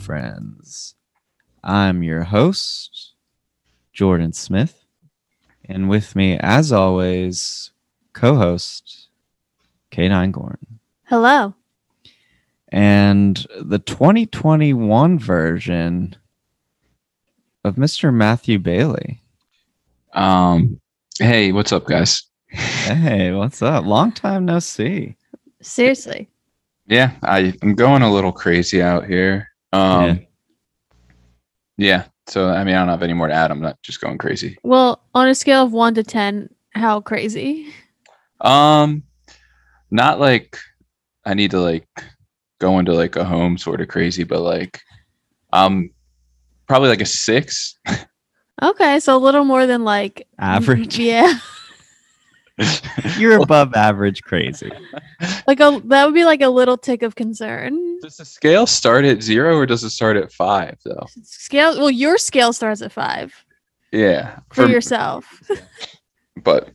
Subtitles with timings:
[0.00, 0.94] Friends.
[1.62, 3.12] I'm your host,
[3.92, 4.86] Jordan Smith,
[5.66, 7.70] and with me, as always,
[8.14, 9.08] co host,
[9.92, 10.80] K9 Gordon.
[11.04, 11.54] Hello.
[12.68, 16.16] And the 2021 version
[17.62, 18.12] of Mr.
[18.12, 19.22] Matthew Bailey.
[20.14, 20.80] Um,
[21.18, 22.22] hey, what's up, guys?
[22.48, 23.84] Hey, what's up?
[23.84, 25.16] Long time no see.
[25.60, 26.30] Seriously.
[26.86, 29.49] Yeah, I, I'm going a little crazy out here.
[29.72, 30.26] Um,
[31.76, 32.04] yeah.
[32.26, 33.50] So, I mean, I don't have any more to add.
[33.50, 34.58] I'm not just going crazy.
[34.62, 37.72] Well, on a scale of one to 10, how crazy?
[38.40, 39.02] Um,
[39.90, 40.56] not like
[41.24, 41.88] I need to like
[42.60, 44.80] go into like a home sort of crazy, but like,
[45.52, 45.90] um,
[46.66, 47.78] probably like a six.
[48.62, 50.98] Okay, so a little more than like Average.
[50.98, 51.38] Yeah.
[53.18, 54.70] You're above average crazy.
[55.46, 57.98] Like a that would be like a little tick of concern.
[58.00, 61.06] Does the scale start at zero or does it start at five though?
[61.24, 63.34] Scale well, your scale starts at five
[63.92, 65.26] Yeah, for, for- yourself.
[66.42, 66.70] but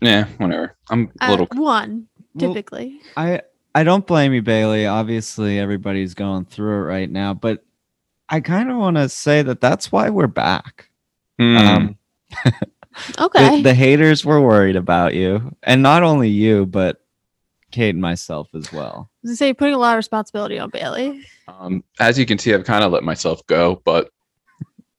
[0.00, 0.76] yeah, whatever.
[0.88, 1.48] I'm a At little.
[1.54, 3.00] one, Well, typically.
[3.16, 3.40] I
[3.74, 4.86] I don't blame you, Bailey.
[4.86, 7.64] Obviously, everybody's going through it right now, but
[8.28, 10.90] I kind of want to say that that's why we're back.
[11.40, 11.56] Hmm.
[11.56, 11.98] Um,
[13.18, 13.56] okay.
[13.56, 17.00] the, the haters were worried about you, and not only you, but
[17.70, 19.08] Kate and myself as well.
[19.10, 21.24] I was gonna say putting a lot of responsibility on Bailey.
[21.48, 24.10] Um, as you can see, I've kind of let myself go, but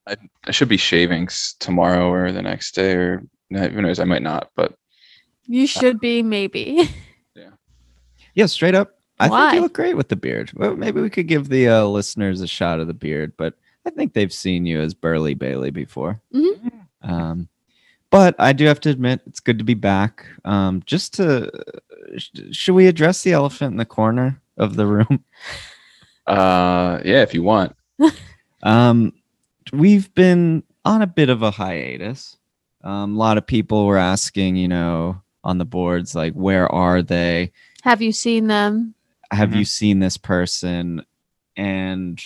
[0.08, 4.00] I, I should be shaving tomorrow or the next day, or no, who knows?
[4.00, 4.74] I might not, but
[5.46, 6.90] You should be maybe.
[8.34, 8.98] Yeah, straight up.
[9.20, 10.52] I think you look great with the beard.
[10.56, 13.54] Well, maybe we could give the uh, listeners a shot of the beard, but
[13.86, 16.22] I think they've seen you as Burly Bailey before.
[16.34, 16.72] Mhm.
[17.02, 17.50] Um,
[18.12, 20.26] but I do have to admit, it's good to be back.
[20.46, 21.50] Um, just to,
[22.18, 25.24] sh- should we address the elephant in the corner of the room?
[26.28, 27.76] uh, yeah, if you want.
[28.64, 29.14] Um,
[29.74, 32.38] we've been on a bit of a hiatus.
[32.84, 37.02] Um, a lot of people were asking, you know, on the boards, like, where are
[37.02, 37.52] they?
[37.84, 38.94] Have you seen them?
[39.32, 39.56] have Mhm.
[39.60, 41.06] you seen this person
[41.56, 42.22] and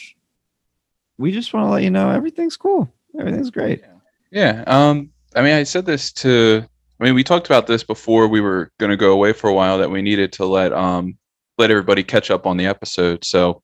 [1.20, 3.84] we just want to let you know everything's cool everything's great
[4.32, 4.64] Yeah.
[4.66, 6.64] Um, I mean, I said this to.
[7.00, 9.54] I mean, we talked about this before we were going to go away for a
[9.54, 11.18] while that we needed to let um
[11.58, 13.24] let everybody catch up on the episode.
[13.26, 13.62] So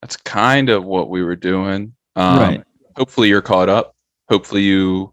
[0.00, 1.94] that's kind of what we were doing.
[2.16, 2.64] Um, Right.
[2.96, 3.94] Hopefully, you're caught up.
[4.28, 5.12] Hopefully, you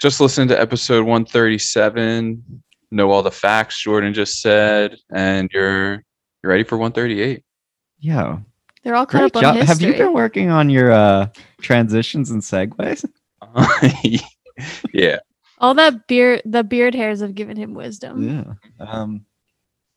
[0.00, 6.02] just listened to episode 137, know all the facts Jordan just said, and you're
[6.42, 7.42] you're ready for 138.
[8.00, 8.38] yeah
[8.82, 9.66] They're all caught great up on job history.
[9.68, 11.28] have you been working on your uh
[11.60, 13.08] transitions and segues
[14.92, 15.18] yeah.
[15.58, 18.22] all that beard the beard hairs have given him wisdom.
[18.78, 19.24] yeah um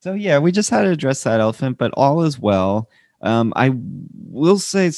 [0.02, 2.90] so yeah we just had to address that elephant but all is well
[3.22, 3.72] um i
[4.30, 4.92] will say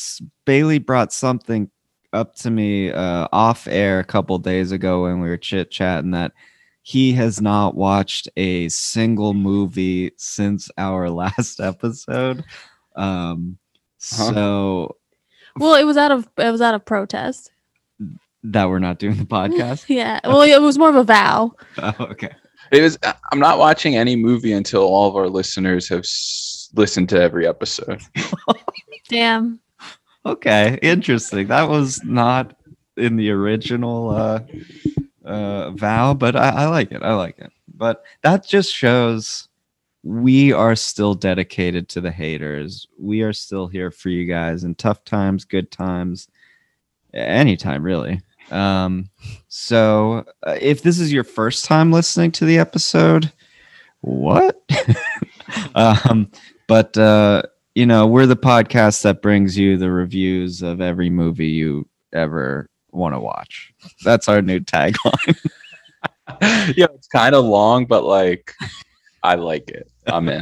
[0.46, 1.70] bailey brought something
[2.14, 6.12] up to me uh off air a couple days ago when we were chit chatting
[6.12, 6.32] that
[6.84, 12.44] he has not watched a single movie since our last episode
[12.96, 13.58] um
[14.04, 14.34] Huh.
[14.34, 14.96] so
[15.58, 17.51] Well, it was out of it was out of protest.
[18.44, 20.20] That we're not doing the podcast Yeah.
[20.24, 21.54] Well, it was more of a vow.
[21.78, 22.32] oh, okay
[22.72, 22.98] It was.
[23.32, 27.48] I'm not watching any movie until all of our listeners have s- listened to every
[27.48, 28.02] episode.
[29.10, 29.60] Damn.
[30.26, 31.48] Okay, interesting.
[31.48, 32.56] That was not
[32.98, 34.40] in the original uh,
[35.26, 37.02] uh, vow, but I, I like it.
[37.04, 37.52] I like it.
[37.74, 39.48] But that just shows
[40.04, 42.88] we are still dedicated to the haters.
[42.98, 46.28] We are still here for you guys in tough times, good times,
[47.14, 48.22] anytime really.
[48.52, 49.10] Um,
[49.48, 53.32] so uh, if this is your first time listening to the episode,
[54.02, 54.62] what?
[55.76, 56.30] um,
[56.68, 57.44] but uh,
[57.76, 62.70] you know, we're the podcast that brings you the reviews of every movie you ever
[62.92, 63.74] want to watch.
[64.04, 65.38] That's our new tagline.
[66.76, 68.54] yeah, it's kind of long, but like,
[69.24, 69.90] I like it.
[70.08, 70.42] I'm in.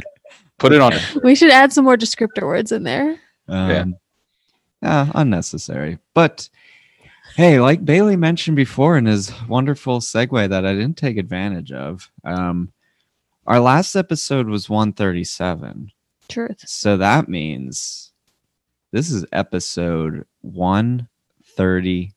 [0.58, 0.92] Put it on.
[1.22, 3.18] We should add some more descriptor words in there.
[3.48, 3.96] Um,
[4.82, 5.98] yeah, unnecessary.
[6.14, 6.48] But
[7.36, 12.10] hey, like Bailey mentioned before in his wonderful segue that I didn't take advantage of,
[12.24, 12.72] um,
[13.46, 15.90] our last episode was 137.
[16.28, 16.68] Truth.
[16.68, 18.12] So that means
[18.92, 22.10] this is episode 138.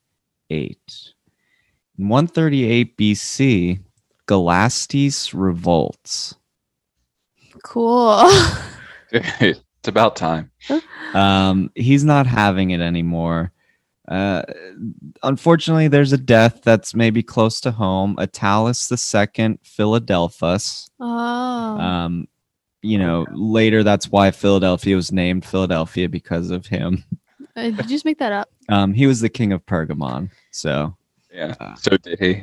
[2.00, 3.80] In 138 BC,
[4.27, 6.36] Galastes revolts.
[7.63, 8.24] Cool.
[9.12, 10.51] it's about time.
[11.13, 13.52] Um, he's not having it anymore.
[14.07, 14.44] Uh,
[15.23, 18.15] unfortunately, there's a death that's maybe close to home.
[18.17, 20.89] Attalus II Philadelphus.
[21.00, 21.05] Oh.
[21.07, 22.27] Um,
[22.81, 27.03] you know, later that's why Philadelphia was named Philadelphia because of him.
[27.55, 28.50] Uh, did you just make that up?
[28.69, 30.95] Um, he was the king of Pergamon, so
[31.29, 31.53] Yeah.
[31.59, 31.75] Uh.
[31.75, 32.41] So did he?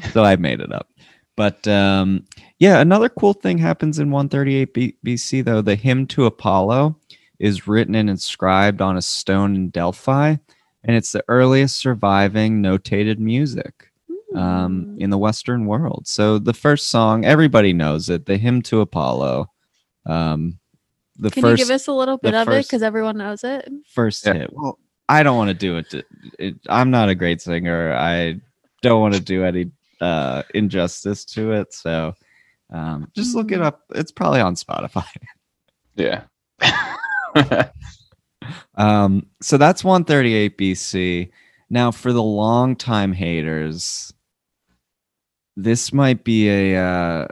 [0.10, 0.88] so I made it up.
[1.36, 2.24] But um,
[2.58, 5.60] yeah, another cool thing happens in 138 B- BC though.
[5.60, 6.96] The hymn to Apollo
[7.38, 10.36] is written and inscribed on a stone in Delphi,
[10.84, 13.90] and it's the earliest surviving notated music
[14.34, 16.06] um, in the Western world.
[16.06, 19.50] So the first song, everybody knows it, the hymn to Apollo.
[20.06, 20.58] Um,
[21.18, 23.42] the Can first you give us a little bit the of it because everyone knows
[23.44, 23.68] it?
[23.92, 24.34] first Yeah.
[24.34, 24.50] hit.
[24.52, 24.78] Well,
[25.08, 26.02] I don't want to do it, to,
[26.38, 26.56] it.
[26.68, 27.94] I'm not a great singer.
[27.94, 28.40] I
[28.82, 31.72] don't want to do any uh, injustice to it.
[31.72, 32.14] So
[32.70, 33.64] um, just look it Mm.
[33.64, 33.82] up.
[33.94, 35.06] It's probably on Spotify.
[35.94, 36.24] yeah.
[38.76, 41.30] Um, so that's 138 BC.
[41.70, 44.12] Now, for the longtime haters,
[45.56, 47.28] this might be a uh,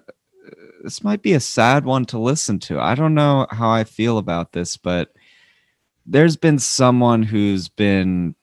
[0.83, 2.81] this might be a sad one to listen to.
[2.81, 5.13] I don't know how I feel about this, but
[6.07, 8.35] there's been someone who's been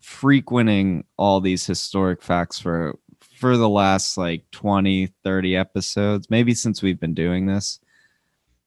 [0.00, 2.98] frequenting all these historic facts for
[3.36, 7.80] for the last like 20 30 episodes maybe since we've been doing this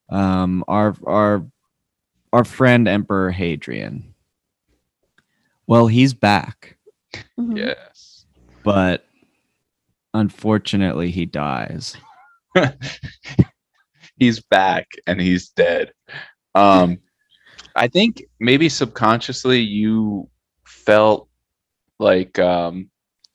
[0.09, 1.45] um our our
[2.35, 4.13] our friend emperor hadrian
[5.67, 6.77] well he's back
[7.39, 7.57] Mhm.
[7.57, 8.25] yes.
[8.63, 9.05] but
[10.13, 11.95] unfortunately he dies
[14.17, 15.91] he's back and he's dead.
[16.53, 16.99] Um,
[17.75, 20.29] I think maybe subconsciously you
[20.65, 21.27] felt
[21.99, 22.89] like um,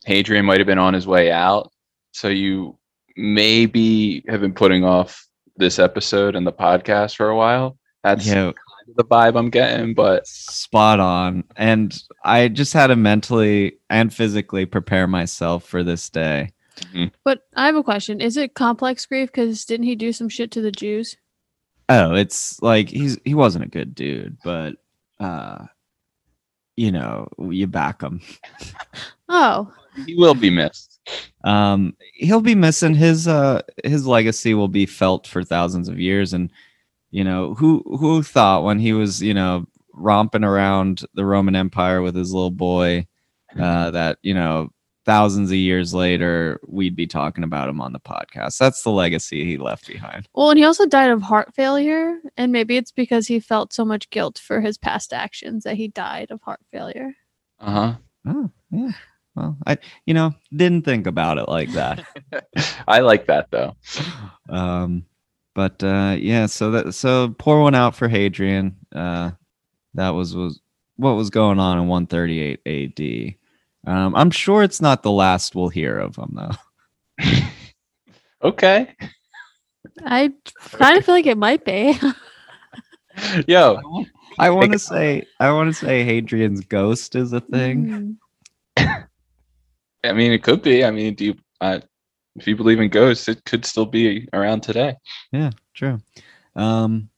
[0.06, 1.70] Hadrian might have been on his way out,
[2.12, 2.78] so you
[3.16, 5.26] maybe have been putting off
[5.56, 7.76] this episode and the podcast for a while.
[8.02, 8.54] That's yeah kind of
[8.96, 14.66] the vibe I'm getting, but spot on and i just had to mentally and physically
[14.66, 16.50] prepare myself for this day
[17.24, 18.20] But I have a question.
[18.20, 19.28] Is it complex grief?
[19.28, 21.16] Because didn't he do some shit to the Jews?
[21.88, 24.76] Oh, it's like he's he wasn't a good dude, but
[25.18, 25.66] uh
[26.76, 28.20] you know, you back him.
[29.32, 29.72] Oh,
[30.06, 30.98] he will be missed.
[31.44, 36.32] Um he'll be missing his uh his legacy will be felt for thousands of years
[36.32, 36.50] and
[37.10, 42.02] you know, who who thought when he was, you know, romping around the Roman Empire
[42.02, 43.06] with his little boy
[43.58, 44.70] uh that, you know,
[45.06, 48.58] thousands of years later we'd be talking about him on the podcast.
[48.58, 50.28] That's the legacy he left behind.
[50.34, 53.84] well, and he also died of heart failure, and maybe it's because he felt so
[53.84, 57.12] much guilt for his past actions that he died of heart failure.
[57.58, 57.94] Uh huh.
[58.26, 58.92] Oh, yeah.
[59.34, 62.04] Well, I you know, didn't think about it like that.
[62.88, 63.74] I like that though.
[64.48, 65.04] um
[65.54, 69.30] but uh yeah so that so pour one out for hadrian uh
[69.94, 70.60] that was was
[70.96, 73.36] what was going on in 138
[73.86, 77.26] ad um i'm sure it's not the last we'll hear of him though
[78.42, 78.96] Okay.
[80.04, 80.32] I
[80.72, 81.98] kind of feel like it might be.
[83.46, 83.78] Yo,
[84.38, 88.16] i want to say i want to say hadrian's ghost is a thing
[88.78, 89.06] Mm.
[90.04, 90.84] I mean, it could be.
[90.84, 91.80] I mean, do you, uh,
[92.36, 94.94] if you believe in ghosts, it could still be around today.
[95.32, 95.98] yeah true.
[96.56, 97.08] Um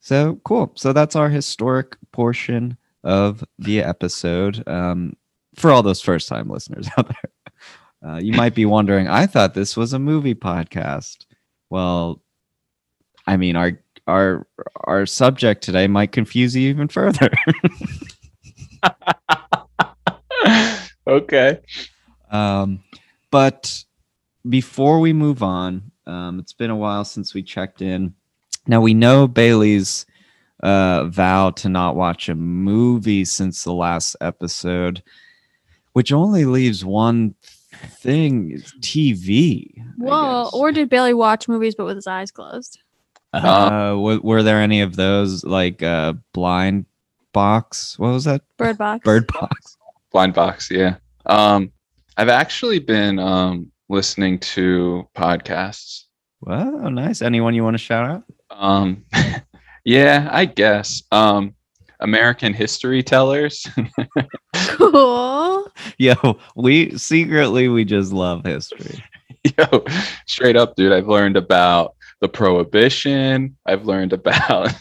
[0.00, 0.70] so cool.
[0.74, 5.16] So that's our historic portion of the episode um
[5.56, 7.30] for all those first time listeners out there.
[8.06, 11.24] Uh, you might be wondering i thought this was a movie podcast.
[11.70, 12.20] Well
[13.26, 13.72] i mean our
[14.06, 14.46] our
[14.84, 17.30] our subject today might confuse you even further.
[21.06, 21.60] Okay.
[22.30, 22.82] Um,
[23.30, 23.84] but
[24.48, 28.14] before we move on, um, it's been a while since we checked in.
[28.66, 30.06] Now we know Bailey's
[30.62, 35.02] uh, vow to not watch a movie since the last episode,
[35.92, 37.34] which only leaves one
[37.72, 39.78] thing: is TV.
[39.78, 42.78] I Well, or did Bailey watch movies but with his eyes closed?
[43.32, 46.86] uh, were, were there any of those like uh, blind
[47.32, 47.98] box?
[47.98, 48.42] What was that?
[48.56, 49.04] Bird Box.
[49.04, 49.76] Bird box.
[50.12, 50.70] Blind box.
[50.70, 50.96] Yeah.
[51.26, 51.72] Um,
[52.16, 56.04] I've actually been um listening to podcasts.
[56.40, 57.22] Wow, nice.
[57.22, 58.22] Anyone you want to shout out?
[58.50, 59.04] Um,
[59.84, 61.02] yeah, I guess.
[61.10, 61.54] Um,
[62.00, 63.66] American History Tellers.
[64.76, 65.70] Cool.
[65.98, 66.14] Yo,
[66.56, 69.02] we secretly we just love history.
[69.58, 69.84] Yo,
[70.26, 70.92] straight up, dude.
[70.92, 73.56] I've learned about the prohibition.
[73.66, 74.72] I've learned about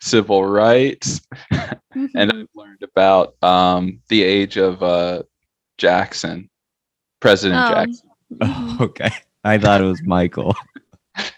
[0.00, 1.20] civil rights,
[1.50, 2.42] and Mhm.
[2.42, 5.22] I've learned about um, the age of uh,
[5.78, 6.48] Jackson,
[7.20, 7.70] President Oh.
[7.74, 8.08] Jackson.
[8.32, 8.80] Mhm.
[8.80, 9.10] okay.
[9.44, 10.54] I thought it was Michael.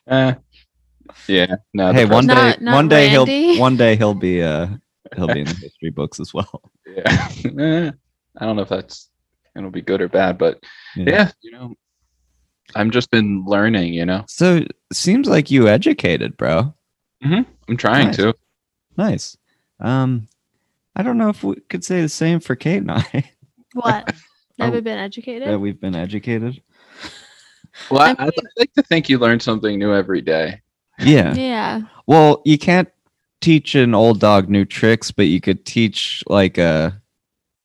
[0.07, 0.35] Eh,
[1.29, 1.93] yeah, no.
[1.93, 3.53] hey, one president- day Not- not one day Randy?
[3.55, 4.69] he'll one day he'll be uh
[5.17, 6.63] he'll be in the history books as well.
[6.87, 7.29] Yeah.
[7.59, 7.91] Eh,
[8.39, 9.11] I don't know if that's
[9.55, 10.63] gonna be good or bad, but
[10.95, 11.75] yeah, you know,
[12.75, 13.93] I'm just been learning.
[13.95, 16.73] You know, So seems like you educated, bro.
[17.23, 18.17] I'm trying Nice.
[18.19, 18.35] to.
[18.97, 19.37] Nice.
[19.81, 20.29] Um,
[20.95, 23.33] I don't know if we could say the same for Kate and I
[23.75, 24.15] What?
[24.59, 25.59] Never Oh, been that educated?
[25.61, 26.63] we've been educated.
[27.91, 30.61] Well, I, I I'd like to think you learn something new every day.
[30.99, 31.35] Yeah.
[31.35, 31.83] Yeah.
[32.07, 32.89] Well, you can't
[33.41, 37.01] teach an old dog new tricks, but you could teach like a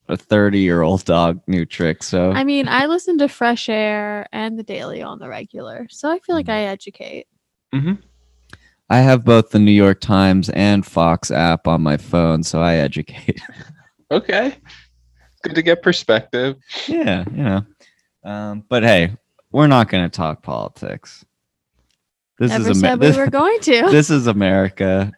[0.09, 2.07] a 30 year old dog new tricks.
[2.09, 6.09] So I mean, I listen to Fresh Air and The Daily on the regular, so
[6.11, 6.53] I feel like Mm.
[6.53, 7.27] I educate.
[7.73, 7.93] Mm-hmm.
[8.89, 12.75] I have both the New York Times and Fox app on my phone, so I
[12.75, 13.39] educate.
[14.11, 14.57] Okay,
[15.41, 16.57] good to get perspective.
[16.85, 17.61] yeah, you know.
[18.25, 19.15] Um, but hey,
[19.51, 21.25] we're not going to talk politics.
[22.39, 23.87] This Never is said Amer- we this, were going to.
[23.91, 25.11] this is America.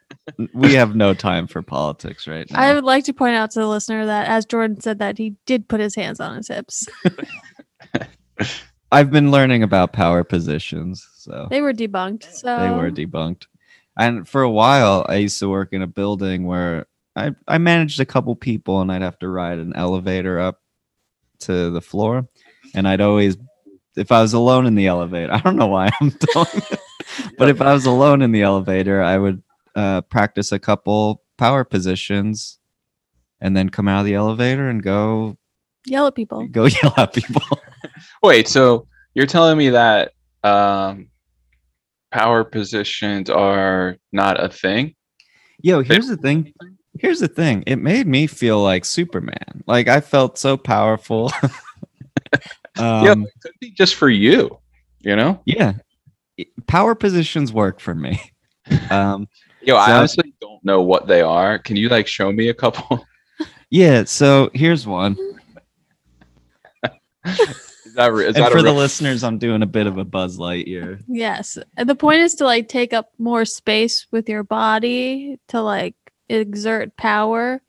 [0.54, 2.60] We have no time for politics right now.
[2.60, 5.36] I would like to point out to the listener that as Jordan said that he
[5.46, 6.88] did put his hands on his hips.
[8.92, 12.32] I've been learning about power positions, so They were debunked.
[12.32, 13.48] So they were debunked.
[13.98, 16.86] And for a while, I used to work in a building where
[17.16, 20.62] I, I managed a couple people, and I'd have to ride an elevator up
[21.40, 22.28] to the floor.
[22.76, 23.38] And I'd always,
[23.96, 26.80] if I was alone in the elevator, I don't know why I'm doing it,
[27.38, 29.42] but if I was alone in the elevator, I would
[29.76, 32.60] uh, practice a couple power positions
[33.42, 35.38] and then come out of the elevator and go
[35.86, 36.48] yell at people.
[36.48, 37.42] go yell at people.
[38.22, 41.10] Wait, so you're telling me that um,
[42.12, 44.96] power positions are not a thing?
[45.62, 46.54] Yo, here's the thing.
[47.00, 47.64] Here's the thing.
[47.66, 49.64] It made me feel like Superman.
[49.66, 51.32] Like I felt so powerful.
[52.78, 54.60] yeah, um, it could be just for you.
[55.04, 55.42] You know?
[55.46, 55.74] yeah.
[56.66, 58.20] Power positions work for me.
[58.90, 59.28] Um,
[59.62, 61.60] Yo, I honestly don't know what they are.
[61.60, 63.06] Can you like show me a couple?
[63.70, 64.06] yeah.
[64.06, 65.18] So here's one.
[67.26, 70.06] is that, and that for a the real- listeners, I'm doing a bit of a
[70.06, 71.04] Buzz Lightyear.
[71.10, 71.58] Yes.
[71.76, 75.96] And the point is to like take up more space with your body to like
[76.30, 77.62] exert power.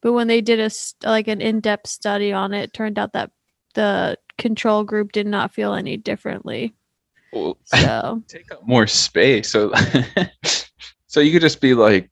[0.00, 3.12] But when they did a st- like an in-depth study on it, it turned out
[3.12, 3.30] that
[3.74, 6.74] the control group did not feel any differently.
[7.32, 9.50] Well, So take up more space?
[9.50, 9.72] So,
[11.06, 12.10] so you could just be like,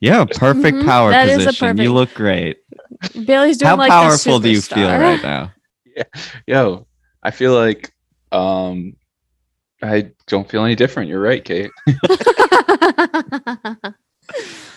[0.00, 1.78] Yeah, perfect Mhm, power that is a position.
[1.78, 2.58] You look great.
[3.24, 5.52] Bailey's doing How like powerful do you feel right now?
[5.96, 6.04] Yeah.
[6.46, 6.86] yo,
[7.22, 7.90] I feel like
[8.30, 8.96] um,
[9.82, 11.08] I don't feel any different.
[11.08, 11.70] You're right, Kate.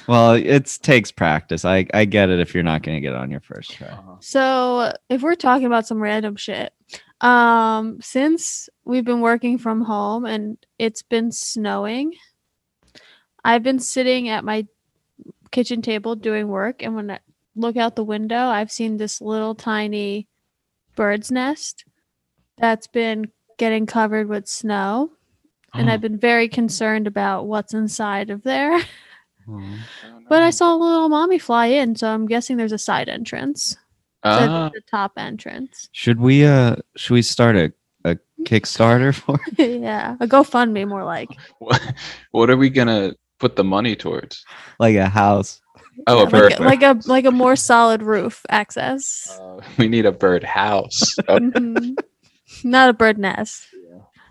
[0.08, 1.65] Well, it takes practice.
[1.65, 3.89] I, I get it if you're not going to get it on your first try.
[4.22, 6.74] So, if we're talking about some random shit,
[7.21, 12.13] um, since we've been working from home and it's been snowing,
[13.43, 14.67] I've been sitting at my
[15.51, 17.19] kitchen table doing work, and when I
[17.55, 20.27] look out the window, I've seen this little tiny
[20.95, 21.85] bird's nest
[22.57, 25.11] that's been getting covered with snow,
[25.73, 28.79] and I've been very concerned about what's inside of there.
[30.29, 33.77] But I saw a little mommy fly in, so I'm guessing there's a side entrance.
[34.23, 35.89] To Ah, the top entrance.
[35.91, 37.73] Should we uh should we start a,
[38.05, 39.81] a Kickstarter for it?
[39.81, 41.29] yeah, a GoFundMe more like.
[41.59, 41.81] what,
[42.31, 44.43] what are we gonna put the money towards?
[44.79, 45.61] like a house?
[46.07, 46.59] Oh, Yeah, a bird.
[46.59, 49.38] like, a, like a like a more solid roof access.
[49.41, 51.15] Uh, we need a bird house.
[51.27, 51.95] Uh, Mhm.
[52.63, 53.63] Not a bird nest.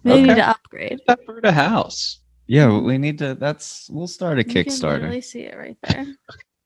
[0.05, 0.41] They need Okay.
[0.41, 0.99] to upgrade.
[1.07, 2.21] that bird a house.
[2.47, 3.35] Yeah, we need to.
[3.35, 6.07] That's we'll start a You can Kickstarter, literally see it right there.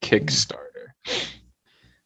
[0.01, 0.95] Kickstarter.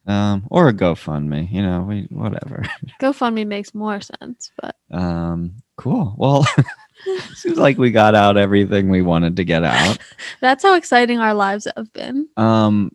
[0.06, 1.50] Um, or a GoFundMe.
[1.50, 2.64] You know, we whatever.
[3.00, 6.14] GoFundMe makes more sense, but Um, cool.
[6.16, 6.46] Well,
[7.34, 9.98] seems like we got out everything we wanted to get out.
[10.40, 12.28] that's how exciting our lives have been.
[12.36, 12.92] Um,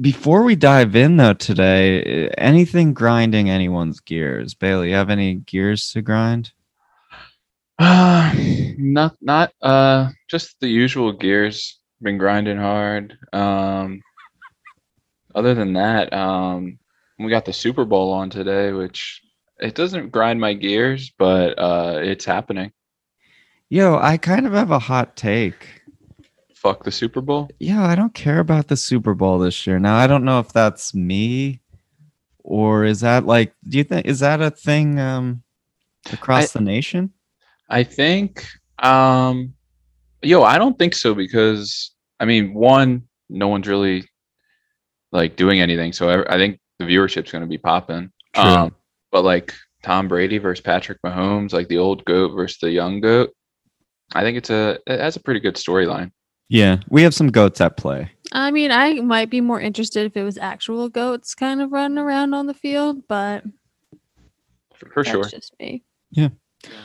[0.00, 4.54] before we dive in though today, eh, anything grinding anyone's gears?
[4.54, 6.52] Bailey, you have any gears to grind?
[7.78, 8.32] Uh,
[8.78, 11.78] not not uh just the usual gears.
[12.02, 13.18] Been grinding hard.
[13.34, 14.00] Um
[15.34, 16.78] other than that, um
[17.18, 19.20] we got the Super Bowl on today, which
[19.58, 22.72] it doesn't grind my gears, but uh it's happening.
[23.68, 25.82] Yo, I kind of have a hot take.
[26.54, 27.48] Fuck the Super Bowl.
[27.58, 29.78] Yeah, I don't care about the Super Bowl this year.
[29.78, 31.60] Now, I don't know if that's me
[32.44, 35.42] or is that like do you think is that a thing um
[36.12, 37.12] across the nation?
[37.68, 38.46] I think
[38.80, 39.54] um
[40.22, 44.04] yo, I don't think so because I mean, one, no one's really
[45.12, 48.10] like doing anything, so I, I think the viewership's going to be popping.
[48.34, 48.44] True.
[48.44, 48.74] Um,
[49.10, 49.52] but like
[49.82, 53.30] Tom Brady versus Patrick Mahomes, like the old goat versus the young goat,
[54.14, 56.12] I think it's a it has a pretty good storyline.
[56.48, 58.10] Yeah, we have some goats at play.
[58.32, 61.98] I mean, I might be more interested if it was actual goats kind of running
[61.98, 63.44] around on the field, but
[64.74, 65.24] For, for that's sure.
[65.24, 65.84] just me.
[66.10, 66.30] Yeah.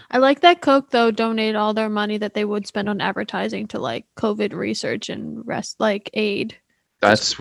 [0.10, 3.68] I like that Coke though donated all their money that they would spend on advertising
[3.70, 6.56] to like COVID research and rest like aid.
[7.02, 7.36] That's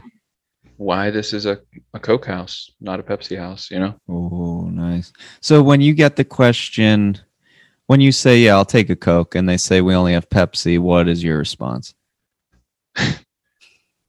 [0.77, 1.61] why this is a,
[1.93, 3.95] a Coke house, not a Pepsi house, you know?
[4.09, 5.13] Oh, nice.
[5.41, 7.19] So when you get the question,
[7.87, 10.79] when you say, "Yeah, I'll take a Coke," and they say we only have Pepsi,
[10.79, 11.95] what is your response?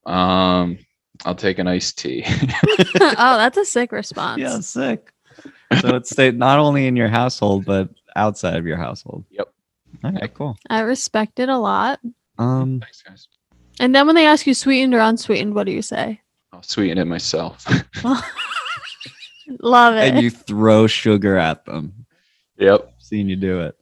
[0.05, 0.77] Um,
[1.25, 2.23] I'll take an iced tea.
[2.27, 4.39] oh, that's a sick response.
[4.39, 5.11] Yeah, sick.
[5.81, 9.25] So it's stayed not only in your household but outside of your household.
[9.31, 9.47] Yep.
[10.05, 10.57] Okay, cool.
[10.69, 11.99] I respect it a lot.
[12.37, 13.27] Um, Thanks, guys.
[13.79, 16.21] And then when they ask you sweetened or unsweetened, what do you say?
[16.65, 17.65] I'll sweeten it myself.
[19.61, 20.13] Love it.
[20.13, 22.05] and you throw sugar at them.
[22.57, 22.91] yep.
[22.97, 23.77] Seen you do it.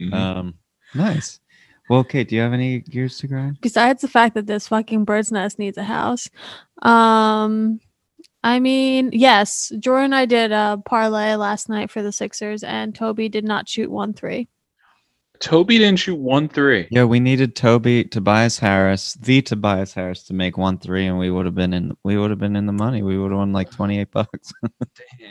[0.00, 0.14] Mhm.
[0.14, 0.54] Um,
[0.94, 1.40] nice.
[1.88, 3.58] Well, Kate, do you have any gears to grind?
[3.60, 6.28] besides the fact that this fucking bird's nest needs a house
[6.82, 7.80] um
[8.44, 12.94] i mean yes jordan and i did a parlay last night for the sixers and
[12.94, 14.48] toby did not shoot one three
[15.40, 16.86] Toby didn't shoot one three.
[16.90, 21.30] Yeah, we needed Toby, Tobias Harris, the Tobias Harris, to make one three, and we
[21.30, 21.96] would have been in.
[22.04, 23.02] We would have been in the money.
[23.02, 24.52] We would have won like twenty eight bucks.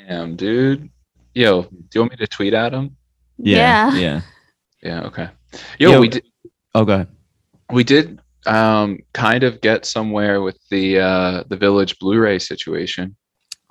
[0.08, 0.90] Damn, dude.
[1.36, 2.96] Yo, do you want me to tweet at him?
[3.38, 3.94] Yeah.
[3.96, 4.22] yeah.
[4.82, 5.30] Yeah, okay.
[5.78, 6.00] Yo, Yo.
[6.02, 6.24] we did
[6.76, 7.08] Oh, go ahead.
[7.72, 13.16] we did um kind of get somewhere with the uh the village Blu-ray situation.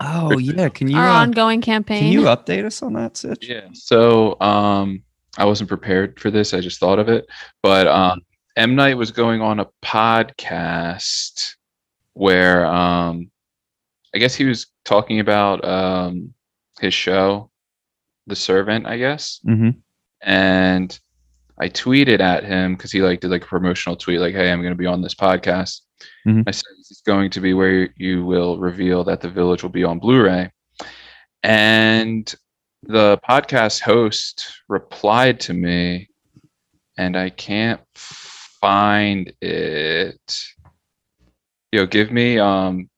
[0.00, 0.68] Oh, yeah.
[0.68, 3.49] Can you our uh, ongoing campaign can you update us on that, Sitch?
[3.49, 3.68] Yeah.
[3.73, 5.02] So um
[5.38, 6.52] I wasn't prepared for this.
[6.52, 7.26] I just thought of it.
[7.62, 8.21] But um
[8.57, 11.54] M Night was going on a podcast
[12.12, 13.30] where um
[14.14, 16.35] I guess he was talking about um
[16.80, 17.50] his show,
[18.26, 19.40] The Servant, I guess.
[19.47, 19.71] Mm-hmm.
[20.23, 20.99] And
[21.60, 24.60] I tweeted at him because he like did like a promotional tweet, like, "Hey, I'm
[24.60, 25.80] going to be on this podcast."
[26.26, 26.45] Mhm.
[26.47, 29.82] I said it's going to be where you will reveal that the village will be
[29.82, 30.50] on Blu-ray,
[31.43, 32.34] and
[32.89, 36.09] the podcast host replied to me,
[36.97, 40.43] and I can't find it.
[41.71, 42.89] Yo, give me um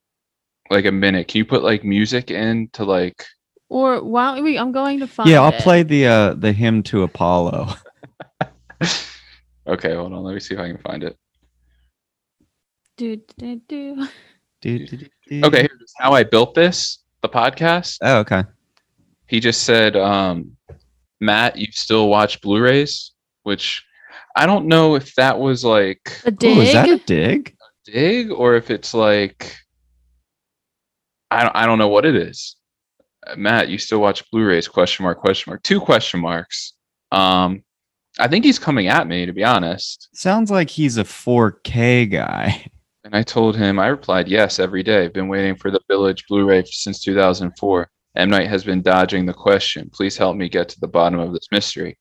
[0.71, 1.29] like a minute.
[1.29, 3.27] Can you put like music in to like
[3.69, 5.61] or why don't we i'm going to find Yeah, I'll it.
[5.61, 7.75] play the uh the hymn to Apollo.
[9.67, 10.25] Okay, hold on.
[10.25, 11.17] Let me see if I can find it.
[12.97, 14.09] do, do, do.
[14.65, 17.99] Okay, here's how I built this, the podcast.
[18.03, 18.43] Oh, okay.
[19.31, 20.57] He just said, um,
[21.21, 23.13] Matt, you still watch Blu-rays,
[23.45, 23.85] which
[24.35, 27.55] I don't know if that was like a Ooh, dig is that a dig?
[27.85, 29.57] dig or if it's like
[31.31, 32.57] I don't I don't know what it is.
[33.25, 34.67] Uh, Matt, you still watch Blu-rays?
[34.67, 36.73] Question mark, question mark, two question marks.
[37.13, 37.63] Um,
[38.19, 40.09] I think he's coming at me to be honest.
[40.13, 42.67] Sounds like he's a 4K guy.
[43.05, 45.05] And I told him, I replied, yes, every day.
[45.05, 47.89] I've been waiting for the Village Blu ray since 2004.
[48.17, 48.31] M.
[48.31, 49.89] Night has been dodging the question.
[49.93, 51.97] Please help me get to the bottom of this mystery.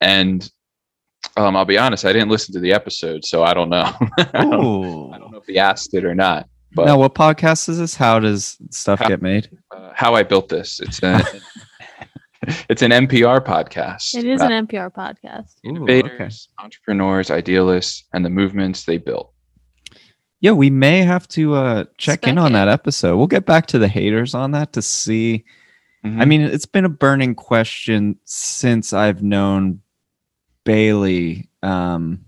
[0.00, 0.48] And
[1.36, 3.82] um, I'll be honest, I didn't listen to the episode, so I don't know.
[4.34, 6.48] I, don't, I don't know if he asked it or not.
[6.74, 7.94] But Now, what podcast is this?
[7.94, 9.48] How does stuff How- get made?
[9.70, 11.22] uh, how I built this, it's a,
[12.68, 14.16] it's an NPR podcast.
[14.16, 19.32] it is about an npr podcast Ooh, innovators, entrepreneurs, idealists, and the movements they built.
[20.44, 22.52] Yeah, we may have to uh, check in on it.
[22.52, 23.16] that episode.
[23.16, 25.42] We'll get back to the haters on that to see.
[26.04, 26.20] Mm-hmm.
[26.20, 29.80] I mean, it's been a burning question since I've known
[30.64, 31.48] Bailey.
[31.62, 32.26] Um,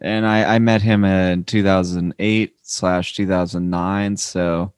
[0.00, 4.16] and I, I met him in 2008 slash 2009.
[4.16, 4.72] So,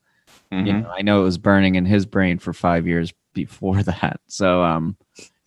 [0.51, 0.83] you Mhm.
[0.83, 4.21] know, I know it was burning in his brain for five years before that.
[4.27, 4.97] So, um,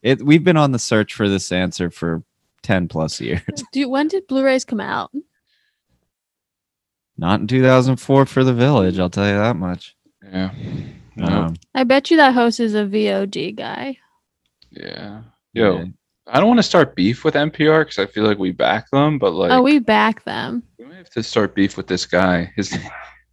[0.02, 2.24] it we've been on the search for this answer for
[2.62, 3.42] 10 plus years.
[3.74, 5.12] do when did blu-rays come out
[7.18, 9.96] Not in 2004 for the village, I'll tell you that much.
[10.24, 10.52] yeah.
[11.18, 11.26] No.
[11.28, 13.98] Um, i bet you that host is a vod guy
[14.72, 15.22] yeah.
[15.54, 15.86] Yo, yeah.
[16.28, 19.18] I don't want to start beef with NPR because I feel like we back them,
[19.18, 22.52] but like oh we back them we might have to start beef with this guy.
[22.58, 22.78] His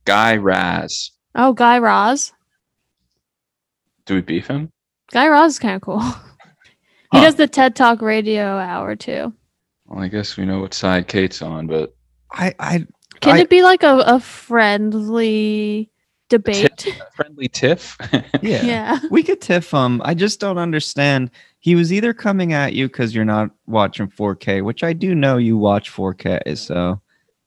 [0.04, 1.10] guy Raz.
[1.34, 2.32] oh guy raz
[4.06, 4.70] Do we beef him?
[5.10, 6.00] guy raz is kind of cool
[7.10, 7.22] he Huh.
[7.22, 9.32] does the ted talk radio hour too
[9.86, 11.96] Well, I guess we know what side Kate's on, but
[12.30, 12.86] I, I,
[13.22, 15.88] can I- it be like a, a friendly
[16.28, 17.96] debate friendly tiff.
[18.42, 18.62] yeah.
[18.64, 20.00] yeah we could tiff him.
[20.04, 21.30] I just don't understand.
[21.60, 25.36] He was either coming at you because you're not watching 4K, which I do know
[25.36, 27.00] you watch 4K, so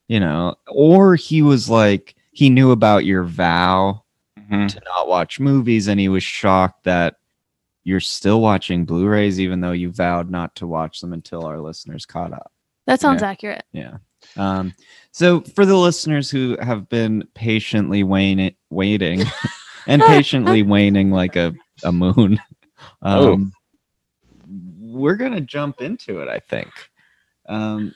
[0.08, 4.04] you know, or he was like he knew about your vow
[4.52, 4.68] Mhm.
[4.70, 7.16] to not watch movies, and he was shocked that
[7.84, 12.06] you're still watching Blu-rays even though you vowed not to watch them until our listeners
[12.06, 12.52] caught up.
[12.86, 13.30] that sounds Yeah.
[13.30, 13.98] accurate Yeah.
[14.38, 14.74] Um,
[15.16, 19.24] so for the listeners who have been patiently waiting, waiting,
[19.88, 21.54] and patiently waning like a
[21.86, 22.38] a moon,
[23.02, 23.36] Oh.
[23.36, 23.54] um,
[24.82, 26.28] we're gonna jump into it.
[26.28, 26.70] I think.
[27.48, 27.94] Um,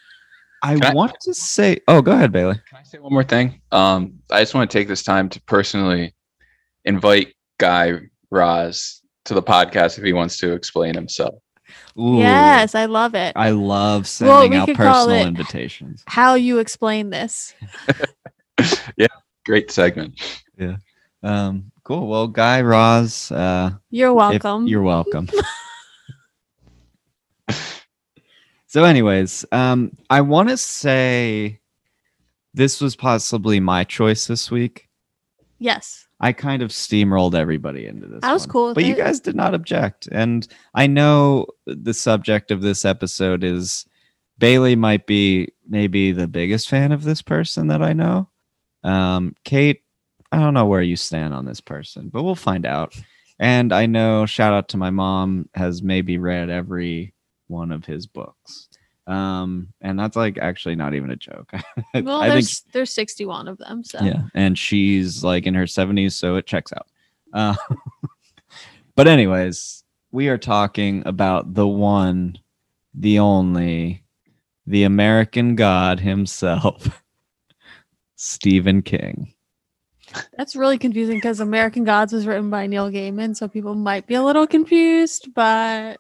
[0.63, 1.79] I- want to say.
[1.89, 2.55] Oh, go ahead, Bailey.
[2.69, 3.59] Can I say one more thing?
[3.73, 6.15] Um, I just want to take this time to personally
[6.85, 7.99] invite Guy
[8.31, 11.35] Raz to the podcast if he wants to explain himself.
[11.99, 13.33] Ooh, Yes, I love it.
[13.35, 16.03] I love Well, sending we out could call personal it- invitations.
[16.07, 17.53] How you explain this?
[18.97, 19.07] Yeah,
[19.45, 20.19] great segment.
[20.57, 20.75] Yeah.
[21.23, 22.07] Um, cool.
[22.07, 24.67] Well, Guy Raz, uh, You're if- welcome.
[24.67, 25.29] you're welcome.
[28.67, 31.59] so, anyways, um, I want to say
[32.53, 34.89] this was possibly my choice this week.
[35.57, 36.05] yes.
[36.19, 38.19] I kind of steamrolled everybody into this.
[38.23, 38.51] I was one.
[38.51, 43.43] cool but you guys did not object, and I know the subject of this episode
[43.43, 43.85] is
[44.37, 48.29] Bailey might be maybe the biggest fan of this person that I know.
[48.83, 49.83] Um, Kate,
[50.31, 52.95] I don't know where you stand on this person, but we'll find out.
[53.39, 57.13] And I know, shout out to my mom, has maybe read every
[57.47, 58.68] one of his books.
[59.09, 61.51] Um, and that's like actually not even a joke.
[61.95, 63.83] Well, I think there's there's 61 of them.
[63.83, 66.87] So yeah, and she's like in her 70s, so it checks out.
[67.33, 67.55] Uh,
[68.95, 72.37] but anyways, we are talking about the one,
[72.93, 74.03] the only,
[74.67, 77.01] the American God himself,
[78.15, 79.33] Stephen King.
[80.37, 84.13] that's really confusing because American Gods was written by Neil Gaiman, so people might be
[84.13, 85.33] a little confused.
[85.33, 85.97] But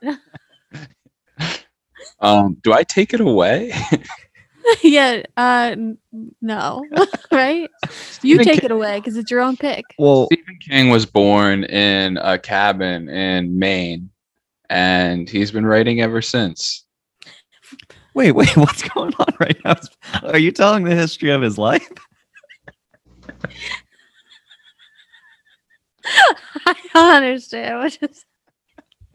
[2.19, 3.73] Um, do I take it away?
[4.83, 5.75] yeah, uh,
[6.41, 6.83] no,
[7.31, 7.69] right?
[8.23, 9.85] You Stephen take King- it away because it's your own pick.
[9.97, 14.09] Well, Stephen King was born in a cabin in Maine,
[14.69, 16.85] and he's been writing ever since.
[18.13, 19.75] wait, wait, what's going on right now?
[20.23, 21.87] Are you telling the history of his life?
[26.65, 27.79] I don't understand.
[27.79, 28.25] What is,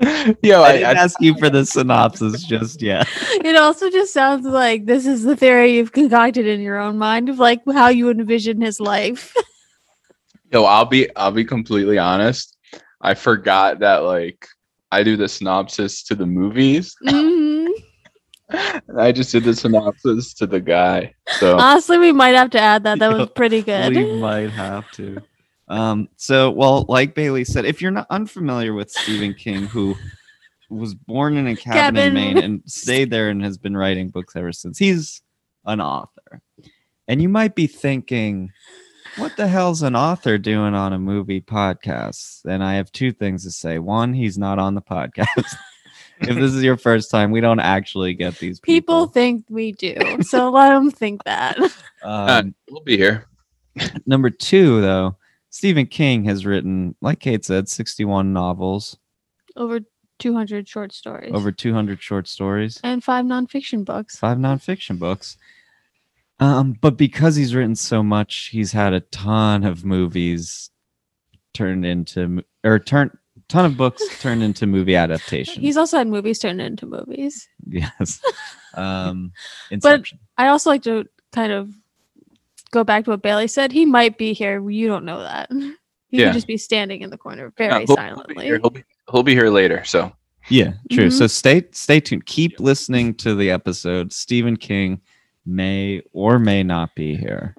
[0.42, 3.08] Yo, I I, didn't I, ask you for the synopsis just yet.
[3.44, 7.28] it also just sounds like this is the theory you've concocted in your own mind
[7.28, 9.34] of like how you envision his life.
[10.52, 12.56] yo, I'll be, I'll be completely honest.
[13.00, 14.46] I forgot that like
[14.90, 16.94] I do the synopsis to the movies.
[17.04, 17.68] Mhm.
[18.96, 21.14] I just did the synopsis to the guy.
[21.38, 22.98] So Honestly, we might have to add that.
[22.98, 23.94] That was pretty good.
[23.94, 25.22] We might have to.
[25.68, 29.94] Um, so, well, like Bailey said, if you're not unfamiliar with Stephen King, who
[30.70, 34.36] was born in a cabin, in Maine and stayed there and has been writing books
[34.36, 35.22] ever since, he's
[35.64, 36.42] an author.
[37.08, 38.50] And you might be thinking,
[39.16, 42.44] what the hell's an author doing on a movie podcast?
[42.44, 43.78] And I have two things to say.
[43.78, 45.26] One, he's not on the podcast.
[46.20, 49.12] if this is your first time, we don't actually get these People people.
[49.12, 51.56] think we do, so let them think that.
[52.02, 53.24] Um, we'll be here.
[54.04, 55.16] Number two, though,
[55.54, 58.98] Stephen King has written, like Kate said, 61 novels,
[59.54, 59.78] Over
[60.18, 61.30] 200 short stories.
[61.32, 64.16] over 200 short stories, and five nonfiction books.
[64.18, 65.36] five nonfiction books.
[66.40, 70.70] Um, but because he's written so much, he's had a ton of movies
[71.52, 73.16] turned into, or turn,
[73.48, 75.58] ton of books turned into movie adaptations.
[75.58, 77.48] He's also had movies turned into movies.
[77.64, 78.20] yes.
[78.76, 79.30] Um,
[79.70, 80.18] Inception.
[80.36, 81.70] I also like to kind of
[82.74, 83.72] go back to what Bailey said.
[83.72, 84.68] He might be here.
[84.68, 85.50] You don't know that.
[86.10, 86.26] He Yeah.
[86.28, 88.46] could just be standing in the corner No, very he'll- he'll, be silently.
[88.46, 89.82] He'll, be, he'll be here later.
[89.84, 90.12] So
[90.48, 91.08] Yeah, true.
[91.08, 91.12] Mhm.
[91.12, 92.24] So stay stay tuned.
[92.26, 94.12] Keep listening to the episode.
[94.12, 95.00] Stephen King
[95.44, 97.56] may or may not be here.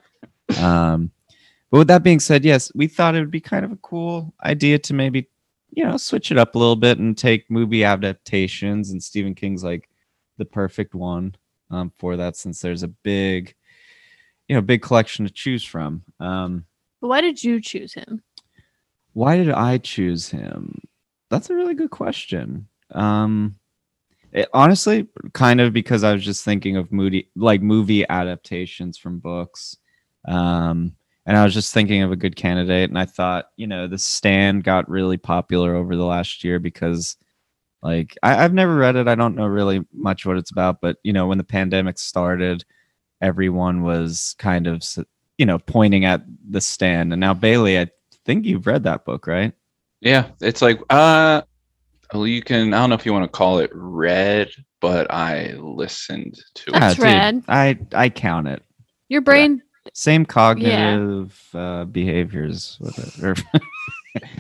[0.62, 1.12] Um,
[1.70, 4.34] but with that being said, yes, we thought it would be kind of a cool
[4.46, 5.28] idea to maybe,
[5.72, 8.92] you know, switch it up a little bit and take movie adaptations.
[8.92, 9.90] And Stephen King's like
[10.38, 11.36] the perfect one
[11.72, 13.54] um, for that, since there's a big,
[14.48, 16.04] you know, big collection to choose from.
[16.20, 16.66] Um,
[17.02, 18.22] But why did you choose him?
[19.14, 20.82] why did I choose him?
[21.30, 22.68] That's a really good question.
[22.92, 23.56] Um,
[24.34, 29.20] it- honestly, kind of because I was just thinking of moody, like movie adaptations from
[29.20, 29.78] books.
[30.28, 33.88] Um, and I was just thinking of a good candidate, and I thought, you know,
[33.88, 37.16] The Stand got really popular over the last year because,
[37.82, 39.08] like, I, I've never read it.
[39.08, 42.66] I don't know really much what it's about, but you know, when the pandemic started,
[43.26, 44.84] everyone was kind of,
[45.38, 47.88] you know, pointing at The Stand, and now Bailey, I
[48.26, 49.54] think you've read that book, right?
[50.02, 51.42] yeah, it's like uh,
[52.14, 52.74] well, you can.
[52.74, 56.76] I don't know if you want to call it red, but I listened to it.
[56.76, 57.44] Ah, That's dude, rad.
[57.48, 58.64] I I count it.
[59.10, 59.62] Your brain.
[59.94, 63.44] Same cognitive uh, behaviors with it.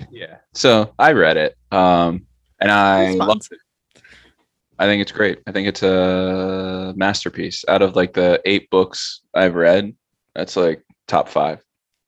[0.09, 0.37] Yeah.
[0.53, 1.57] So I read it.
[1.71, 2.27] Um,
[2.61, 3.59] and I loved it.
[4.79, 5.39] I think it's great.
[5.47, 7.63] I think it's a masterpiece.
[7.67, 9.93] Out of like the eight books I've read,
[10.33, 11.63] that's like top five.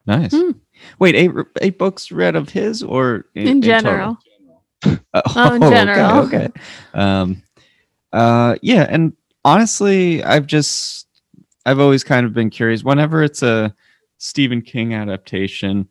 [0.05, 0.33] Nice.
[0.33, 0.51] Hmm.
[0.99, 3.81] Wait, eight eight books read of his or In total?
[3.81, 4.17] general.
[4.85, 6.25] Uh, Oh, in okay, general.
[6.25, 6.49] Okay,
[6.93, 7.41] Um,
[8.13, 11.07] uh, yeah, and honestly, I've just
[11.65, 12.83] I've always kind of been curious.
[12.83, 13.73] Whenever it's a
[14.17, 15.87] Stephen King adaptation,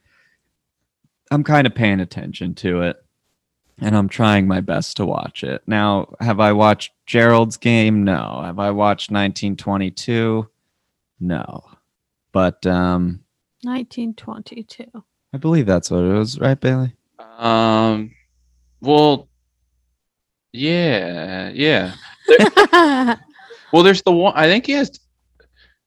[1.31, 2.97] I'm kind of paying attention to it,
[3.81, 5.63] and I'm trying my best to watch it.
[5.67, 8.05] Now, have I watched Gerald's Game?
[8.05, 8.43] No.
[8.45, 10.49] Have I watched 1922?
[11.21, 11.65] No.
[12.33, 13.21] But um,
[13.63, 14.85] 1922.
[15.33, 16.95] I believe that's what it was, right, Bailey?
[17.39, 18.13] Um,
[18.81, 19.29] well,
[20.53, 21.95] yeah, yeah.
[23.73, 24.33] Well, there's the one.
[24.35, 24.99] I think he has.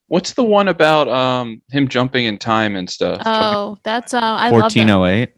[0.08, 3.22] What's the one about um him jumping in time and stuff?
[3.24, 4.86] oh, that's uh, I love that.
[4.86, 5.32] 1408.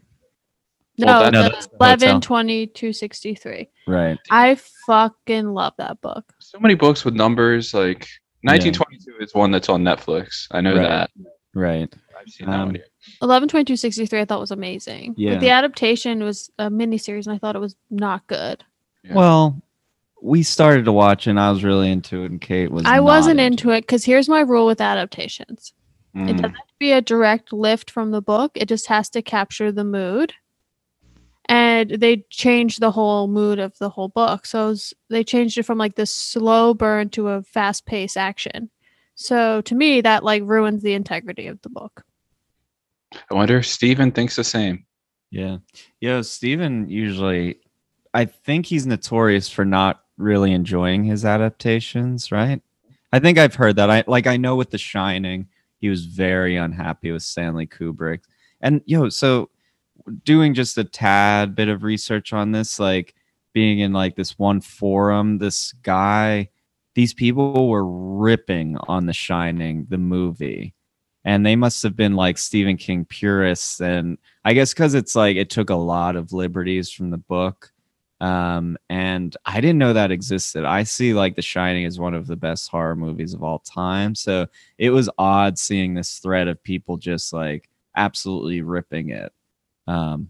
[0.97, 1.87] No, Well, that- No, that's the hotel.
[2.09, 3.69] 11 22 63.
[3.87, 4.17] Right.
[4.29, 6.33] I fucking love that book.
[6.39, 7.73] so many books with numbers.
[7.73, 8.07] Like
[8.43, 10.47] 1922 is one that's on Netflix.
[10.51, 10.87] I know Right.
[10.87, 11.09] that.
[11.55, 11.93] Right.
[12.19, 12.75] I've seen that Um, one.
[12.75, 12.85] Here.
[13.21, 15.15] 11 22 63 I thought was amazing.
[15.17, 15.31] Yeah.
[15.31, 18.63] Like, the adaptation was a miniseries and I thought it was not good.
[19.03, 19.15] Yeah.
[19.15, 19.61] Well,
[20.21, 22.85] we started to watch and I was really into it, and Kate was.
[22.85, 25.73] I not wasn't into it because here's my rule with adaptations
[26.15, 26.27] it Mm.
[26.27, 29.71] doesn't have to be a direct lift from the book, it just has to capture
[29.71, 30.31] the mood.
[31.49, 34.45] And they changed the whole mood of the whole book.
[34.45, 38.17] So it was- they changed it from like this slow burn to a fast paced
[38.17, 38.69] action.
[39.15, 42.03] So to me, that like ruins the integrity of the book.
[43.29, 44.85] I wonder if Stephen thinks the same.
[45.29, 45.57] Yeah.
[45.99, 46.21] Yeah.
[46.21, 47.59] Stephen usually,
[48.13, 52.61] I think he's notorious for not really enjoying his adaptations, right?
[53.11, 53.89] I think I've heard that.
[53.89, 55.47] I like, I know with The Shining,
[55.79, 58.21] he was very unhappy with Stanley Kubrick.
[58.61, 59.49] And yo, so
[60.23, 63.15] doing just a tad bit of research on this, like
[63.53, 66.49] being in like this one forum, this guy,
[66.95, 70.73] these people were ripping on The Shining, the movie.
[71.25, 75.37] And they must have been like Stephen King purists and I guess because it's like
[75.37, 77.71] it took a lot of liberties from the book.
[78.19, 80.65] Um, and I didn't know that existed.
[80.65, 84.15] I see like The Shining as one of the best horror movies of all time.
[84.15, 89.31] So it was odd seeing this thread of people just like absolutely ripping it.
[89.87, 90.29] Um,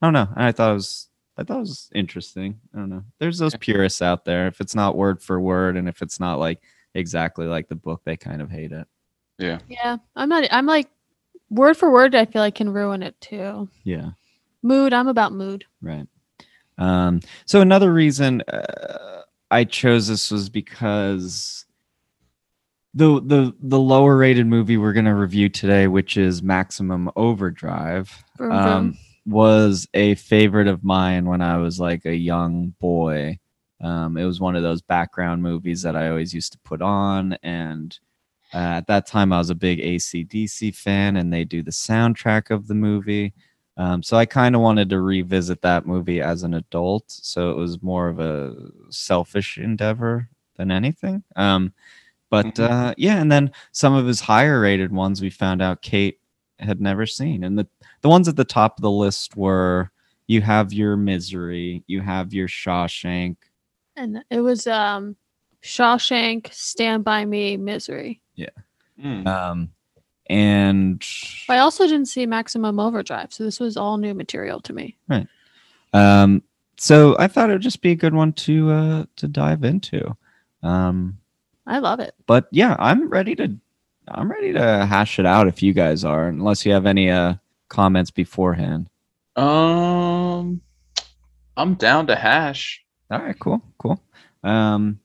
[0.00, 0.28] I don't know.
[0.36, 2.60] I thought it was I thought it was interesting.
[2.74, 3.04] I don't know.
[3.18, 4.46] There's those purists out there.
[4.46, 6.60] If it's not word for word and if it's not like
[6.94, 8.86] exactly like the book, they kind of hate it.
[9.38, 9.58] Yeah.
[9.66, 9.96] Yeah.
[10.14, 10.88] I'm not, I'm like,
[11.48, 13.68] word for word, I feel like can ruin it too.
[13.82, 14.10] Yeah.
[14.62, 15.64] Mood, I'm about mood.
[15.80, 16.06] Right.
[16.78, 21.61] Um, so another reason uh, I chose this was because
[22.94, 28.52] the the the lower rated movie we're gonna review today, which is Maximum Overdrive, Vroom,
[28.52, 28.98] um, vroom.
[29.26, 33.38] was a favorite of mine when I was like a young boy.
[33.80, 37.32] Um, it was one of those background movies that I always used to put on,
[37.42, 37.98] and
[38.54, 42.50] uh, at that time I was a big ACDC fan, and they do the soundtrack
[42.50, 43.32] of the movie.
[43.78, 47.04] Um, so I kind of wanted to revisit that movie as an adult.
[47.08, 48.54] So it was more of a
[48.90, 51.24] selfish endeavor than anything.
[51.36, 51.72] Um,
[52.32, 52.70] but Mhm.
[52.70, 56.18] uh, yeah, and then some of his higher rated ones we found out Kate
[56.58, 57.66] had never seen, and the
[58.00, 59.90] the ones at the top of the list were
[60.28, 63.36] you have your Misery, you have your Shawshank.
[63.96, 65.14] and it was um
[65.62, 68.20] Shawshank, Stand by Me, Misery.
[69.00, 69.26] Mm.
[69.26, 69.70] Um,
[70.28, 71.02] and
[71.48, 74.96] I also didn't see Maximum Overdrive, so this was all new material to me.
[75.08, 75.26] Right.
[75.92, 76.42] Um,
[76.78, 80.16] so I thought it would just be a good one to uh, to dive into.
[80.62, 81.18] Um,
[81.66, 82.14] I love it.
[82.26, 83.56] but yeah, I'm ready to
[84.08, 87.34] I'm ready to hash it out if you guys are, unless you have any uh
[87.68, 88.88] comments beforehand.
[89.36, 90.60] Um,
[91.56, 92.84] I'm down to hash.
[93.10, 94.02] All right, cool, cool.
[94.42, 94.98] Um,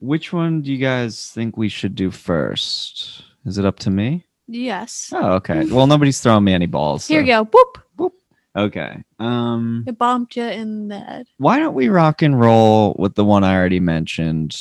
[0.00, 3.22] which one do you guys think we should do first?
[3.46, 4.24] Is it up to me?
[4.46, 5.10] Yes.
[5.14, 5.64] Oh, okay.
[5.66, 7.06] Well, nobody's throwing me any balls.
[7.06, 7.44] Here so- you go.
[7.44, 7.78] Whoop.
[7.98, 8.12] Boop.
[8.56, 9.02] Okay.
[9.18, 11.26] Um, It bumped you in the head.
[11.38, 14.56] why don't we rock and roll with the one I already mentioned?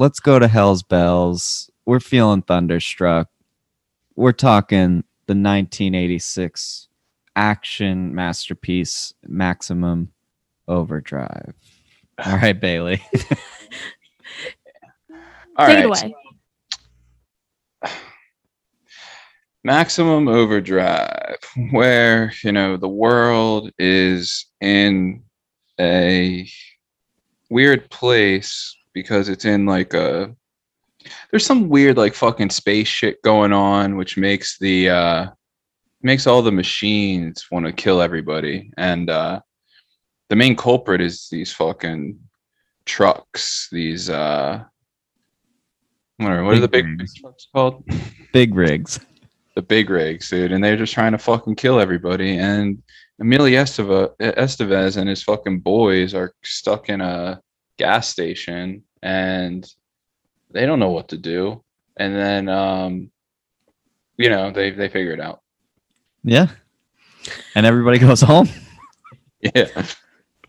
[0.00, 1.70] Let's go to Hell's Bells.
[1.84, 3.28] We're feeling thunderstruck.
[4.16, 6.88] We're talking the 1986
[7.36, 10.10] action masterpiece, Maximum
[10.66, 11.52] Overdrive.
[12.24, 13.02] All right, Bailey.
[15.58, 15.84] All Take right.
[15.84, 16.14] it away.
[19.64, 21.36] Maximum Overdrive,
[21.72, 25.22] where you know the world is in
[25.78, 26.48] a
[27.50, 30.34] weird place because it's in like a
[31.30, 35.26] there's some weird like fucking space shit going on which makes the uh
[36.02, 39.40] makes all the machines want to kill everybody and uh
[40.30, 42.18] the main culprit is these fucking
[42.86, 43.68] trucks.
[43.70, 44.64] These uh,
[46.16, 46.44] whatever.
[46.44, 47.14] What are the big rigs.
[47.14, 47.84] trucks called?
[48.32, 49.00] Big rigs.
[49.56, 52.38] the big rigs, dude, and they're just trying to fucking kill everybody.
[52.38, 52.80] And
[53.20, 57.40] Emilio Esteva, Estevez and his fucking boys are stuck in a
[57.80, 59.66] gas station, and
[60.50, 61.62] they don't know what to do.
[61.96, 63.10] And then, um,
[64.16, 65.40] you know, they they figure it out.
[66.22, 66.48] Yeah.
[67.54, 68.48] And everybody goes home.
[69.54, 69.86] Yeah,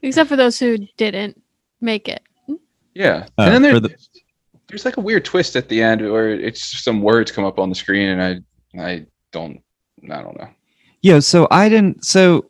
[0.02, 1.42] Except for those who didn't
[1.80, 2.22] make it.
[2.94, 3.28] yeah.
[3.38, 4.20] Uh, and then for there's, the-
[4.68, 7.70] there's like a weird twist at the end where it's some words come up on
[7.70, 9.62] the screen, and I I don't
[10.10, 10.50] I don't know.
[11.02, 12.06] Yeah, so I didn't.
[12.06, 12.50] So,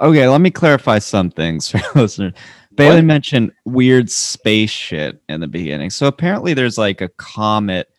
[0.00, 2.32] okay, let me clarify some things for listeners.
[2.76, 3.04] Bailey What?
[3.04, 5.90] mentioned weird space shit in the beginning.
[5.90, 7.90] So apparently, there's like a comet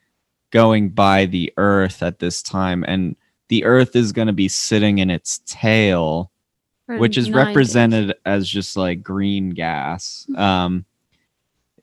[0.52, 3.16] going by the Earth at this time, and
[3.50, 6.32] the Earth is going to be sitting in its tail,
[6.86, 7.48] for which is nine days.
[7.48, 10.28] represented as just like green gas.
[10.36, 10.86] Um,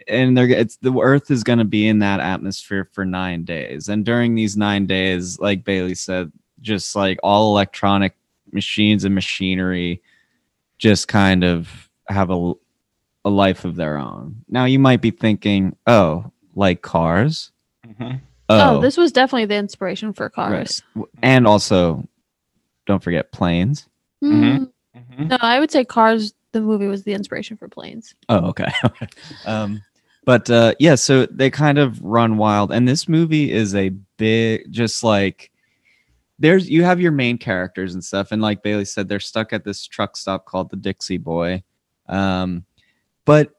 [0.07, 3.89] and they're it's the Earth is going to be in that atmosphere for nine days,
[3.89, 6.31] and during these nine days, like Bailey said,
[6.61, 8.17] just like all electronic
[8.53, 10.03] machines and machinery,
[10.79, 12.53] just kind of have a
[13.25, 14.37] a life of their own.
[14.49, 17.53] Now you might be thinking, oh, like cars.
[17.87, 18.21] Mhm.
[18.49, 20.83] Oh, this was definitely the inspiration for cars.
[20.95, 22.07] W- and also,
[22.87, 23.89] don't forget planes.
[24.23, 24.59] Mhm.
[24.59, 24.71] Mm,
[25.19, 25.29] Mhm.
[25.31, 26.35] No, I would say Cars.
[26.53, 28.15] The movie was the inspiration for planes.
[28.29, 28.71] Oh, okay.
[28.85, 29.09] okay.
[29.45, 29.83] um,
[30.25, 34.71] but uh, yeah, so they kind of run wild, and this movie is a big,
[34.71, 35.51] just like
[36.39, 39.65] there's you have your main characters and stuff, and like Bailey said, they're stuck at
[39.65, 41.63] this truck stop called the Dixie Boy.
[42.09, 42.65] Um,
[43.25, 43.53] but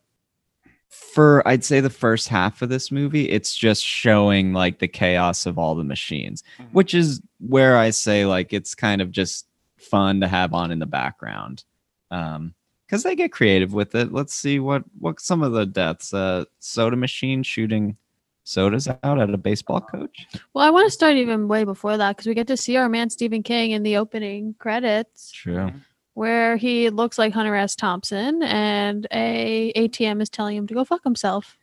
[0.89, 5.45] for I'd say the first half of this movie, it's just showing like the chaos
[5.45, 6.71] of all the machines, Mhm.
[6.71, 9.47] which is where I say like it's kind of just
[9.77, 11.63] fun to have on in the background.
[12.11, 12.53] Um,
[12.85, 14.13] because they get creative with it.
[14.13, 16.13] Let's see what what some of the deaths.
[16.13, 17.97] Uh, soda machine shooting
[18.43, 20.27] sodas out at a baseball coach.
[20.53, 22.87] Well, I want to start even way before that because we get to see our
[22.87, 25.73] man Stephen King in the opening credits, True.
[26.15, 27.75] Where he looks like Hunter S.
[27.75, 31.57] Thompson, and a ATM is telling him to go fuck himself.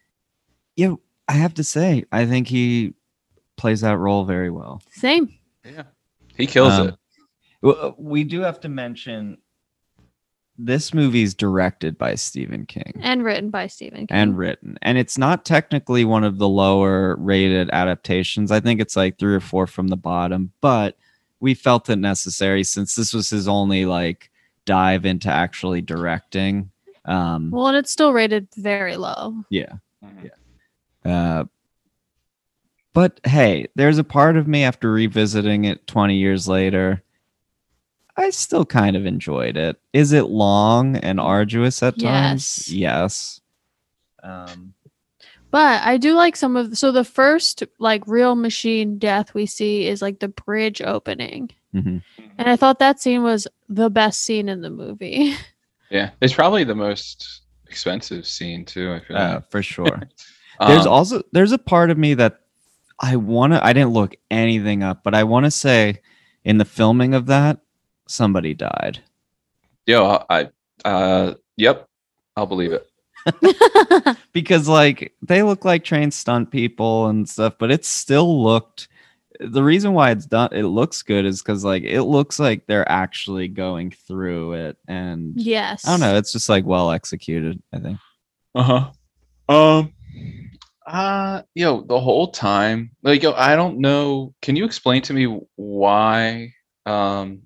[0.77, 0.95] Yeah,
[1.29, 2.95] I have to say, I think he
[3.57, 4.81] plays that role very well.
[4.91, 5.35] Same.
[5.65, 5.83] Yeah,
[6.37, 6.95] he kills Um, it.
[7.63, 9.39] Well, uh, we do have to mention
[10.59, 12.93] this movie's directed by Stephen King.
[13.01, 14.09] And written by Stephen King.
[14.11, 14.77] and written.
[14.83, 18.51] And it's not technically one of the lower rated adaptations.
[18.53, 20.97] I think it's like three or four from the bottom, but
[21.41, 24.31] we felt it necessary since this was his only like
[24.65, 26.71] dive into actually directing.
[27.05, 29.45] Um, well, and it's still rated very low.
[29.51, 29.73] yeah.
[30.05, 30.31] Mhm.
[31.05, 31.45] Uh,
[32.93, 37.03] but hey, there's a part of me after revisiting it 20 years later.
[38.17, 39.81] I still kind of enjoyed it.
[39.95, 42.69] Is it long and arduous at times?
[42.69, 42.71] Yes.
[42.71, 43.41] Yes.
[44.23, 44.75] Um,
[45.51, 49.87] But I do like some of so the first like real machine death we see
[49.87, 51.51] is like the bridge opening.
[51.75, 52.03] Mhm.
[52.39, 55.35] And I thought that scene was the best scene in the movie.
[55.91, 58.95] Yeah, it's probably the most expensive scene too.
[58.95, 59.51] I feel Uh, like.
[59.51, 60.01] for sure.
[60.67, 62.41] There's Um, also there's a part of me that
[62.99, 66.01] I want to I didn't look anything up, but I want to say
[66.45, 67.59] in the filming of that
[68.09, 69.01] somebody died.
[69.87, 70.49] yo, I,
[70.87, 71.87] uh, yep,
[72.37, 72.89] I'll believe it.
[74.33, 78.89] Because like they look like trained stunt people and stuff, but it still looked
[79.45, 82.91] the reason why it's done it looks good is cuz like it looks like they're
[82.91, 85.87] actually going through it and yes.
[85.87, 87.99] I don't know, it's just like well executed, I think.
[88.55, 88.91] Uh huh.
[89.49, 89.93] Um.
[90.87, 94.35] Uh, yo, the whole time, like, yo, I don't know.
[94.43, 96.53] Can you explain to me why,
[96.87, 97.43] um,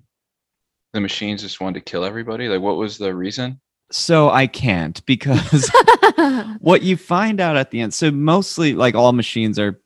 [0.93, 2.49] the machines just wanted to kill everybody?
[2.49, 3.61] Like, what was the reason?
[3.91, 5.71] So I can't because
[6.59, 9.79] what you find out at the end so mostly like all machines are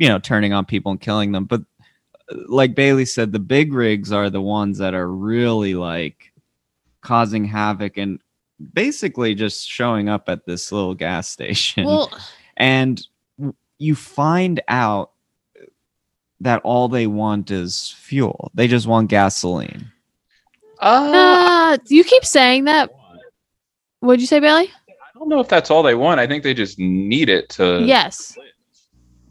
[0.00, 1.60] you know turning on people and killing them but
[2.32, 6.32] uh, like bailey said the big rigs are the ones that are really like
[7.02, 8.18] causing havoc and
[8.72, 12.10] basically just showing up at this little gas station well,
[12.56, 13.06] and
[13.78, 15.12] you find out
[16.40, 19.92] that all they want is fuel they just want gasoline
[20.80, 22.90] Uh, uh, you keep saying that.
[24.00, 24.70] What'd you say, Bailey?
[24.88, 26.18] I don't know if that's all they want.
[26.18, 27.82] I think they just need it to.
[27.84, 28.34] yes.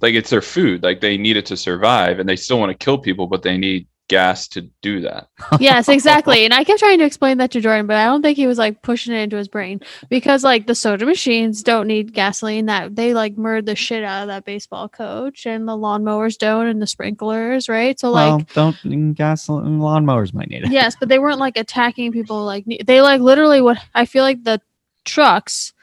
[0.01, 0.83] Like it's their food.
[0.83, 3.57] Like they need it to survive, and they still want to kill people, but they
[3.57, 5.29] need gas to do that.
[5.59, 6.43] yes, exactly.
[6.43, 8.57] And I kept trying to explain that to Jordan, but I don't think he was
[8.57, 9.79] like pushing it into his brain
[10.09, 12.65] because like the soda machines don't need gasoline.
[12.65, 16.67] That they like murdered the shit out of that baseball coach, and the lawnmowers don't,
[16.67, 17.97] and the sprinklers, right?
[17.97, 18.29] So like.
[18.55, 22.43] well don't gasoline lawnmowers might need it yes, but they weren't like attacking people.
[22.43, 24.59] Like they like literally what I feel like the
[25.05, 25.73] trucks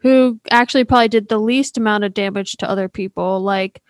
[0.00, 3.40] who actually probably did the least amount of damage to other people.
[3.40, 3.82] Like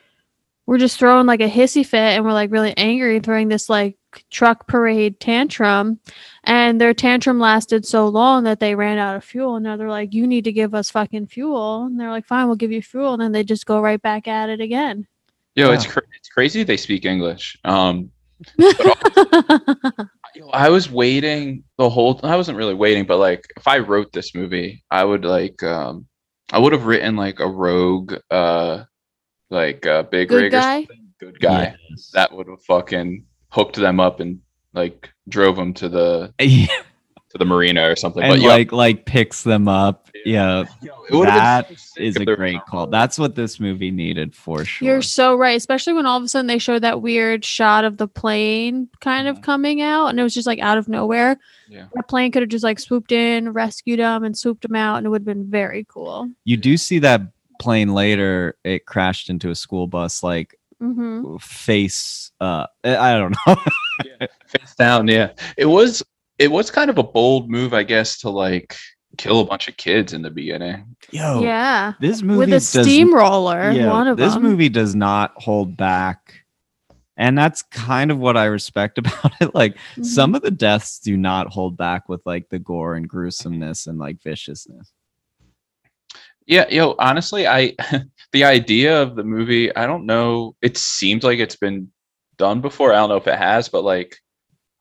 [0.67, 3.97] we're just throwing like a hissy fit and we're like really angry throwing this like
[4.31, 5.99] truck parade tantrum
[6.45, 9.89] and their tantrum lasted so long that they ran out of fuel and now they're
[9.89, 12.83] like you need to give us fucking fuel and they're like fine we'll give you
[12.83, 15.07] fuel and then they just go right back at it again
[15.55, 15.93] Yo, it's Wow.
[15.93, 17.59] cra- it's crazy they speak English.
[17.65, 18.11] Um,
[18.59, 18.75] yo,
[20.53, 22.21] I was waiting the whole.
[22.23, 26.07] I wasn't really waiting, but like if I wrote this movie, I would like um,
[26.53, 28.85] I would have written like a rogue, uh,
[29.51, 30.77] like uh, big Good rig or guy?
[30.81, 31.09] something.
[31.21, 31.77] Good guy.
[31.91, 32.11] Yes.
[32.15, 34.41] That would have fucking hooked them up and
[34.73, 36.67] like drove them to the Yeah,
[37.31, 38.23] to the marina or something.
[38.23, 40.09] and but yo, like like picks them up.
[40.25, 42.87] Yeah, yo, it that so is a great call.
[42.87, 44.87] That's what this movie needed for sure.
[44.87, 47.99] You're so right, especially when all of a sudden they showed that weird shot of
[47.99, 51.39] the plane kind of coming out and it was just like out of nowhere.
[51.69, 51.87] Yeah.
[51.95, 55.07] That plane could have just like swooped in, rescued them, and swooped them out, and
[55.07, 56.29] it would have been very cool.
[56.45, 57.21] you do see that
[57.61, 58.57] plane later.
[58.65, 62.33] It crashed into a school bus, like hmm face.
[62.41, 63.57] Uh, I I don't know.
[64.47, 66.03] face down yeah it was
[66.39, 68.77] it was kind of a bold move i guess to like
[69.17, 70.95] kill a bunch of kids in the beginning.
[71.11, 74.43] Yo, yeah, this movie with a does steamroller, yeah, one of this them.
[74.43, 76.45] movie does not hold back.
[77.17, 79.55] And that's kind of what i respect about it.
[79.55, 80.05] Like Mhm.
[80.05, 83.99] some of the deaths do not hold back with like the gore and gruesomeness and
[83.99, 84.93] like viciousness.
[86.47, 87.75] Yeah yo honestly i
[88.33, 91.91] the idea of the movie i don't know it seems like it's been
[92.37, 92.93] done before.
[92.93, 94.17] I don't know if it has but like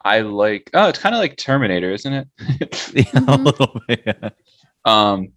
[0.05, 2.27] i like oh it's kind of like terminator isn't it
[2.93, 3.45] yeah, a Mhm.
[3.45, 4.29] little bit yeah.
[4.85, 5.29] um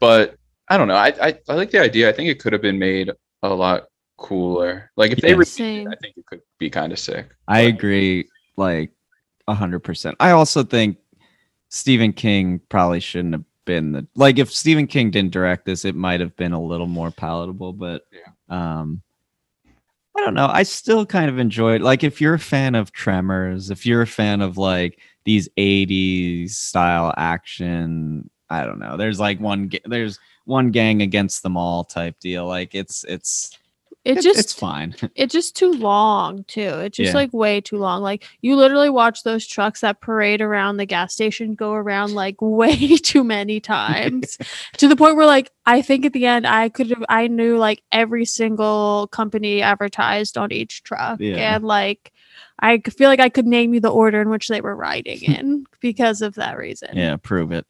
[0.00, 0.36] but
[0.68, 2.78] i don't know I, I i like the idea i think it could have been
[2.78, 3.10] made
[3.42, 3.84] a lot
[4.16, 5.34] cooler like if they Yeah.
[5.34, 5.86] remade Same.
[5.88, 8.90] it i think it could be kind of sick i But- agree like
[9.48, 10.98] 100% i also think
[11.70, 15.94] stephen king probably shouldn't have been the like if stephen king didn't direct this it
[15.94, 18.30] might have been a little more palatable but Yeah.
[18.80, 19.02] um
[20.18, 20.48] I don't know.
[20.52, 24.06] I still kind of enjoyed like if you're a fan of Tremors, if you're a
[24.06, 28.96] fan of like these 80s style action, I don't know.
[28.96, 32.46] There's like one there's one gang against them all type deal.
[32.46, 33.56] Like it's it's
[34.08, 34.94] it it's, just it's fine.
[35.14, 36.60] it's just too long too.
[36.60, 37.14] It's just Yeah.
[37.14, 38.02] like way too long.
[38.02, 42.36] Like you literally watch those trucks that parade around the gas station go around like
[42.40, 44.38] way too many times
[44.78, 47.58] to the point where like I think at the end I could have I knew
[47.58, 51.54] like every single company advertised on each truck Yeah.
[51.56, 52.12] and like
[52.60, 55.64] I feel like I could name you the order in which they were riding in
[55.80, 56.90] because of that reason.
[56.96, 57.66] yeah, prove it.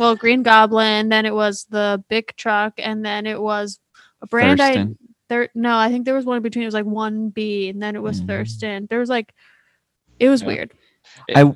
[0.00, 3.78] Well, Green Goblin, then it was the big truck, and then it was
[4.20, 4.98] a brand I Thurston.
[5.32, 7.96] There no i think there was one in between it was like 1b and then
[7.96, 8.26] it was Mhm.
[8.26, 9.32] thurston there was like
[10.20, 10.46] it was Yeah.
[10.48, 10.72] weird
[11.34, 11.52] I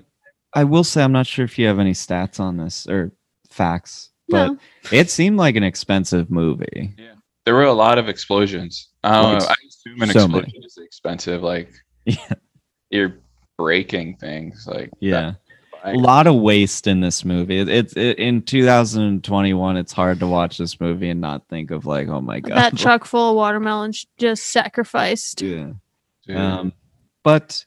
[0.55, 3.13] I will say I'm not sure if you have any stats on this or
[3.51, 4.59] facts, but no
[4.91, 6.95] it seemed like an expensive movie.
[6.99, 7.15] Yeah,
[7.45, 8.89] there were a lot of explosions.
[9.05, 9.47] I don't know.
[9.47, 10.45] I assume an so many.
[10.45, 11.43] explosion is expensive.
[11.43, 11.71] Like
[12.07, 12.33] Yeah.
[12.91, 13.19] you're
[13.59, 14.67] breaking things.
[14.67, 15.11] Like Yeah.
[15.13, 15.37] that-
[15.87, 17.59] a lot of waste in this movie.
[17.59, 19.77] It- It's it, in 2021.
[19.77, 22.77] It's hard to watch this movie and not think of like, oh my god, that
[22.77, 25.73] truck full of watermelons just sacrificed Yeah.
[26.27, 26.37] dude.
[26.37, 26.73] Um,
[27.23, 27.65] but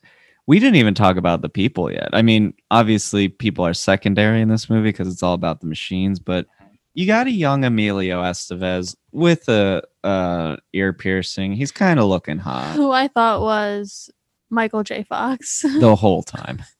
[0.47, 2.09] we didn't even talk about the people yet.
[2.13, 6.19] I mean, obviously, people are secondary in this movie because it's all about the machines.
[6.19, 6.47] But
[6.95, 11.53] you got a young Emilio Estevez with a uh, ear piercing.
[11.53, 14.09] He's kind of looking hot who i thought was
[14.49, 16.61] michael j fox the whole time.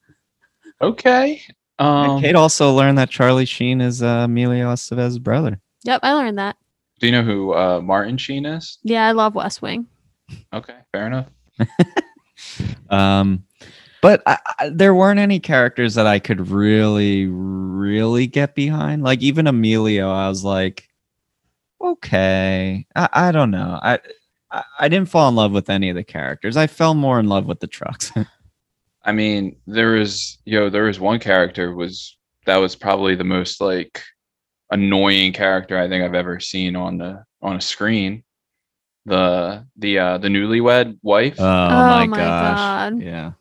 [0.82, 1.41] okay.
[1.80, 5.59] And Um, Kate also learned that Charlie Sheen is uh, Emilio Estevez's brother.
[5.84, 6.57] yep i learned that
[6.99, 8.77] do you know who uh, Martin Sheen is?
[8.84, 9.88] yeah i love west wing
[10.53, 11.25] Okay, fair enough.
[12.89, 13.43] Um,
[14.01, 19.03] but I, I, there weren't any characters that I could really, really get behind.
[19.03, 20.88] Like even Emilio, I was like,
[21.82, 23.80] okay, I, I don't know.
[23.82, 23.99] I,
[24.51, 26.57] I I didn't fall in love with any of the characters.
[26.57, 28.11] I fell more in love with the trucks.
[29.10, 33.60] I mean, there was yo, there was one character was that was probably the most
[33.60, 34.03] like
[34.72, 38.24] annoying character I think I've ever seen on the on a screen.
[39.05, 41.38] The the uh the newlywed wife.
[41.39, 43.01] oh, Oh my, my gosh, God.
[43.01, 43.32] yeah,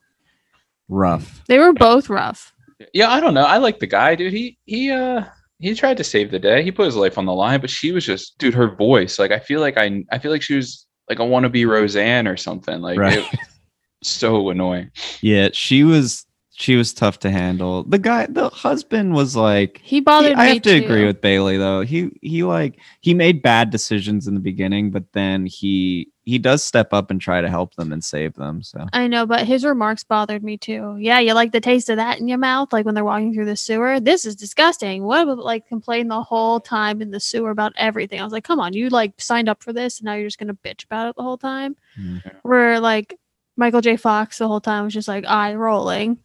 [0.88, 1.42] rough.
[1.48, 2.52] they were both rough
[2.94, 3.44] yeah, I don't know.
[3.44, 4.32] I like the guy, dude.
[4.32, 5.24] He he uh
[5.58, 6.62] he tried to save the day.
[6.62, 9.18] He put his life on the line, but she was just dude, her voice.
[9.18, 12.36] Like I feel like I I feel like she was like a wannabe Roseanne or
[12.36, 12.80] something.
[12.80, 13.18] Like Right.
[13.18, 13.40] it was
[14.02, 14.90] so annoying.
[15.20, 16.24] Yeah, she was
[16.54, 17.84] she was tough to handle.
[17.84, 19.80] The guy, the husband was like.
[19.84, 20.84] He bothered I me have to too.
[20.84, 21.82] agree with Bailey though.
[21.82, 26.62] He he like he made bad decisions in the beginning, but then he he does
[26.64, 28.60] step up and try to help them and save them.
[28.62, 30.96] So I know, but his remarks bothered me too.
[30.98, 33.46] Yeah, you like the taste of that in your mouth, like when they're walking through
[33.46, 34.00] the sewer.
[34.00, 35.04] This is disgusting.
[35.04, 38.20] What would like complain the whole time in the sewer about everything?
[38.20, 40.38] I was like, come on, you like signed up for this, and now you're just
[40.40, 41.76] gonna bitch about it the whole time.
[41.98, 42.20] Mhm.
[42.42, 43.16] Where like
[43.58, 43.96] Michael J.
[43.96, 46.18] Fox the whole time was just like eye rolling.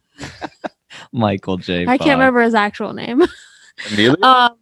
[1.12, 1.84] Michael J.
[1.86, 3.22] I can't remember his actual name.
[3.92, 4.22] Amelia?
[4.22, 4.56] um,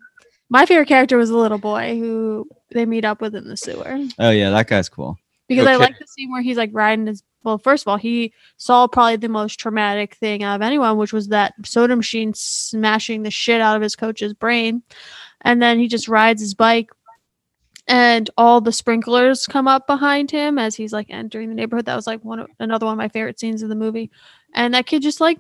[0.49, 3.99] my favorite character was the little boy who they meet up with in the sewer.
[4.19, 5.19] Oh yeah, that guy's cool.
[5.49, 7.23] because I like the scene where he's like riding his.
[7.45, 11.13] Well, first of all, he saw probably the most traumatic thing out of anyone, which
[11.13, 14.83] was that soda machine smashing the shit out of his coach's brain,
[15.43, 16.89] and then he just rides his bike,
[17.93, 21.85] and all the sprinklers come up behind him as he's like entering the neighborhood.
[21.85, 24.11] That was like one of, another one of my favorite scenes of the movie,
[24.55, 25.39] and that kid just like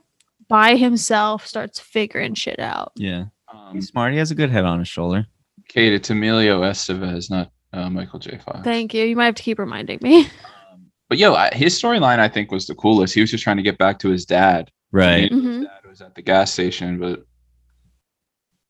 [0.48, 2.92] by himself starts figuring shit out.
[2.96, 4.12] Yeah, Um, he's smart.
[4.12, 5.26] He has a good head on his shoulder.
[5.68, 8.36] Kate, it's Emilio Estevez, not uh, Michael J.
[8.38, 8.60] Fox.
[8.62, 9.04] Thank you.
[9.06, 10.26] You might have to keep reminding me.
[10.70, 13.14] Um, but yo, I, his storyline I think was the coolest.
[13.14, 14.70] He was just trying to get back to his dad.
[14.90, 15.30] Right.
[15.32, 15.62] His Mhm.
[15.64, 17.24] dad was at the gas station, but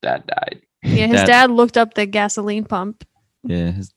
[0.03, 0.61] dad died.
[0.85, 3.05] Yeah, his Dad- dad looked up the gasoline pump.
[3.45, 3.93] Yeah, his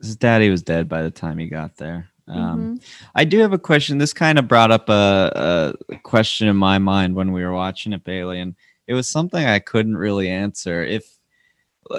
[0.00, 2.08] his daddy was dead by the time he got there.
[2.28, 2.84] Um, Mhm.
[3.14, 3.98] I do have a question.
[3.98, 7.92] This kind of brought up a, a question in my mind when we were watching
[7.92, 8.54] it, Bailey, and
[8.86, 10.82] it was something I couldn't really answer.
[10.84, 11.16] If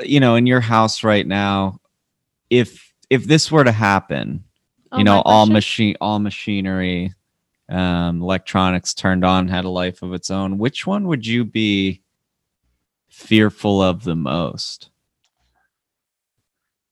[0.03, 1.79] you know, in your house right now,
[2.49, 4.43] if if this were to happen,
[4.91, 7.13] Oh, you know, all machine, all machinery,
[7.69, 10.57] um, electronics turned on had a life of its own.
[10.57, 12.01] Which one would you be
[13.09, 14.89] fearful of the most?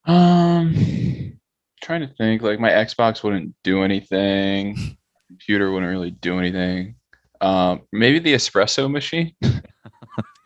[0.06, 1.38] Um,
[1.82, 2.42] trying to think.
[2.42, 4.98] Like my Xbox wouldn't do anything.
[5.28, 6.96] Computer wouldn't really do anything.
[7.42, 9.34] Um, maybe the espresso machine.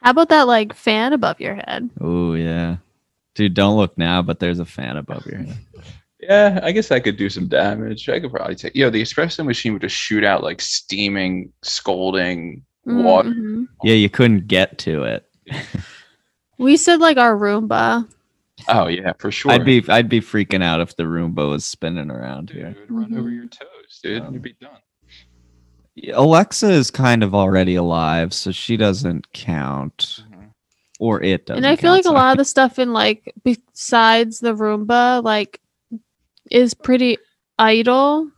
[0.01, 1.89] How about that like fan above your head?
[1.99, 2.77] Oh yeah,
[3.35, 5.59] dude, don't look now, but there's a fan above your head.
[6.21, 8.07] Yeah, I guess I could do some damage.
[8.09, 8.75] I could probably take.
[8.75, 13.29] Yo, the espresso machine would just shoot out like steaming, scalding water.
[13.29, 13.67] Mhm.
[13.83, 15.25] Yeah, you couldn't get to it.
[16.57, 18.05] We said like our Roomba.
[18.71, 19.51] Oh yeah, for sure.
[19.51, 22.67] I'd be I'd be freaking out if the Roomba was spinning around Dude, here.
[22.67, 23.35] it would run over Mhm.
[23.35, 24.21] your toes, dude.
[24.21, 24.77] Um, You'd be done.
[26.13, 30.23] Alexa is kind of already alive, so she doesn't count,
[30.99, 31.65] or it doesn't.
[31.65, 35.23] and I feel count, like a lot of the stuff in like besides the Roomba
[35.23, 35.59] like
[36.51, 37.17] is pretty
[37.57, 38.29] idle.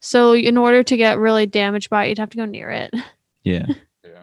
[0.00, 2.94] So in order to get really damaged by it, you'd have to go near it.
[3.44, 3.66] Yeah,
[4.04, 4.22] Yeah.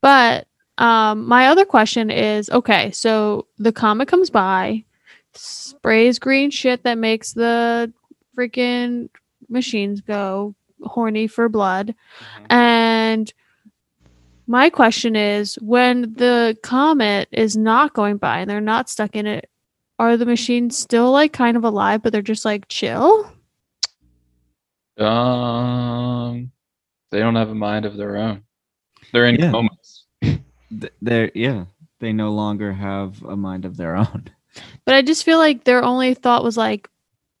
[0.00, 0.46] But
[0.82, 4.84] um, my other question is okay, so the comet comes by,
[5.32, 7.92] sprays green shit that makes the
[8.36, 9.08] freaking
[9.48, 11.94] machines go horny for blood.
[12.50, 13.32] And
[14.48, 19.26] my question is when the comet is not going by and they're not stuck in
[19.26, 19.48] it,
[20.00, 23.30] are the machines still like kind of alive, but they're just like chill?
[24.98, 26.50] Um,
[27.10, 28.42] they don't have a mind of their own.
[29.12, 29.50] They're in Yeah.
[29.52, 29.81] comas.
[30.80, 31.64] Th- they're yeah,
[32.00, 34.30] they no longer have a mind of their own.
[34.84, 36.86] But I just feel like their only thought was like,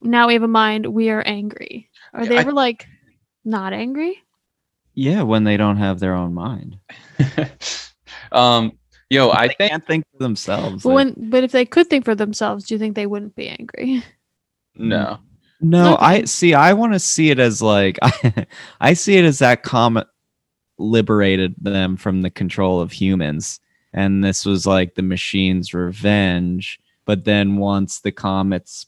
[0.00, 1.90] now we have a mind, we are angry.
[2.14, 2.86] Are they I- ever like
[3.44, 4.16] not angry?
[4.94, 6.78] Yeah, when they don't have their own mind,
[8.32, 8.72] um,
[9.10, 10.82] yo, I they think can't think for themselves.
[10.82, 13.36] But like- when but if they could think for themselves, do you think they wouldn't
[13.36, 14.02] be angry?
[14.74, 15.18] no.
[15.64, 16.54] No, I see.
[16.54, 18.46] I want to see it as like I,
[18.80, 20.08] I see it as that comet
[20.82, 23.60] liberated them from the control of humans,
[23.92, 26.78] and this was like the machine's revenge.
[27.04, 28.86] But then once the comet's,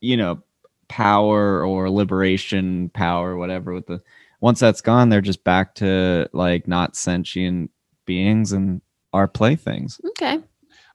[0.00, 0.42] you know,
[0.88, 4.02] power or liberation power, whatever, with the
[4.40, 7.70] once that's gone, they're just back to like not sentient
[8.04, 8.82] beings and
[9.12, 10.00] our playthings.
[10.10, 10.40] Okay.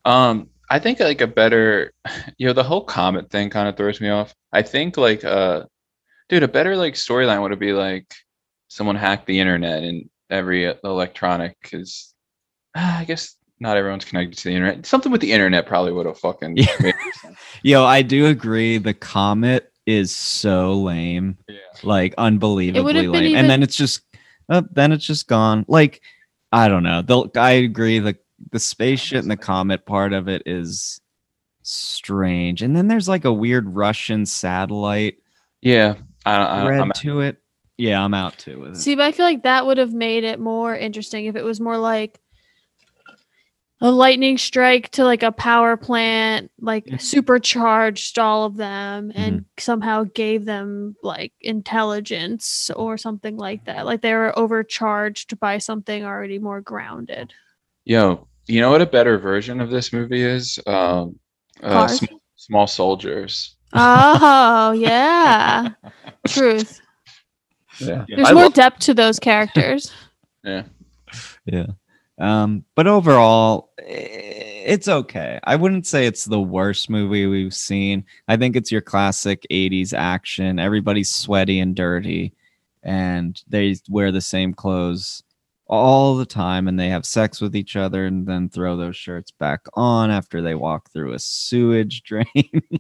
[0.06, 1.94] Um, I think like a better,
[2.38, 4.36] you know, the whole comet thing kind of throws me off.
[4.52, 5.64] I think like, uh,
[6.30, 8.14] dude, a better like storyline would be like
[8.68, 12.14] someone hacked the internet and every electronic is,
[12.76, 14.86] I guess not everyone's connected to the internet.
[14.86, 16.66] Something with the internet probably would have fucking Yeah.
[16.80, 17.38] made sense.
[17.64, 18.78] Yo, I do agree.
[18.78, 21.38] The comet is so lame.
[21.48, 21.58] Yeah.
[21.84, 23.24] like unbelievably been lame.
[23.24, 24.02] even- And then it's just,
[24.50, 25.66] uh, then it's just gone.
[25.68, 26.02] Like,
[26.52, 27.02] I don't know.
[27.02, 28.00] The I agree.
[28.00, 28.18] The
[28.52, 31.02] the space shit and the comet part of it is
[31.64, 32.62] strange.
[32.62, 35.18] And then there's like a weird Russian satellite
[35.62, 35.96] Yeah.
[36.26, 37.38] I, I, thread I'm, to it.
[37.78, 38.76] Yeah, I'm out too with it.
[38.78, 41.60] See, but I feel like that would have made it more interesting if it was
[41.60, 42.20] more like
[43.80, 49.46] a lightning strike to like a power plant, like supercharged all of them and Mm-hmm.
[49.60, 53.86] somehow gave them like intelligence or something like that.
[53.86, 57.34] Like they were overcharged by something already more grounded.
[57.86, 60.60] Yo, you know what a better version of this movie is?
[60.68, 61.20] Um,
[61.62, 62.00] uh, Cars?
[62.00, 63.56] small, small soldiers.
[63.74, 65.74] Oh, yeah.
[66.28, 66.82] Truth.
[67.80, 69.92] Yeah, There's I more love- depth to those characters.
[70.44, 70.64] yeah.
[71.46, 71.68] Yeah.
[72.20, 75.40] Um, but overall, it's okay.
[75.44, 78.06] I wouldn't say it's the worst movie we've seen.
[78.28, 80.58] I think it's your classic 80s action.
[80.60, 82.34] Everybody's sweaty and dirty,
[82.82, 85.22] and they wear the same clothes
[85.70, 89.32] all the time, and they have sex with each other and then throw those shirts
[89.32, 92.26] back on after they walk through a sewage drain.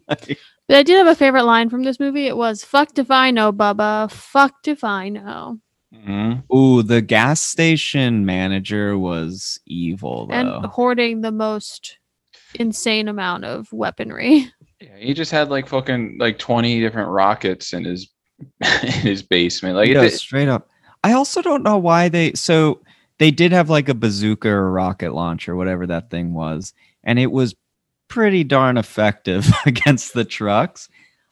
[0.07, 2.27] Like, But I did have a favorite line from this movie.
[2.27, 4.11] It was "Fucked if I know, Bubba.
[4.11, 5.59] Fucked if I know."
[5.95, 6.43] Mhm.
[6.53, 10.33] ooh, the gas station manager was evil, though.
[10.33, 11.97] And hoarding the most
[12.55, 14.47] insane amount of weaponry.
[14.79, 18.11] Yeah, he just had like fucking like twenty different rockets in his
[18.63, 19.75] in his basement.
[19.75, 20.69] Like, No, it, straight up.
[21.08, 22.82] I also don't know why they so
[23.18, 27.32] they did have like a bazooka or rocket launcher, whatever that thing was, and it
[27.32, 27.55] was
[28.10, 30.89] pretty darn effective against the trucks.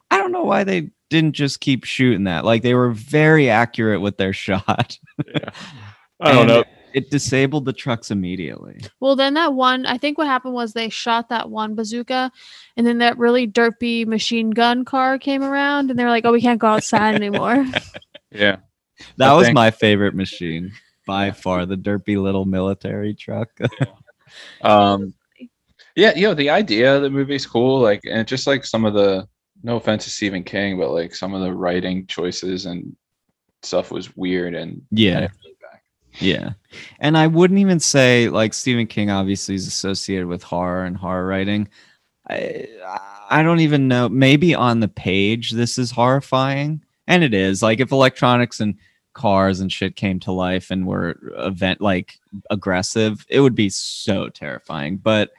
[0.10, 2.46] I don't know why they didn't just keep shooting that.
[2.46, 4.98] Like they were very accurate with their shot.
[6.22, 6.64] I don't And know.
[6.94, 8.80] It disabled the trucks immediately.
[9.02, 12.32] Well, then that one, I think what happened was they shot that one bazooka,
[12.78, 16.32] and then that really derpy machine gun car came around, and they were like, "Oh,
[16.32, 17.66] we can't go outside anymore."
[18.32, 18.60] Yeah,
[19.18, 20.72] That I was think- my favorite machine
[21.06, 23.50] by far, the derpy little military truck.
[24.62, 25.14] um,
[25.96, 27.80] yeah, you know, the idea of the movie's cool.
[27.80, 29.28] Like, and just like some of the
[29.64, 32.96] no offense to Stephen King, but like some of the writing choices and
[33.64, 35.28] stuff was weird and yeah.
[36.20, 36.52] Yeah.
[37.00, 41.28] And I wouldn't even say like Stephen King obviously is associated with horror and horror
[41.28, 41.68] writing.
[42.30, 42.68] I
[43.30, 44.08] I don't even know.
[44.08, 46.85] Maybe on the page this is horrifying.
[47.08, 47.62] And it is.
[47.62, 48.76] Like if electronics and
[49.14, 54.30] cars and shit came to life and were event like aggressive, it would be so
[54.30, 54.98] terrifying.
[54.98, 55.32] But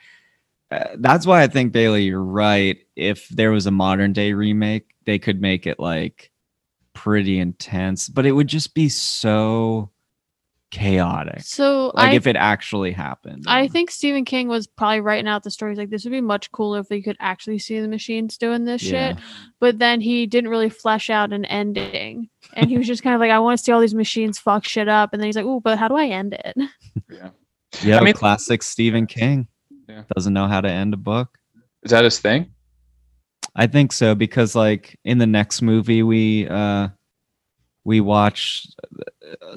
[0.71, 2.79] uh, that's why I think Bailey, you're right.
[2.97, 6.31] If there was a modern day remake, they could make it like
[6.93, 9.91] pretty intense, but it would just be so
[10.77, 11.41] chaotic.
[11.43, 13.45] so Like I, if it actually happened.
[13.47, 16.53] I think Stephen King was probably writing out the stories like this would be much
[16.53, 19.15] cooler if we could actually see the machines doing this Yeah.
[19.15, 19.25] shit.
[19.61, 23.21] But then he didn't really flesh out an ending, and he was just kind of
[23.21, 25.47] like, "I want to see all these machines fuck shit up," and then he's like,
[25.47, 26.57] "Oh, but how do I end it?"
[27.11, 27.31] Yeah,
[27.83, 29.49] yeah, I mean- classic Stephen King.
[29.89, 30.03] Yeah.
[30.15, 31.39] Doesn't know how to end a book.
[31.83, 32.51] is that his thing?
[33.55, 36.89] I think so because like in the next movie we uh
[37.85, 38.67] we watch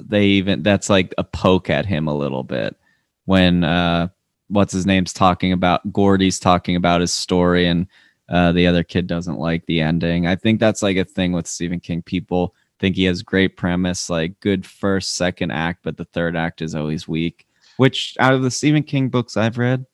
[0.00, 2.76] they even that's like a poke at him a little bit
[3.26, 4.08] when uh
[4.48, 7.86] what's his name's talking about Gordy's talking about his story and
[8.28, 10.26] uh the other kid doesn't like the ending.
[10.26, 14.08] I think that's like a thing with Stephen King people think he has great premise
[14.08, 17.46] like good first second act but the third act is always weak
[17.76, 19.84] which out of the Stephen King books I've read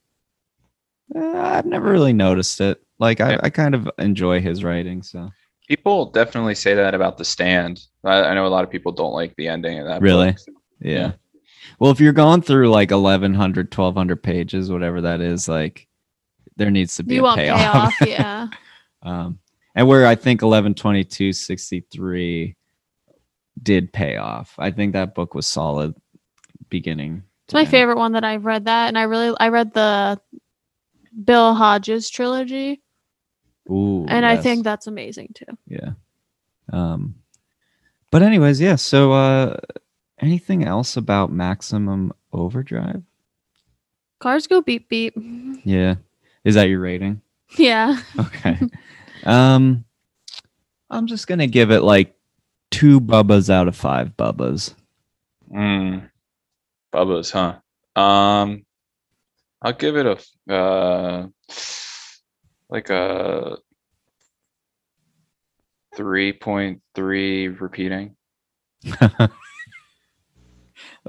[1.14, 2.82] uh, I've never really noticed it.
[2.98, 3.38] Like I.
[3.42, 5.30] I kind of enjoy his writing, so
[5.68, 7.82] People definitely say that about The Stand.
[8.04, 10.00] I, I know a lot of people don't like the ending of that.
[10.00, 10.32] Really?
[10.32, 10.40] book.
[10.80, 10.92] yeah.
[10.92, 11.12] Yeah.
[11.78, 15.88] Well, if you're going through like 1100, 1200 pages, whatever that is, like
[16.56, 17.60] there needs to be you a want payoff.
[17.60, 18.48] payoff, yeah.
[19.02, 19.38] um,
[19.74, 22.56] and where I think 1122, 63
[23.62, 24.54] did pay off.
[24.58, 25.94] I think that book was solid
[26.68, 27.22] beginning.
[27.46, 27.70] It's my end.
[27.70, 30.20] favorite one that I've read that, and I really I read the
[31.24, 32.82] Bill Hodges trilogy,
[33.70, 35.56] Ooh, and I think that's amazing too.
[35.66, 35.90] yeah.
[36.72, 37.16] Um,
[38.10, 38.76] but anyways, yeah.
[38.76, 39.56] So, uh,
[40.20, 43.02] anything else about Maximum Overdrive?
[44.18, 45.14] Cars go beep beep.
[45.64, 45.96] Yeah.
[46.44, 47.20] Is that your rating?
[47.58, 48.00] Yeah.
[48.18, 48.58] Okay.
[49.24, 49.84] um,
[50.90, 52.14] I'm just gonna give it like
[52.70, 54.74] two bubbas out of five bubbas.
[55.52, 56.08] Mm.
[56.92, 57.56] Bubba's, huh?
[58.00, 58.64] Um,
[59.62, 60.06] I'll give it
[60.48, 60.52] a.
[60.54, 61.26] uh,
[62.68, 63.58] like a
[65.96, 68.16] three point three repeating.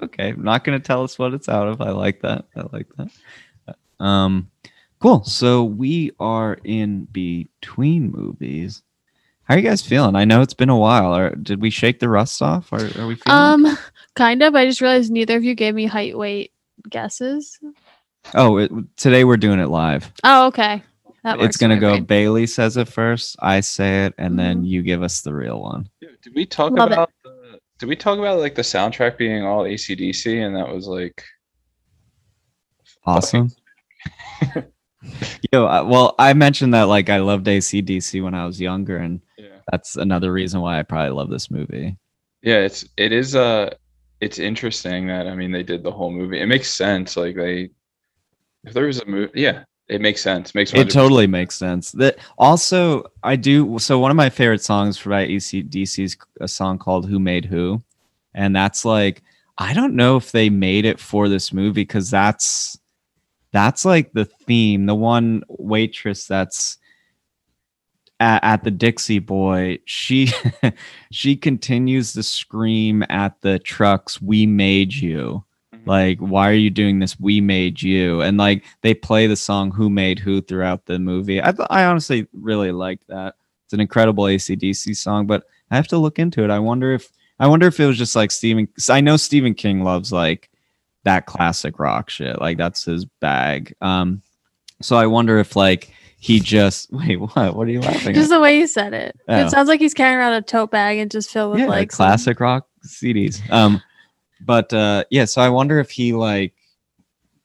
[0.01, 1.81] okay, I'm not gonna tell us what it's out of.
[1.81, 2.45] I like that.
[2.55, 3.09] I like that.
[4.03, 4.49] Um,
[4.99, 5.23] cool.
[5.23, 8.83] So we are in between movies.
[9.43, 10.15] How are you guys feeling?
[10.15, 11.15] I know it's been a while.
[11.15, 12.71] Or did we shake the rust off?
[12.73, 13.21] Or are we feeling?
[13.27, 13.77] Um,
[14.15, 14.55] kind of.
[14.55, 16.51] I just realized neither of you gave me height weight
[16.89, 17.57] guesses.
[18.33, 20.11] oh, it, today we're doing it live.
[20.23, 20.83] Oh, okay.
[21.35, 21.91] That It's gonna go.
[21.93, 22.05] brain.
[22.05, 23.35] Bailey says it first.
[23.39, 24.67] I say it, and then Mhm.
[24.67, 25.89] you give us the real one.
[26.01, 26.93] Did we talk Love it.
[26.93, 30.87] about the, did we talk about like the soundtrack being all ACDC and that was
[30.87, 31.23] like
[33.05, 33.49] Awesome.
[35.53, 39.21] Yo, I- well, I mentioned that like I loved ACDC when I was younger, and
[39.37, 39.59] Yeah.
[39.71, 41.97] that's another reason why I probably love this movie.
[42.41, 43.69] Yeah, it's it is uh
[44.21, 46.39] it's interesting that I mean they did the whole movie.
[46.39, 47.15] It makes sense.
[47.17, 47.69] Like they
[48.63, 50.53] if there was a movie yeah, it makes sense.
[50.53, 51.91] Makes It 100% totally makes sense.
[51.93, 53.79] That also I do.
[53.79, 57.81] So one of my favorite songs for by is a song called "Who Made Who,"
[58.33, 59.23] and that's like
[59.57, 62.77] I don't know if they made it for this movie because that's
[63.51, 64.85] that's like the theme.
[64.85, 66.77] The one waitress that's
[68.19, 70.31] at, at the Dixie Boy, she
[71.11, 75.45] she continues to scream at the trucks, "We made you."
[75.87, 77.19] Like, why are you doing this?
[77.19, 81.41] We made you, and like they play the song "Who Made Who" throughout the movie.
[81.41, 83.35] I th- I honestly really liked that.
[83.65, 86.49] It's an incredible ACDC song, but I have to look into it.
[86.49, 88.67] I wonder if I wonder if it was just like Stephen.
[88.89, 90.49] I know Stephen King loves like
[91.03, 92.39] that classic rock shit.
[92.39, 93.73] Like that's his bag.
[93.81, 94.21] Um,
[94.81, 97.17] so I wonder if like he just wait.
[97.17, 97.55] What?
[97.55, 98.15] What are you laughing at?
[98.15, 98.35] Just at?
[98.35, 99.17] the way you said it.
[99.27, 99.45] Oh.
[99.45, 101.91] It sounds like he's carrying around a tote bag and just filled with yeah, like
[101.91, 103.41] some- classic rock CDs.
[103.51, 103.81] Um,
[104.45, 106.53] but uh, yeah, so I wonder if he like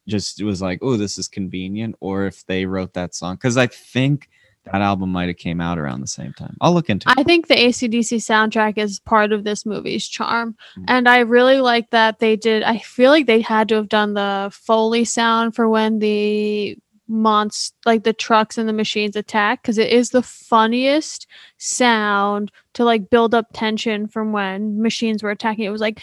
[0.09, 3.67] just was like, oh, this is convenient, or if they wrote that song because I
[3.67, 4.29] think
[4.65, 6.57] that album might have came out around the same time.
[6.61, 7.15] I'll look into it.
[7.19, 10.57] I think the ACDC soundtrack is part of this movie's charm.
[10.79, 10.85] Mm.
[10.89, 12.63] And I really like that they did.
[12.63, 16.79] I feel like they had to have done the Foley sound for when the
[17.13, 21.27] monst like the trucks and the machines attack because it is the funniest
[21.59, 25.65] sound to like build up tension from when machines were attacking.
[25.65, 26.03] It was like,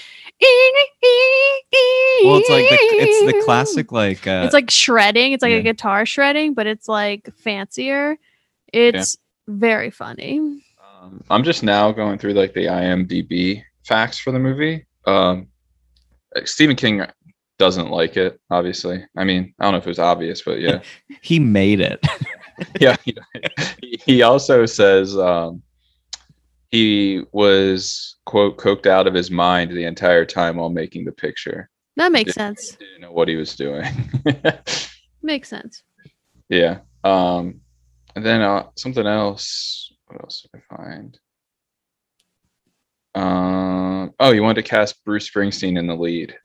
[2.23, 5.33] well, it's like the, it's the classic like uh, it's like shredding.
[5.33, 5.57] It's like yeah.
[5.57, 8.17] a guitar shredding, but it's like fancier.
[8.71, 10.39] It's very funny.
[11.01, 14.85] Um, I'm just now going through like the IMDb facts for the movie.
[15.05, 15.47] Um,
[16.45, 17.05] Stephen King
[17.59, 19.05] doesn't like it, obviously.
[19.15, 20.81] I mean, I don't know if it was obvious, but yeah,
[21.21, 22.03] he made it.
[22.79, 22.95] yeah.
[23.03, 23.15] He,
[24.05, 25.61] he also says um,
[26.71, 31.69] he was quote coked out of his mind the entire time while making the picture.
[31.97, 32.75] That makes Didn't- sense.
[32.77, 33.83] Didn't know what he was doing.
[35.21, 35.83] Makes sense.
[36.47, 36.79] yeah.
[37.03, 37.59] Um,
[38.15, 39.91] and then uh, something else.
[40.07, 41.19] What else did I find?
[43.15, 46.37] Um, oh, you wanted to cast Bruce Springsteen in the lead.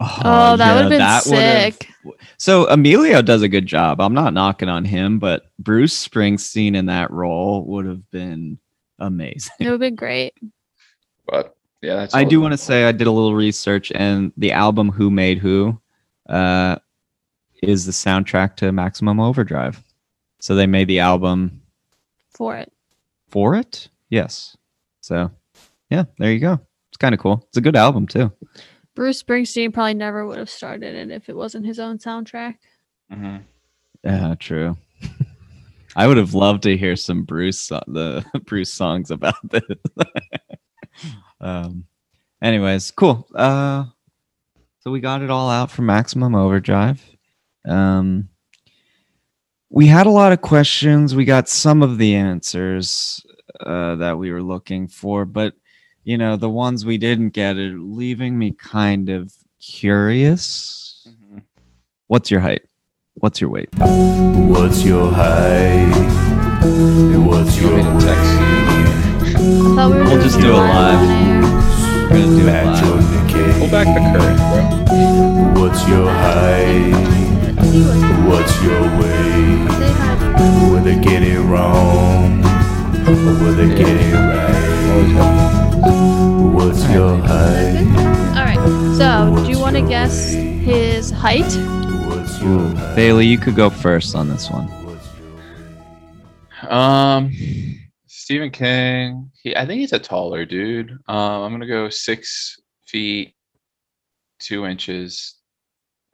[0.00, 1.88] Oh, that would've been would've- sick.
[2.36, 4.00] So Emilio does a good job.
[4.00, 8.58] I'm not knocking on him, but Bruce Springsteen in that role would have been
[8.98, 9.52] amazing.
[9.58, 10.34] It would have been great.
[11.26, 14.52] But yeah, that's I do want to say I did a little research, and the
[14.52, 15.78] album "Who Made Who"
[16.28, 16.76] uh,
[17.62, 19.82] is the soundtrack to Maximum Overdrive.
[20.40, 21.60] So they made the album
[22.30, 22.72] for it.
[23.28, 23.88] for it.
[24.10, 24.56] Yes.
[25.00, 25.30] So
[25.90, 26.60] yeah, there you go.
[26.90, 27.44] It's kind of cool.
[27.48, 28.32] It's a good album too.
[28.98, 32.56] Bruce Springsteen probably never would have started it if it wasn't his own soundtrack.
[33.12, 33.44] Mhm.
[34.02, 34.76] Yeah, true.
[35.94, 39.62] I would have loved to hear some Bruce so- the Bruce songs about this.
[41.40, 41.84] um
[42.42, 43.28] anyways, cool.
[43.36, 43.84] Uh
[44.80, 47.00] so we got it all out for Maximum Overdrive.
[47.64, 48.28] Um
[49.70, 51.14] we had a lot of questions.
[51.14, 53.24] We got some of the answers
[53.60, 55.54] uh, that we were looking for, but
[56.04, 61.06] you know, the ones we didn't get are leaving me kind of curious.
[61.08, 61.42] Mhm.
[62.06, 62.62] What's your height?
[63.14, 63.68] What's your weight?
[63.76, 65.92] What's your height?
[67.26, 68.46] What's You your want me to text weight?
[69.28, 71.10] I thought we were We'll just do do it live.
[71.10, 71.42] air.
[71.42, 73.58] We're gonna do it live.
[73.58, 75.62] Pull back the curtain, bro.
[75.62, 76.94] What's your height?
[78.28, 79.70] What's your weight?
[79.78, 80.80] Say hi.
[80.84, 82.42] They get it wrong?
[83.08, 84.52] Or will they get right?
[86.52, 87.78] What's your height?
[88.36, 88.60] All right.
[88.98, 91.50] So, do you want to guess his height?
[92.42, 92.74] Ooh.
[92.94, 94.68] Bailey, you could go first on this one.
[96.68, 97.32] Um,
[98.08, 99.30] Stephen King.
[99.42, 100.90] He, I think he's a taller dude.
[100.90, 103.32] Um, I'm gonna go six feet
[104.38, 105.36] two inches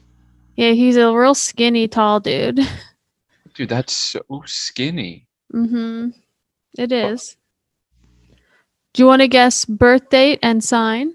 [0.57, 2.61] Yeah, he's a real skinny, tall dude.
[3.55, 5.27] Dude, that's so skinny.
[5.53, 6.11] Mm-hmm.
[6.79, 7.37] It is.
[8.93, 11.15] Do you want to guess birth date and sign?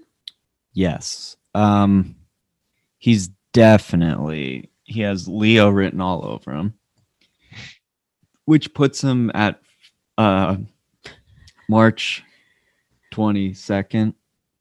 [0.74, 1.36] Yes.
[1.54, 2.16] Um,
[2.98, 6.74] he's definitely he has Leo written all over him,
[8.44, 9.60] which puts him at
[10.18, 10.56] uh
[11.68, 12.22] March
[13.10, 14.14] twenty second,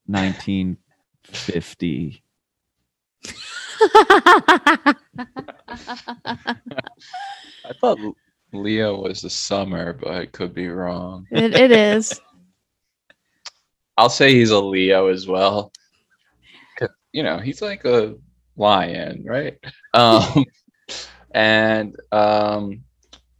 [0.07, 0.77] nineteen
[1.23, 2.23] fifty.
[3.81, 4.95] I
[7.79, 7.99] thought
[8.53, 11.27] Leo was the summer, but I could be wrong.
[11.31, 12.19] it, it is.
[13.97, 15.71] I'll say he's a Leo as well.
[17.11, 18.15] You know, he's like a
[18.55, 19.57] lion, right?
[19.93, 20.45] Um,
[21.31, 22.83] and um,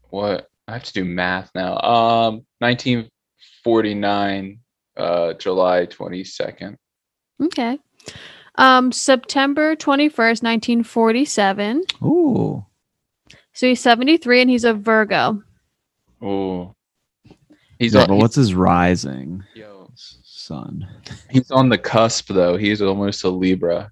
[0.10, 1.80] what I have to do math now.
[1.80, 4.60] Um, 1949,
[5.00, 6.76] uh, July 22nd.
[7.43, 7.80] Okay.
[8.56, 11.84] Um, September 21st, 1947.
[12.04, 12.66] Ooh.
[13.54, 15.41] So he's 73 and he's a Virgo.
[16.22, 16.76] Oh,
[17.78, 20.86] he's Yeah, on, but what's his rising yo, sun?
[21.30, 22.58] he's on the cusp though.
[22.58, 23.91] He's almost a Libra.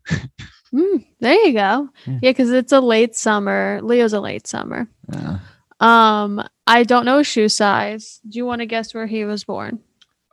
[0.74, 1.90] Mm, there you go.
[2.06, 2.20] Yeah.
[2.22, 3.80] Yeah, because it's a late summer.
[3.82, 4.90] Leo's a late summer.
[5.14, 5.40] Yeah.
[5.80, 8.20] Um, I don't know shoe size.
[8.28, 9.80] Do you want to guess where he was born?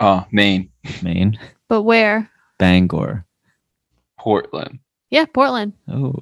[0.00, 0.70] Oh, Maine,
[1.02, 1.38] Maine,
[1.68, 2.30] But where?
[2.58, 3.24] Bangor.
[4.18, 4.78] Portland.
[5.10, 5.74] Yeah, Portland.
[5.88, 6.14] Oh.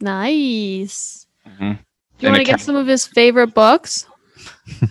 [0.00, 1.26] Nice.
[1.46, 1.78] Mhm.
[2.18, 4.06] Do you want to get some of his favorite books?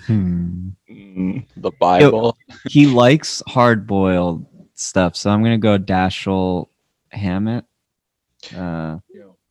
[0.07, 0.69] Hmm.
[0.89, 2.37] Mm, the Bible.
[2.69, 4.45] he likes hard boiled
[4.75, 6.67] stuff, so I'm gonna go Dashiell
[7.09, 7.65] Hammett.
[8.55, 8.97] Uh,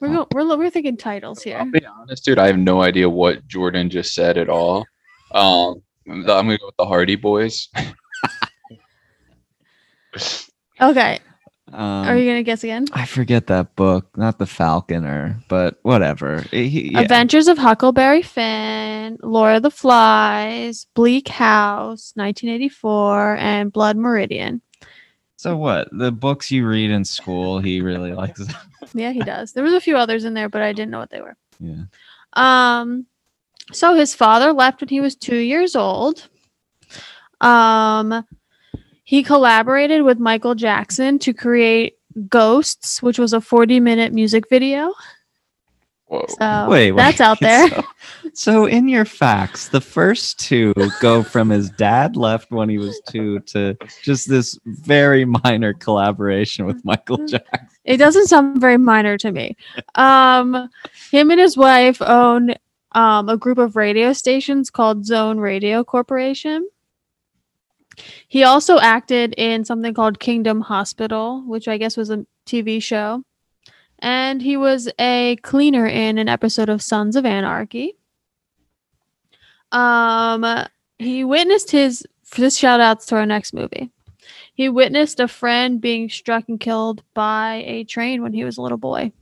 [0.00, 1.64] We're go- we're we're thinking titles I'll here.
[1.66, 2.38] be honest, dude.
[2.38, 4.84] I have no idea what Jordan just said at all.
[5.32, 7.68] Um, I'm gonna go with the Hardy Boys.
[10.80, 11.18] Okay.
[11.72, 12.86] um, Are you gonna guess again?
[12.92, 16.40] I forget that book, not the Falconer, but whatever.
[16.50, 17.00] He- yeah.
[17.00, 24.62] Adventures of Huckleberry Finn, Lord of the Flies, Bleak House, 1984, and Blood Meridian.
[25.36, 25.88] So what?
[25.92, 28.42] The books you read in school, he really likes.
[28.94, 29.52] Yeah, he does.
[29.52, 31.36] There was a few others in there, but I didn't know what they were.
[31.61, 31.82] yeah.
[32.32, 33.06] Um,
[33.72, 36.28] so his father left when he was two years old.
[37.40, 38.26] Um,
[39.11, 41.98] he collaborated with Michael Jackson to create
[42.28, 44.94] Ghosts, which was a 40 minute music video.
[46.04, 46.26] Whoa.
[46.28, 46.96] So Wait, wait.
[46.96, 47.68] that's out there.
[48.22, 52.78] So, so in your facts, the first two go from his dad left when he
[52.78, 57.68] was two to just this very minor collaboration with Michael Jackson.
[57.84, 59.56] It doesn't sound very minor to me.
[59.96, 60.70] Um,
[61.11, 62.54] him and his wife own
[62.92, 66.68] um, a group of radio stations called Zone Radio Corporation.
[68.28, 73.22] He also acted in something called Kingdom Hospital, which I guess was a TV show.
[73.98, 77.96] And he was a cleaner in an episode of Sons of Anarchy.
[79.72, 80.66] Um,
[80.98, 83.90] he witnessed his this shout outs to our next movie.
[84.55, 88.62] He witnessed a friend being struck and killed by a train when he was a
[88.62, 89.12] little boy.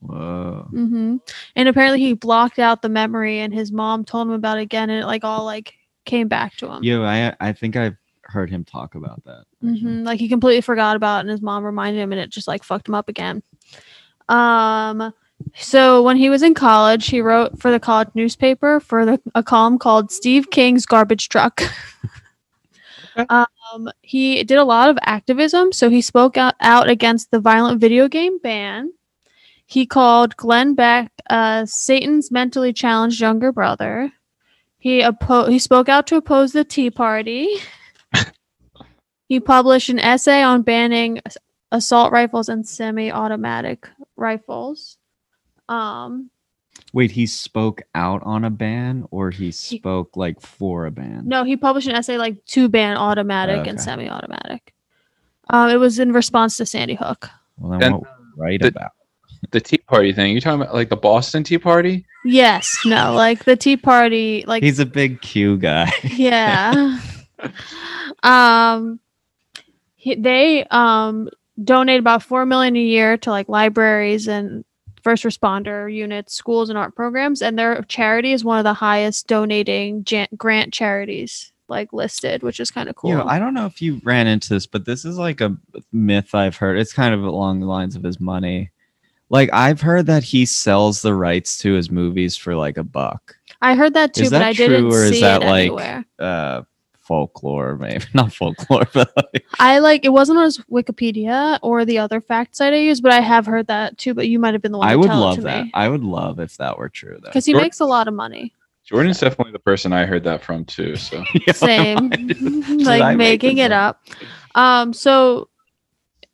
[0.00, 0.66] Whoa.
[0.70, 1.16] hmm
[1.56, 4.90] And apparently he blocked out the memory, and his mom told him about it again,
[4.90, 5.74] and it like all like
[6.04, 6.82] came back to him.
[6.82, 7.96] Yo, I I think I've
[8.28, 9.44] heard him talk about that.
[9.66, 9.80] actually.
[9.80, 12.48] hmm Like he completely forgot about it, and his mom reminded him, and it just
[12.48, 13.42] like fucked him up again.
[14.28, 15.12] Um,
[15.54, 19.42] so when he was in college, he wrote for the college newspaper for the, a
[19.42, 21.62] column called Steve King's Garbage Truck.
[23.28, 27.80] um, he did a lot of activism, so he spoke out, out against the violent
[27.80, 28.92] video game ban.
[29.66, 34.12] He called Glenn Beck uh, Satan's mentally challenged younger brother.
[34.78, 37.48] He oppo- he spoke out to oppose the Tea Party.
[39.28, 41.20] He published an essay on banning
[41.70, 44.96] assault rifles and semi-automatic rifles.
[45.68, 46.30] Um,
[46.94, 51.22] Wait, he spoke out on a ban or he spoke like for a ban?
[51.26, 54.72] no, he published an essay like to ban automatic and semi-automatic.
[55.50, 57.28] Um, it was in response to Sandy Hook.
[57.58, 58.92] Well, then And what right the- about?
[59.52, 60.34] The Tea Party thing.
[60.34, 62.04] You talking about like the Boston Tea Party?
[62.24, 65.92] Yes, no, like the Tea Party, like He's a big Q guy.
[66.02, 66.98] yeah.
[68.22, 68.98] um,
[69.98, 71.28] he, they um
[71.62, 74.64] donate about four million a year to like libraries and
[75.02, 79.26] first responder units, schools, and art programs, and their charity is one of the highest
[79.26, 83.12] donating jan- grant charities like listed, which is kind of cool.
[83.12, 85.56] Know, I don't know if you ran into this, but this is like a
[85.92, 86.78] myth I've heard.
[86.78, 88.70] It's kind of along the lines of his money.
[89.30, 93.36] Like I've heard that he sells the rights to his movies for like a buck.
[93.60, 95.46] I heard that too, Is but that I didn't true, or is see that, it
[95.46, 96.04] like, anywhere.
[96.18, 96.62] Uh
[97.08, 101.98] folklore, maybe not folklore, but like, I like it wasn't on his Wikipedia or the
[101.98, 104.14] other fact site I used, but I have heard that too.
[104.14, 104.86] But you might have been the one.
[104.88, 105.64] I to would tell it love to that.
[105.64, 105.70] me.
[105.74, 107.28] I would love if that were true though.
[107.30, 107.60] because he Sure.
[107.60, 108.54] makes a lot of money.
[108.84, 110.96] Jordan's definitely the person I heard that from too.
[110.96, 112.10] So Same.
[112.78, 114.00] Like I make making it up.
[114.54, 115.48] Um so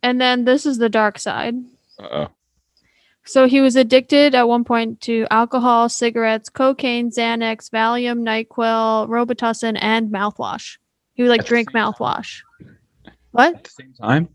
[0.03, 1.55] and then this is the dark side.
[1.99, 2.27] uh
[3.27, 9.77] So he was addicted at one point to alcohol, cigarettes, cocaine, Xanax, Valium, NyQuil, Robitussin,
[9.81, 10.77] and mouthwash.
[11.15, 11.93] He would like At drink same time?
[11.93, 12.41] mouthwash.
[13.31, 13.55] What?
[13.55, 14.29] at the same time.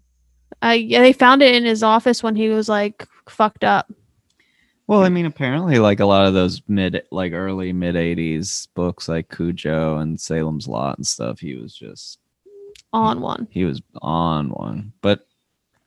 [0.62, 3.90] Uh, yeah, they found it in his office when he was like fucked up.
[4.86, 9.08] Well, I mean, apparently, like a lot of those mid, like early mid '80s books,
[9.08, 12.18] like Cujo and Salem's Lot and stuff, he was just
[12.92, 13.46] On one.
[13.50, 14.92] he was on one.
[15.00, 15.26] But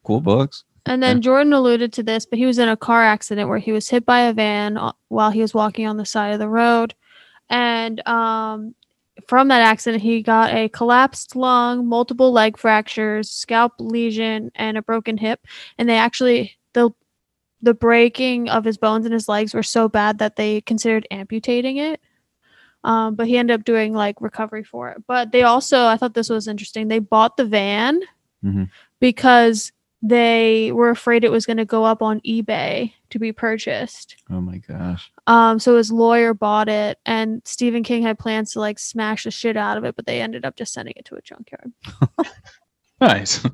[0.05, 0.63] cool books.
[0.85, 3.71] And then Jordan alluded to this, but he was in a car accident where he
[3.71, 6.49] was hit by a van uh, while he was walking on the side of the
[6.49, 6.93] road.
[7.49, 8.75] And um,
[9.27, 14.81] from that accident, he got a collapsed lung, multiple leg fractures, scalp lesion, and a
[14.81, 15.45] broken hip.
[15.77, 16.91] And they actually, the
[17.61, 21.77] the breaking of his bones in his legs were so bad that they considered amputating
[21.77, 22.01] it.
[22.83, 25.01] Um, but he ended up doing like recovery for it.
[25.07, 26.89] But they also, I thought this was interesting.
[26.89, 28.01] They bought the van
[28.43, 28.69] Mhm.
[28.99, 29.71] because
[30.05, 34.17] they were afraid it was going to go up on eBay to be purchased.
[34.29, 35.09] Oh my gosh.
[35.27, 39.31] Um, so his lawyer bought it, and Stephen King had plans to like smash the
[39.31, 41.71] shit out of it, but they ended up just sending it to a junkyard.
[43.01, 43.45] Nice.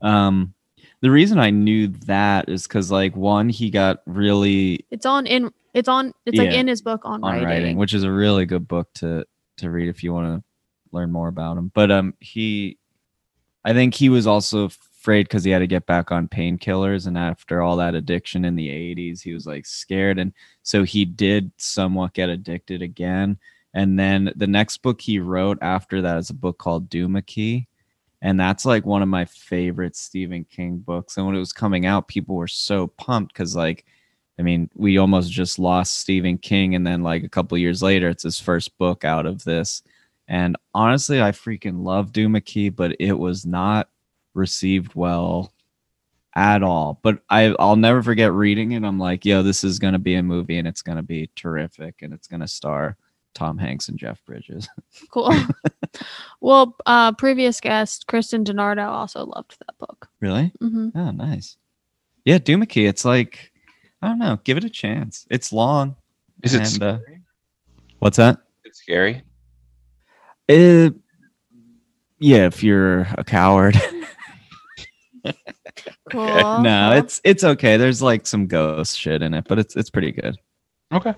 [0.00, 0.54] Um,
[1.00, 5.50] the reason I knew that is because, like, one, he got really It's on in.
[5.74, 6.12] It's on.
[6.26, 7.46] It's like in his book on, on writing.
[7.46, 7.76] writing.
[7.76, 9.24] which is a really good book to
[9.56, 10.44] to read if you want to
[10.92, 11.72] learn more about him.
[11.74, 12.78] But um, he,
[13.64, 14.70] I think he was also
[15.02, 18.54] afraid because he had to get back on painkillers, and after all that addiction in
[18.54, 20.32] the '80s, he was like scared, and
[20.62, 23.36] so he did somewhat get addicted again.
[23.74, 27.68] And then the next book he wrote after that is a book called Duma Key.
[28.20, 31.16] And that's like one of my favorite Stephen King books.
[31.16, 33.84] And when it was coming out, people were so pumped because, like,
[34.38, 38.08] I mean, we almost just lost Stephen King, and then like a couple years later,
[38.08, 39.82] it's his first book out of this.
[40.28, 43.88] And honestly, I freaking love Duma Key, but it was not
[44.34, 45.52] received well
[46.34, 46.98] at all.
[47.02, 48.84] But I, I'll never forget reading it.
[48.84, 52.12] I'm like, yo, this is gonna be a movie, and it's gonna be terrific, and
[52.12, 52.96] it's gonna star
[53.34, 54.68] Tom Hanks and Jeff Bridges.
[55.10, 55.34] Cool.
[56.40, 60.08] well, uh, previous guest Kristen Donardo also loved that book.
[60.20, 60.52] really?
[60.60, 60.98] Mm-hmm.
[60.98, 61.56] Oh, nice.
[62.24, 62.86] Yeah, Duma Key.
[62.86, 63.52] It's like
[64.00, 64.38] I don't know.
[64.44, 65.26] Give it a chance.
[65.30, 65.96] It's long.
[66.42, 67.20] Is it And, uh, scary?
[68.00, 68.38] What's that?
[68.64, 69.22] It's scary.
[70.48, 70.90] Uh,
[72.18, 73.80] yeah, if you're a coward.
[76.10, 76.62] Cool.
[76.62, 76.98] no, cool.
[76.98, 77.76] it's it's okay.
[77.76, 80.36] There's like some ghost shit in it, but it's it's pretty good.
[80.92, 81.14] Okay.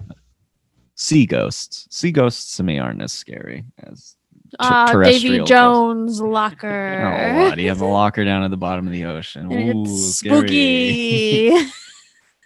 [0.94, 1.88] Sea ghosts.
[1.90, 4.16] Sea ghosts to me aren't as scary as
[4.59, 5.50] uh, terrestrial Davy ghosts.
[5.50, 7.34] Jones locker.
[7.34, 7.59] oh, what?
[7.59, 9.52] He has a locker down at the bottom of the ocean.
[9.52, 11.52] Ooh, it's spooky.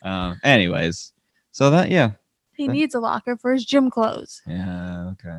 [0.00, 1.12] Um, anyways,
[1.50, 2.12] so that yeah,
[2.54, 4.40] he needs a locker for his gym clothes.
[4.46, 5.38] yeah, okay,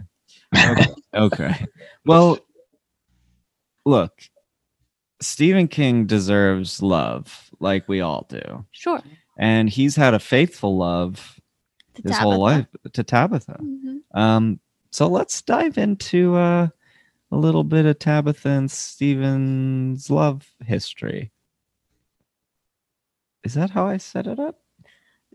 [0.53, 1.65] okay, okay.
[2.05, 2.39] Well,
[3.85, 4.11] look,
[5.21, 9.01] Stephen King deserves love, like we all do, Sure.
[9.37, 11.39] and he's had a faithful love
[11.95, 13.57] To his whole life to Tabitha.
[13.61, 13.99] Mhm.
[14.13, 14.59] Um,
[14.91, 16.67] so let's dive into uh,
[17.31, 21.31] a little bit of Tabitha and Stephen's love history.
[23.43, 24.59] Is that how I set it up?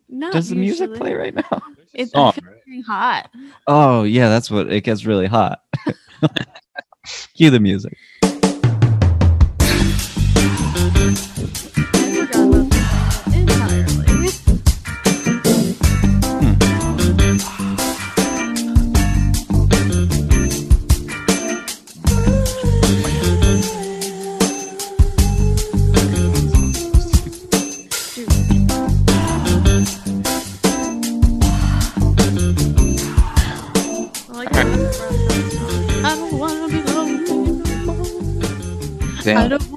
[0.08, 1.62] Not Does the music play right now?
[1.94, 3.30] It's Song, I feel very hot.
[3.68, 5.62] Oh yeah, that's what it gets really hot.
[7.34, 7.96] Cue the music.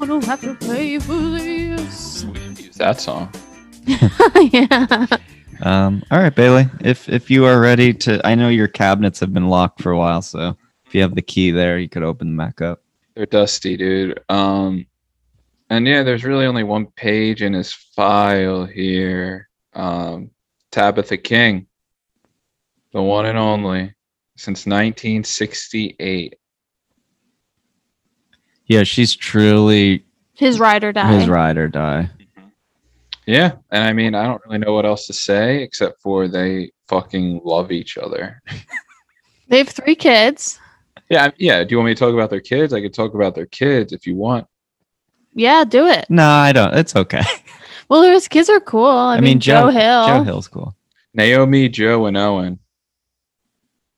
[0.07, 2.23] Don't have to pay for this.
[2.25, 3.31] we can use that song.
[3.85, 5.05] yeah.
[5.61, 6.67] Um, all right, Bailey.
[6.81, 9.97] If if you are ready to, I know your cabinets have been locked for a
[9.97, 12.81] while, so if you have the key there, you could open them back up.
[13.15, 14.19] They're dusty, dude.
[14.29, 14.85] Um,
[15.69, 19.49] and yeah, there's really only one page in his file here.
[19.73, 20.31] Um,
[20.71, 21.67] Tabitha King,
[22.93, 23.93] the one and only,
[24.37, 26.35] since 1968.
[28.67, 30.03] Yeah, she's truly
[30.33, 31.11] His ride or die.
[31.19, 32.09] his ride or die.
[33.25, 36.71] Yeah, and I mean, I don't really know what else to say except for they
[36.87, 38.41] fucking love each other.
[39.49, 40.59] They have three kids.
[41.09, 41.63] Yeah, yeah.
[41.63, 42.73] Do you want me to talk about their kids?
[42.73, 44.45] I could talk about their kids if you want.
[45.33, 46.05] Yeah, do it.
[46.09, 46.73] No, I don't.
[46.73, 47.21] It's okay.
[47.89, 48.83] Well, his kids are cool.
[48.85, 50.07] I, I mean, mean, Joe, Joe- Hill.
[50.07, 50.75] Joe Hill's cool.
[51.13, 52.59] Naomi, Joe, and Owen.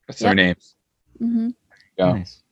[0.07, 0.27] That's Yep.
[0.27, 0.75] their names.
[1.19, 1.49] Mm-hmm.
[1.97, 2.11] Yeah.
[2.13, 2.43] Nice.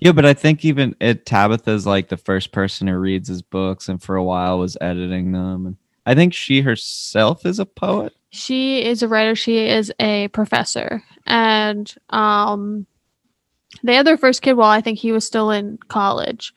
[0.00, 3.88] Yeah, but I think even it Tabitha's like the first person who reads his books,
[3.88, 5.66] and for a while was editing them.
[5.66, 5.76] And
[6.06, 8.14] I think she herself is a poet.
[8.30, 9.34] She is a writer.
[9.36, 12.86] She is a professor, and um,
[13.82, 16.54] they had their first kid while I think he was still in college,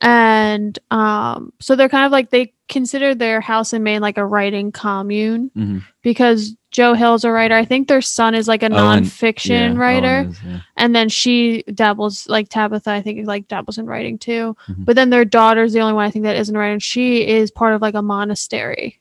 [0.00, 4.24] and um, so they're kind of like they consider their house in Maine like a
[4.26, 5.82] writing commune Mhm.
[6.02, 7.54] because Joe Hill's a writer.
[7.54, 10.60] I think their son is like a Owen- nonfiction Yeah, writer, is, yeah.
[10.76, 12.90] and then she dabbles like Tabitha.
[12.90, 14.56] I think like dabbles in writing too.
[14.68, 14.84] Mhm.
[14.86, 16.78] But then their daughter's the only one I think that isn't writing.
[16.80, 18.98] She is part of like a monastery,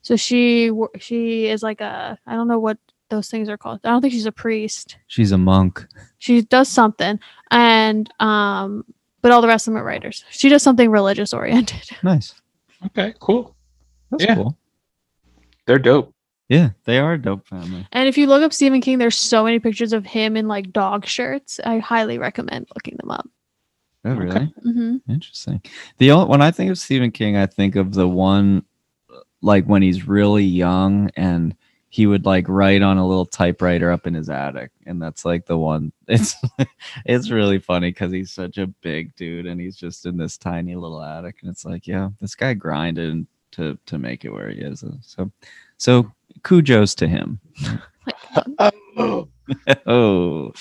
[0.00, 2.78] so she she is like a I don't know what
[3.10, 3.80] those things are called.
[3.84, 4.96] I don't think she's a priest.
[5.06, 5.86] She's a monk.
[6.18, 8.84] She does something, and um,
[9.20, 10.24] but all the rest of them are writers.
[10.30, 11.90] She does something religious oriented.
[12.02, 12.34] Nice.
[12.86, 13.54] Okay, cool.
[14.10, 14.34] That's Yeah.
[14.34, 14.56] cool.
[15.66, 16.11] They're dope.
[16.52, 17.86] Yeah, they are a dope family.
[17.92, 20.70] And if you look up Stephen King, there's so many pictures of him in like
[20.70, 21.58] dog shirts.
[21.64, 23.26] I highly recommend looking them up.
[24.04, 24.22] Oh, Okay.
[24.22, 24.54] really?
[24.62, 25.62] hmm Interesting.
[25.96, 28.64] The only, when I think of Stephen King, I think of the one
[29.40, 31.56] like when he's really young and
[31.88, 35.46] he would like write on a little typewriter up in his attic, and that's like
[35.46, 35.90] the one.
[36.08, 36.36] It's
[37.06, 40.74] it's really funny because he's such a big dude and he's just in this tiny
[40.74, 44.60] little attic, and it's like, yeah, this guy grinded to to make it where he
[44.60, 44.84] is.
[45.02, 45.30] So
[45.78, 46.10] so
[46.42, 47.40] kudos to him.
[48.96, 49.28] Oh,
[49.86, 50.52] oh,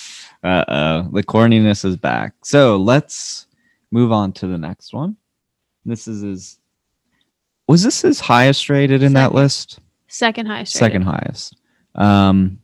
[0.43, 2.33] uh oh, the corniness is back.
[2.43, 3.47] So let's
[3.91, 5.15] move on to the next one.
[5.85, 6.59] This is his.
[7.67, 9.79] Was this his highest rated in that list?
[10.07, 10.73] second highest.
[10.73, 11.21] Second rated.
[11.23, 11.55] highest.
[11.95, 12.59] Um,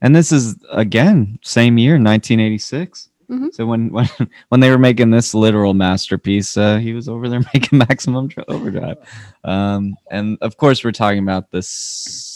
[0.00, 3.08] and this is again same year, 1986.
[3.30, 3.52] Mhm.
[3.54, 4.08] So when when
[4.50, 8.98] when they were making this literal masterpiece, uh, he was over there making Maximum Overdrive.
[9.44, 11.68] Um, and of course, we're talking about this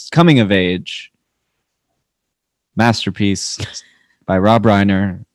[0.09, 1.11] coming of age
[2.75, 3.83] masterpiece
[4.25, 5.25] by Rob Reiner.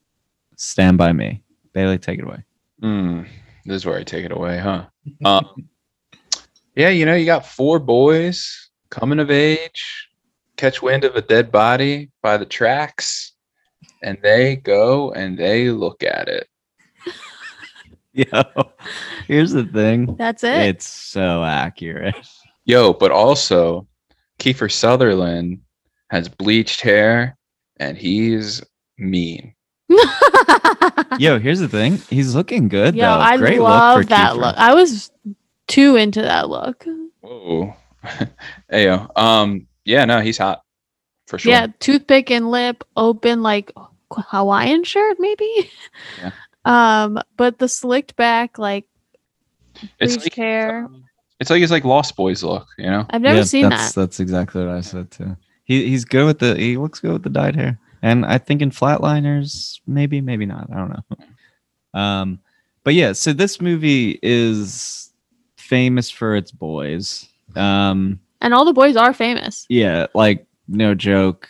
[0.56, 1.42] Stand by Me.
[1.72, 2.44] Bailey, take it away.
[2.80, 3.22] Hmm,
[3.64, 4.86] this is where I take it away, huh?
[5.24, 5.68] Um,
[6.76, 10.08] yeah, you know, you got four boys coming of age,
[10.56, 13.32] catch wind of a dead body by the tracks,
[14.02, 16.48] and they go and they look at it.
[18.12, 18.42] Yo,
[19.26, 20.14] here's the thing.
[20.16, 20.58] That's it.
[20.60, 22.14] It's so accurate.
[22.64, 23.88] Yo, but also
[24.38, 25.60] Kiefer Sutherland
[26.10, 27.36] has bleached hair
[27.78, 28.62] and he's
[28.98, 29.54] mean.
[31.18, 31.98] Yo, here's the thing.
[32.10, 33.18] He's looking good Yo, though.
[33.18, 34.38] I Great love look for that Kiefer.
[34.40, 34.56] look.
[34.56, 35.10] I was
[35.68, 36.84] too into that look.
[37.20, 37.74] Whoa.
[38.68, 39.08] hey yo.
[39.16, 40.62] Um yeah, no, he's hot.
[41.26, 41.52] For sure.
[41.52, 43.72] Yeah, toothpick and lip, open like
[44.12, 45.70] Hawaiian shirt, maybe.
[46.20, 46.30] Yeah.
[46.64, 48.86] Um, but the slicked back, like
[49.98, 50.88] it's bleached like hair.
[51.43, 53.05] It's like his like Lost Boys look, you know?
[53.11, 54.01] I've never Yeah, seen that's, that.
[54.01, 55.36] That's exactly what I said too.
[55.64, 57.78] He he's good with the he looks good with the dyed hair.
[58.01, 60.68] And I think in flatliners, maybe, maybe not.
[60.72, 62.01] I don't know.
[62.01, 62.38] Um
[62.84, 65.12] but yeah, so this movie is
[65.57, 67.28] famous for its boys.
[67.57, 69.66] Um And all the boys are famous.
[69.68, 71.49] yeah, like no joke.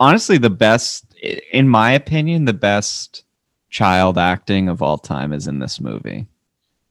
[0.00, 1.06] Honestly, the best
[1.52, 3.24] in my opinion, the best
[3.70, 6.26] child acting of all time is in this movie.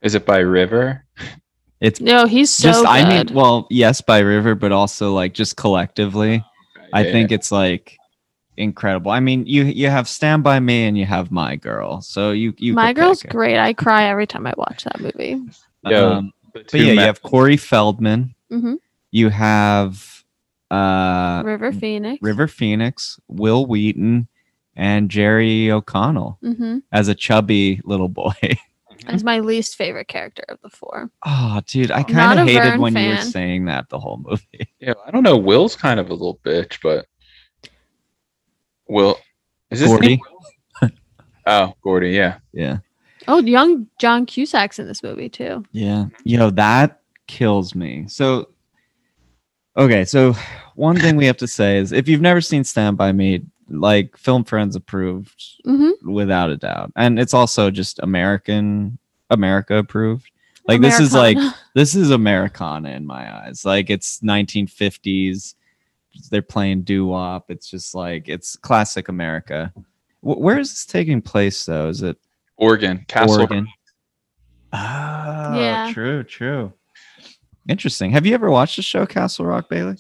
[0.02, 1.06] Is it by River?
[1.82, 2.88] It's No, he's so just good.
[2.90, 6.44] I mean, well, yes, by River, but also like just collectively.
[6.94, 7.12] I Yeah.
[7.12, 7.98] think it's like
[8.58, 9.12] incredible.
[9.12, 12.54] I mean, you you have Stand by Me and you have My Girl, so you
[12.58, 13.58] you My girl's great.
[13.58, 15.42] I cry every time I watch that movie.
[15.84, 18.36] Yo, Um, but two yeah, you have Corey Feldman.
[18.52, 18.78] Mhm.
[19.12, 20.24] You have
[20.70, 22.22] uh, River Phoenix.
[22.22, 24.28] River Phoenix, Wil Wheaton,
[24.76, 26.78] and Jerry O'Connell Mm-hmm.
[26.92, 28.34] as a chubby little boy.
[29.02, 29.12] Mm-hmm.
[29.12, 31.10] That's my least favorite character of the four.
[31.26, 34.70] oh, dude, I kind of hated Vern when you were saying that the whole movie.
[34.80, 35.38] Yeah, I don't know.
[35.38, 37.06] Will's kind of a little bitch, but
[38.88, 39.18] Will
[39.70, 40.20] is this Gordy?
[41.48, 42.38] Oh, Gordy, yeah.
[42.54, 42.78] Yeah.
[43.28, 45.64] Oh, young John Cusack's in this movie too.
[45.72, 46.06] Yeah.
[46.24, 48.06] Yo, that kills me.
[48.08, 48.50] So,
[49.76, 50.06] okay.
[50.06, 50.36] So,
[50.76, 54.18] one thing we have to say is if you've never seen Stand By Me, like
[54.18, 56.12] Film Friends approved Mm-hmm.
[56.12, 56.92] without a doubt.
[56.96, 58.98] And it's also just American,
[59.30, 60.30] America approved.
[60.68, 61.38] Like, this is like,
[61.76, 63.66] this is Americana in my eyes.
[63.66, 65.56] Like, it's 1950s.
[66.30, 67.50] They're playing doo wop.
[67.50, 69.74] It's just like, it's classic America.
[70.22, 71.88] Wh- where is this taking place, though?
[71.90, 72.18] Is it
[72.58, 73.38] Oregon, Castle.
[73.40, 73.68] Oregon.
[74.74, 75.92] Ah, Yeah.
[75.94, 76.74] true, true.
[77.68, 78.12] Interesting.
[78.12, 79.96] Have you ever watched the show Castle Rock, Bailey?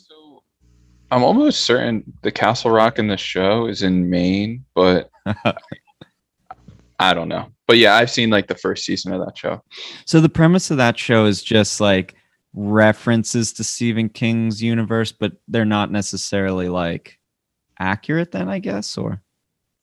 [1.11, 5.09] So, I'm almost certain the Castle Rock in the show is in Maine, but
[6.99, 7.51] I don't know.
[7.67, 9.61] But yeah, I've seen like the first season of that show.
[10.05, 12.15] So the premise of that show is just like
[12.53, 17.17] references to Stephen King's universe, but they're not necessarily like
[17.79, 19.21] accurate then, I guess, or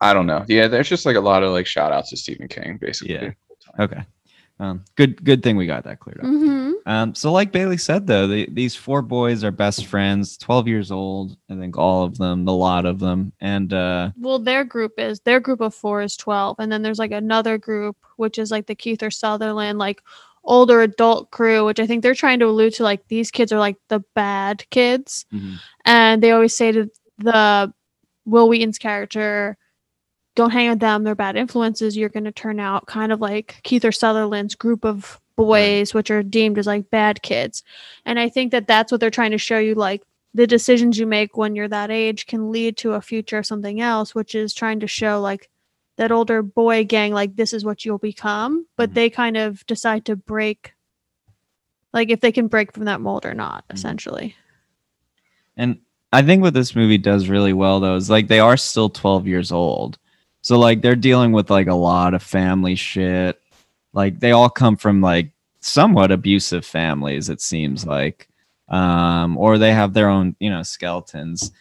[0.01, 0.45] I don't know.
[0.49, 3.15] Yeah, there's just like a lot of like shout outs to Stephen King, basically.
[3.15, 3.31] Yeah.
[3.79, 4.05] okay.
[4.61, 6.27] Um, good good thing we got that cleared up.
[6.27, 10.67] hmm Um, so like Bailey said though, the, these four boys are best friends, 12
[10.67, 13.35] years old, I think all of them, the lot of them.
[13.41, 16.99] And uh Well, their group is their group of four is twelve, and then there's
[16.99, 20.03] like another group which is like the Kiefer Sutherland like
[20.45, 23.59] older adult crew, which I think they're trying to allude to like these kids are
[23.59, 25.27] like the bad kids,
[25.85, 27.71] and they always say to the
[28.25, 29.59] Wil Wheaton's character,
[30.37, 31.99] "Don't hang with them; they're bad influences.
[31.99, 36.23] You're going to turn out kind of like Kiefer Sutherland's group of boys, which are
[36.23, 37.63] deemed as like bad kids."
[38.05, 40.03] And I think that that's what they're trying to show you, like
[40.35, 43.81] the decisions you make when you're that age can lead to a future of something
[43.81, 45.49] else, which is trying to show like
[45.97, 48.67] that older boy gang, like this is what you'll become.
[48.77, 48.95] But Mhm.
[48.95, 50.75] they kind of decide to break,
[51.93, 53.75] like if they can break from that mold or not, Mhm.
[53.75, 54.37] essentially.
[55.57, 55.79] And
[56.13, 59.27] I think what this movie does really well though is like they are still 12
[59.27, 59.99] years old.
[60.41, 63.41] So like they're dealing with like a lot of family shit.
[63.93, 68.29] Like they all come from like somewhat abusive families it seems like.
[68.69, 71.53] Um or they have their own, you know, skeletons.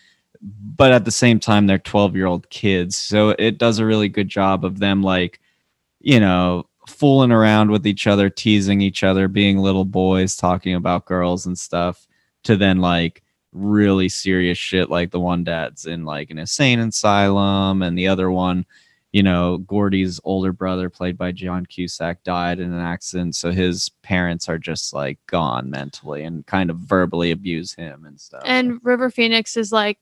[0.42, 2.96] But at the same time they're 12-year-old kids.
[2.96, 5.40] So it does a really good job of them like
[6.00, 11.06] you know, fooling around with each other, teasing each other, being little boys talking about
[11.06, 12.08] girls and stuff
[12.44, 17.82] to then like really serious shit like the one dad's in like an insane asylum
[17.82, 18.66] and the other one
[19.14, 23.90] you know gordy's older brother played by john cusack died in an accident so his
[24.04, 28.80] parents are just like gone mentally and kind of verbally abuse him and stuff And
[28.84, 29.98] River Phoenix is like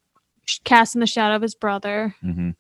[0.64, 2.15] cast in the shadow of his brother.
[2.22, 2.52] hmm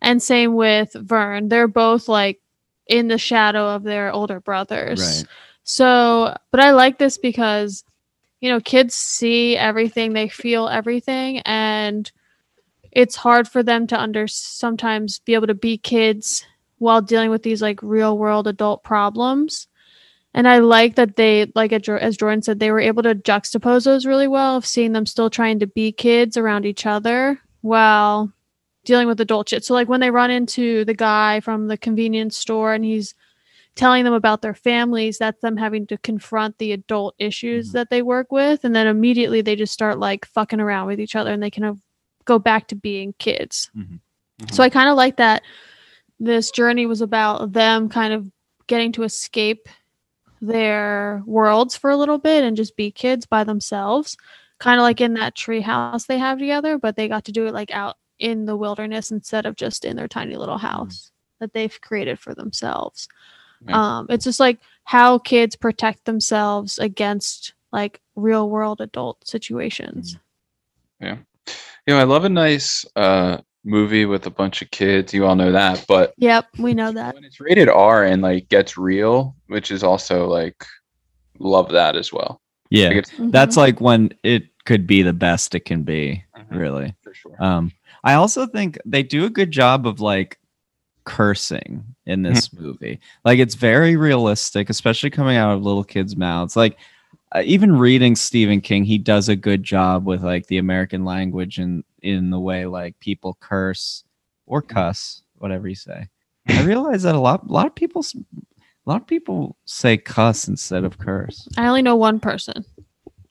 [0.00, 1.48] And same with Vern.
[1.48, 2.40] They're both like
[2.86, 5.00] in the shadow of their older brothers.
[5.00, 5.26] right
[5.64, 7.84] So, but I like this because,
[8.40, 12.10] you know, kids see everything, they feel everything, and
[12.96, 16.46] it's hard for them to under sometimes be able to be kids
[16.78, 19.68] while dealing with these like real world adult problems.
[20.32, 24.06] And I like that they, like as Jordan said, they were able to juxtapose those
[24.06, 28.32] really well of seeing them still trying to be kids around each other while
[28.86, 29.62] dealing with adult shit.
[29.62, 33.14] So, like when they run into the guy from the convenience store and he's
[33.74, 37.72] telling them about their families, that's them having to confront the adult issues Mhm.
[37.72, 38.64] that they work with.
[38.64, 41.66] And then immediately they just start like fucking around with each other and they kind
[41.66, 41.78] of
[42.26, 43.70] go back to being kids.
[43.76, 44.00] Mhm.
[44.50, 45.42] So I kind of like that
[46.20, 48.30] this journey was about them kind of
[48.66, 49.68] getting to escape
[50.40, 54.16] their worlds for a little bit and just be kids by themselves.
[54.58, 57.46] Kind of like in that tree house they have together, but they got to do
[57.46, 61.52] it like out in the wilderness instead of just in their tiny little house that
[61.52, 63.08] they've created for themselves.
[63.66, 63.98] Yeah.
[63.98, 70.18] Um, it's just like how kids protect themselves against like real world adult situations.
[71.86, 75.12] You know, I love a nice uh movie with a bunch of kids.
[75.14, 77.14] You all know that, but Yep, we know that.
[77.14, 80.64] when it's rated R and like gets real, which is also like
[81.38, 82.40] love that as well.
[82.70, 86.58] yeah Like, it's- that's like when it could be the best it can be Mhm.
[86.58, 87.36] really for sure.
[87.38, 87.72] Um,
[88.02, 90.38] I also think they do a good job of like
[91.04, 92.98] cursing in this movie.
[93.24, 96.56] Like it's very realistic, especially coming out of little kids' mouths.
[96.56, 96.78] Like
[97.34, 101.58] uh, even reading Stephen King, he does a good job with like the American language
[101.58, 104.04] and in the way like people curse
[104.46, 106.08] or cuss, whatever you say.
[106.48, 109.96] I realize that a lot, a lot of people, s- a lot of people say
[109.96, 111.48] cuss instead of curse.
[111.58, 112.64] I only know one person,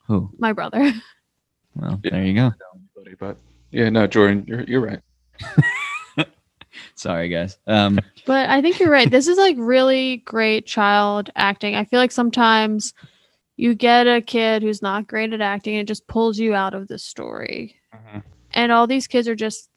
[0.06, 0.30] Who?
[0.38, 0.92] my brother.
[1.78, 2.10] Well, Yeah.
[2.10, 2.52] there you go.
[2.96, 3.36] Buddy, But
[3.70, 5.00] yeah, no, Jordan, you're you're right.
[6.94, 7.58] Sorry, guys.
[7.66, 9.10] Um, But I think you're right.
[9.10, 11.74] This is like really great child acting.
[11.74, 12.94] I feel like sometimes
[13.56, 16.74] you get a kid who's not great at acting and it just pulls you out
[16.74, 17.76] of the story.
[18.52, 19.70] And all these kids are just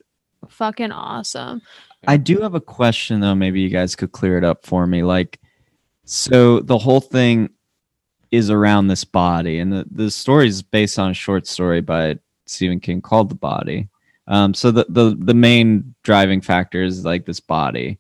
[0.48, 1.62] fucking awesome.
[2.08, 3.36] I do have a question though.
[3.36, 5.04] Maybe you guys could clear it up for me.
[5.04, 5.40] Like,
[6.06, 7.50] so the whole thing
[8.32, 12.18] is around this body, and the, the story is based on a short story by
[12.46, 13.90] Stephen King called The Body.
[14.28, 18.00] Um, so the, the the main driving factor is like this body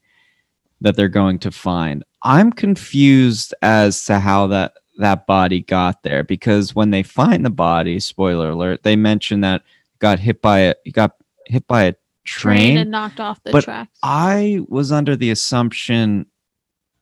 [0.81, 2.03] that they're going to find.
[2.23, 7.49] I'm confused as to how that that body got there because when they find the
[7.49, 11.15] body, spoiler alert, they mention that it got hit by a it got
[11.45, 11.93] hit by a
[12.25, 13.89] Train train and knocked off the But tracks.
[14.03, 16.27] I was under the assumption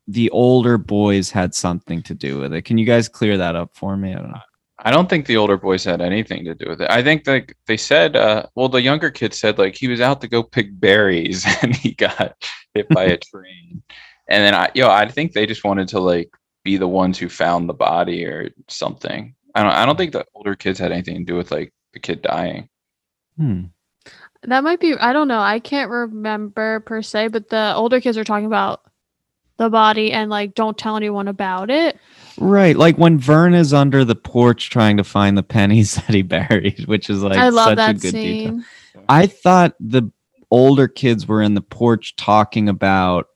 [0.08, 2.62] the older boys had something to do with it.
[2.62, 4.14] Can you guys clear that up for me?
[4.14, 4.40] I don't know.
[4.80, 6.90] I don't think the older boys had anything to do with it.
[6.90, 10.22] I think like they said, uh, well, the younger kid said like he was out
[10.22, 12.42] to go pick berries and he got
[12.74, 13.84] hit by a train.
[14.30, 16.30] And then I, yo, I think they just wanted to like
[16.68, 19.34] be the ones who found the body or something.
[19.56, 22.00] I don't, I don't think the older kids had anything to do with like the
[22.00, 22.68] kid dying.
[23.38, 23.64] Hmm.
[24.44, 24.94] That might be.
[24.96, 25.40] I don't know.
[25.40, 28.82] I can't remember per se, but the older kids are talking about
[29.56, 31.98] the body and like don't tell anyone about it.
[32.38, 36.22] Right, like when Vern is under the porch trying to find the pennies that he
[36.22, 38.52] buried, which is like I love such a that good detail.
[38.52, 38.66] scene.
[39.08, 40.12] I thought the
[40.52, 43.28] older kids were in the porch talking about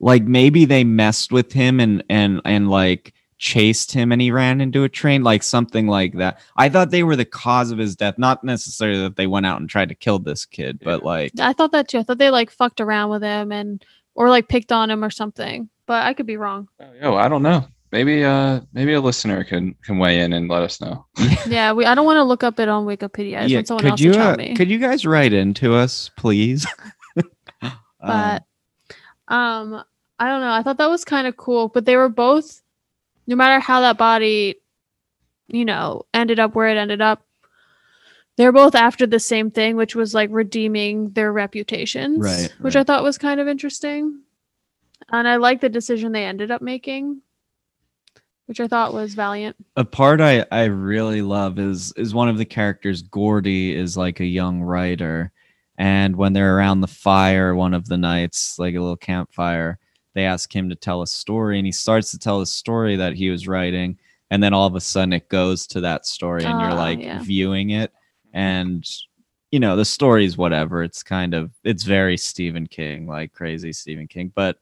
[0.00, 4.60] like maybe they messed with him and and and like chased him and he ran
[4.60, 6.40] into a train like something like that.
[6.56, 9.60] I thought they were the cause of his death, not necessarily that they went out
[9.60, 11.98] and tried to kill this kid, but like I thought that too.
[11.98, 15.10] I thought they like fucked around with him and or like picked on him or
[15.10, 15.68] something.
[15.86, 16.68] But I could be wrong.
[16.80, 17.66] Oh, yo, I don't know.
[17.92, 21.06] Maybe uh maybe a listener can can weigh in and let us know.
[21.46, 21.84] yeah, we.
[21.84, 23.38] I don't want to look up it on Wikipedia.
[23.38, 24.54] I just want someone could else you to tell uh, me.
[24.54, 26.66] could you guys write into us, please?
[27.98, 28.45] But um
[29.28, 29.82] Um,
[30.18, 30.52] i don't know.
[30.52, 32.62] I thought that was kind of cool but they were both
[33.26, 34.56] no matter how that body
[35.48, 37.22] you know ended up where it ended up
[38.36, 42.80] they're both after the same thing which was like redeeming their reputations Right, which right.
[42.80, 44.20] i thought was kind of interesting.
[45.10, 47.20] And i like the decision they ended up making
[48.46, 49.56] which i thought was valiant.
[49.76, 54.20] A part I I really love is is one of the characters Gordy is like
[54.20, 55.32] a young writer
[55.78, 59.78] and when they're around the fire one of the nights like a little campfire
[60.14, 63.14] they ask him to tell a story and he starts to tell a story that
[63.14, 63.98] he was writing
[64.30, 66.98] and then all of a sudden it goes to that story and you're Ah, like
[67.00, 67.22] yeah.
[67.22, 67.92] viewing it.
[68.32, 68.84] And
[69.52, 70.82] you know the story's whatever.
[70.82, 74.32] It's kind of it's very Stephen King like crazy Stephen King.
[74.34, 74.56] But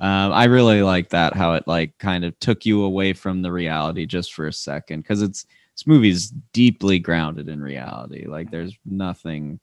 [0.00, 3.50] um, I really like that how it like kind of took you away from the
[3.52, 8.26] reality just for a second because it's this movie's deeply grounded in reality.
[8.26, 9.60] Like there's nothing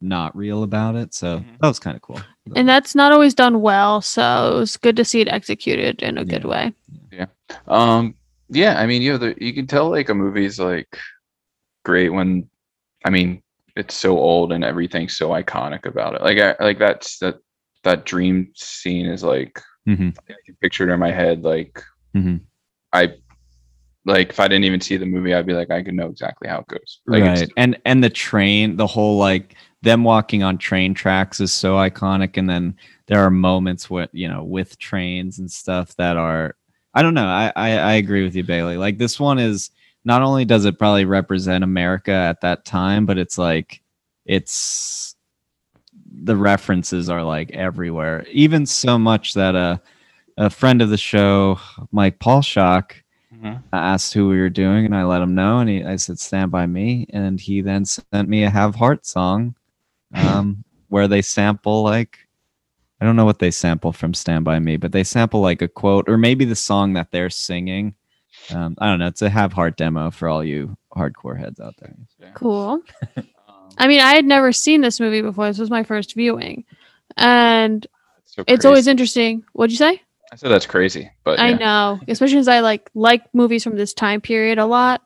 [0.00, 1.12] not real about it.
[1.14, 1.58] So Mhm.
[1.60, 2.20] that was kind of cool.
[2.56, 6.18] and that's not always done well so it was good to see it executed in
[6.18, 6.72] a good way.
[7.12, 7.26] Yeah.
[7.68, 8.14] Um,
[8.48, 10.98] yeah, I mean, you know, the, you can tell like a movie's like
[11.84, 12.48] great when,
[13.04, 13.42] I mean,
[13.76, 16.22] it's so old and everything's so iconic about it.
[16.22, 17.36] Like, I, like that's that
[17.84, 20.16] that dream scene is like Mhm.
[20.28, 21.42] I can picture it in my head.
[21.44, 21.82] Like,
[22.16, 22.40] Mhm.
[22.92, 23.14] I
[24.06, 26.48] like if I didn't even see the movie, I'd be like, I can know exactly
[26.48, 27.00] how it goes.
[27.06, 27.50] Like, right.
[27.56, 32.36] And and the train, the whole like them walking on train tracks is so iconic.
[32.36, 32.76] And then
[33.06, 36.56] there are moments with you know with trains and stuff that are
[36.94, 37.26] I don't know.
[37.26, 38.76] I, I I agree with you, Bailey.
[38.76, 39.70] Like this one is
[40.04, 43.80] not only does it probably represent America at that time, but it's like
[44.26, 45.14] it's
[46.22, 48.24] the references are like everywhere.
[48.30, 49.80] Even so much that a
[50.38, 51.58] a friend of the show,
[51.92, 52.92] Mike Paulshock,
[53.34, 53.62] Mhm.
[53.72, 56.50] asked who we were doing, and I let him know, and he I said "Stand
[56.50, 59.54] by Me," and he then sent me a "Have Heart" song,
[60.14, 62.18] um, where they sample like
[63.00, 65.68] I don't know what they sample from "Stand by Me," but they sample like a
[65.68, 67.94] quote or maybe the song that they're singing.
[68.54, 69.06] Um, I don't know.
[69.06, 71.94] It's a "Have Heart" demo for all you hardcore heads out there.
[72.34, 72.82] cool
[73.16, 73.24] Um,
[73.78, 75.46] I mean, I had never seen this movie before.
[75.46, 76.64] This was my first viewing.
[77.16, 77.86] And
[78.24, 79.44] so it's always interesting.
[79.52, 80.02] What'd you say?
[80.32, 81.56] I said that's crazy, but I yeah.
[81.56, 85.02] know, especially as I like like movies from this time period a lot.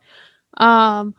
[0.58, 1.14] Um,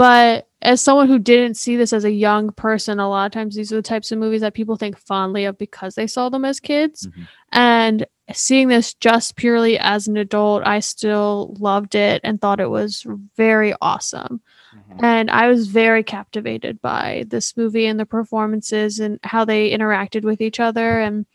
[0.00, 3.54] but as someone who didn't see this as a young person, a lot of times
[3.54, 6.42] these are the types of movies that people think fondly of because they saw them
[6.42, 7.06] as kids.
[7.06, 7.28] Mhm.
[7.52, 12.70] And seeing this just purely as an adult, I still loved it and thought it
[12.70, 13.06] was
[13.36, 14.40] very awesome.
[14.74, 15.04] Mhm.
[15.04, 20.22] And I was very captivated by this movie and the performances and how they interacted
[20.22, 20.98] with each other.
[20.98, 21.26] And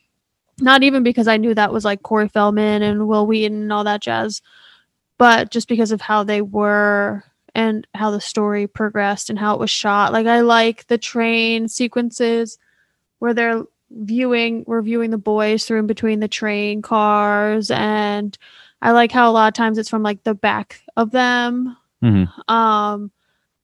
[0.59, 3.83] not even because I knew that was like Corey Feldman and Wil Wheaton and all
[3.83, 4.41] that jazz,
[5.19, 7.25] but just because of how they were
[7.55, 10.13] and how the story progressed and how it was shot.
[10.13, 12.59] Like I like the train sequences
[13.19, 18.37] where they're viewing we're viewing the boys through in between the train cars and
[18.81, 22.27] I like how a lot of times it's from like the back of them Mhm.
[22.49, 23.11] um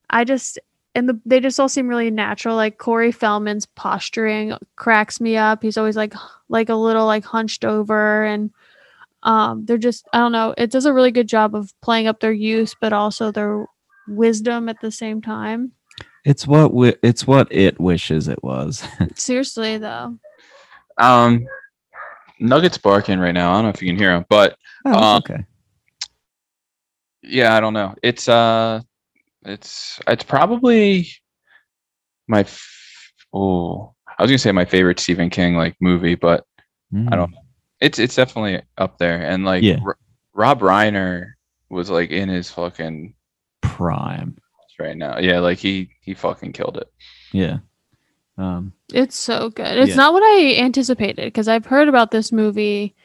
[0.09, 0.57] i just
[0.95, 5.63] and the, they just all seem really natural like corey feldman's posturing cracks me up
[5.63, 6.13] he's always like
[6.49, 8.51] like a little like hunched over and
[9.23, 12.19] um they're just i don't know it does a really good job of playing up
[12.19, 13.65] their youth but also their
[14.11, 15.71] wisdom at the same time
[16.25, 18.83] It's what wi- it's what it wishes it was.
[19.15, 20.17] seriously though
[20.97, 21.45] Um,
[22.39, 23.51] Nuggets barking right now.
[23.51, 24.55] I don't know if you can hear him, but
[24.85, 25.45] oh, Uh, okay.
[27.23, 27.93] yeah, I don't know.
[28.01, 28.81] It's uh,
[29.45, 31.07] it's it's probably
[32.27, 36.45] my f- oh, I was gonna say my favorite Stephen King like movie, but
[37.11, 37.33] I don't.
[37.79, 39.79] It's it's definitely up there, and like Yeah.
[39.85, 39.97] R-
[40.33, 41.31] Rob Reiner
[41.69, 43.13] was like in his fucking
[43.61, 44.37] prime.
[44.79, 45.19] right now.
[45.19, 46.91] Yeah, like he he fucking killed it.
[47.31, 47.59] Yeah.
[48.37, 49.77] Um, It's so good.
[49.77, 49.95] It's Yeah.
[49.95, 52.95] not what I anticipated because I've heard about this movie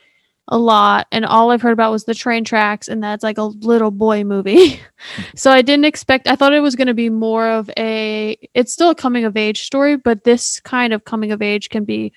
[0.48, 3.42] a lot, and all I've heard about was the train tracks, and that's like a
[3.42, 4.80] little boy movie.
[5.34, 6.28] so I didn't expect.
[6.28, 8.38] I thought it was going to be more of a.
[8.54, 11.84] It's still a coming of age story, but this kind of coming of age can
[11.84, 12.12] be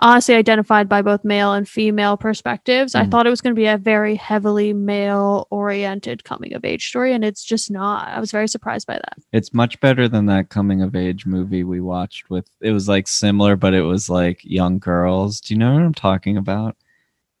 [0.00, 2.94] honestly identified by both male and female perspectives.
[2.94, 3.10] I Mm.
[3.10, 7.12] thought it was going to be a very heavily male oriented coming of age story,
[7.12, 8.08] and it's just not.
[8.08, 9.14] I was very surprised by that.
[9.32, 13.06] It's much better than that coming of age movie we watched with it was like
[13.08, 15.40] similar, but it was like young girls.
[15.40, 16.76] Do you know what I'm talking about?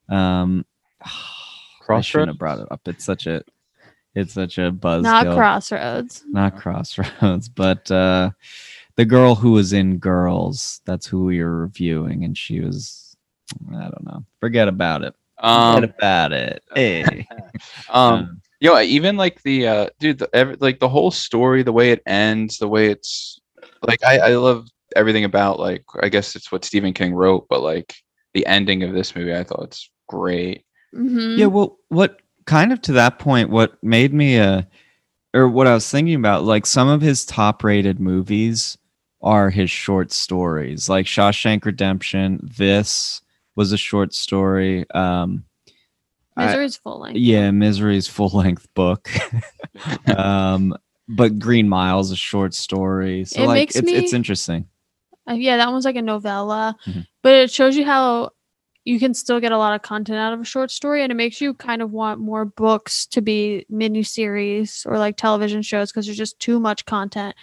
[0.08, 0.64] Um
[1.04, 2.38] I shouldn't have Crossroads?
[2.38, 2.80] brought it up.
[2.86, 3.42] It's such a
[4.14, 5.02] it's such a buzz.
[5.02, 6.22] not Crossroads.
[6.30, 8.30] not crossroads, but uh
[8.96, 13.04] the girl who was in girls, that's who we were reviewing, and she was
[13.70, 14.24] I don't know.
[14.40, 15.14] Forget about it.
[15.38, 16.62] Um, Forget about it.
[16.74, 17.26] Hey.
[17.90, 21.90] um, yo, even like the uh, dude, the, every, like the whole story, the way
[21.90, 23.40] it ends, the way it's
[23.82, 27.62] like, I, I love everything about like, I guess it's what Stephen King wrote, but
[27.62, 27.94] like
[28.32, 30.64] the ending of this movie, I thought it's great.
[30.94, 31.36] Mhm.
[31.36, 34.62] Yeah, well, what kind of to that point, what made me uh
[35.34, 38.78] or what I was thinking about, like some of his top rated movies
[39.24, 42.40] are his short stories, like Shawshank Redemption.
[42.56, 43.20] This
[43.56, 44.88] was a short story.
[44.90, 45.44] Um
[46.36, 47.16] I- Misery's full length.
[47.18, 49.08] yeah, Misery's full length book.
[50.16, 50.76] um
[51.08, 53.24] but Green Mile's a short story.
[53.24, 54.66] So It like makes it's it's interesting.
[55.28, 57.06] Uh, yeah, that one's like a novella, Mhm.
[57.22, 58.30] but it shows you how
[58.84, 61.14] you can still get a lot of content out of a short story, and it
[61.14, 66.04] makes you kind of want more books to be miniseries or like television shows because
[66.04, 67.34] there's just too much content,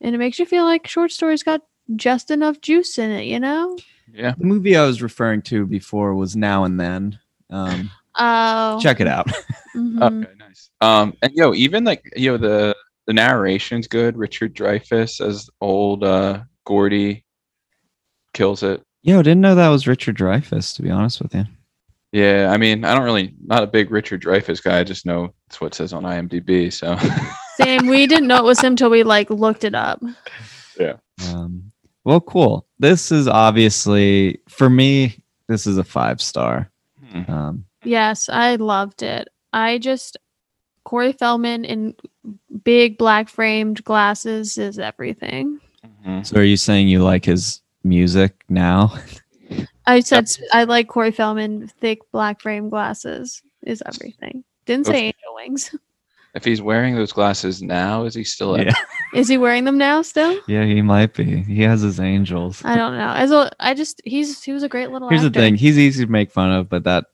[0.00, 1.62] and it makes you feel like short stories got
[1.96, 3.76] just enough juice in it, you know?
[4.12, 4.34] Yeah.
[4.36, 7.18] The movie I was referring to before was Now and Then.
[7.50, 9.28] Um Oh, check it out.
[9.76, 10.02] mhm.
[10.02, 10.70] Okay, nice.
[10.80, 12.74] Um, and yo, even like yo, the
[13.06, 14.16] the narration's good.
[14.16, 17.24] Richard Dreyfuss as old uh Gordy
[18.34, 18.82] kills it.
[19.02, 21.44] Yo, didn't know that was Richard Dreyfuss, to be honest with you.
[22.12, 24.80] Yeah, I mean, I don't really not a big Richard Dreyfuss guy.
[24.80, 26.72] I just know it's what it says on IMDb.
[26.72, 26.96] So
[27.60, 27.86] Same.
[27.86, 30.00] We didn't know it was him till we like looked it up.
[30.78, 30.94] Yeah.
[31.28, 31.72] Um,
[32.04, 32.66] well, cool.
[32.78, 35.18] This is obviously for me.
[35.48, 36.70] This is a five star.
[37.10, 37.30] Hmm.
[37.30, 39.28] Um, Yes, I loved it.
[39.52, 40.16] I just
[40.84, 41.94] Corey Feldman in
[42.64, 45.60] big black framed glasses is everything.
[46.04, 46.26] Mhm.
[46.26, 48.94] so, are you saying you like his music now?
[49.86, 54.44] I said I like Corey Feldman thick black frame glasses is everything.
[54.66, 55.74] Didn't say angel wings.
[56.38, 58.56] if he's wearing those glasses now, is he still?
[58.56, 58.74] at- Yeah,
[59.14, 60.40] Is he wearing them now still?
[60.48, 61.42] yeah, he might be.
[61.42, 62.62] He has his angels.
[62.64, 63.08] I don't know.
[63.10, 66.04] As a, I just he's he was a great little Here's the thing: he's easy
[66.06, 67.04] to make fun of, but that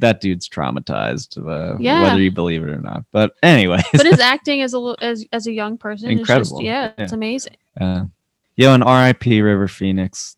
[0.00, 2.02] that dude's traumatized, uh, Yeah.
[2.02, 3.04] whether you believe it or not.
[3.12, 6.58] But anyway, But his acting as a as as a young person is Incredible.
[6.58, 7.56] just yeah, it's amazing.
[7.80, 8.04] uh,
[8.56, 9.40] yo, and R.I.P.
[9.40, 10.36] River Phoenix,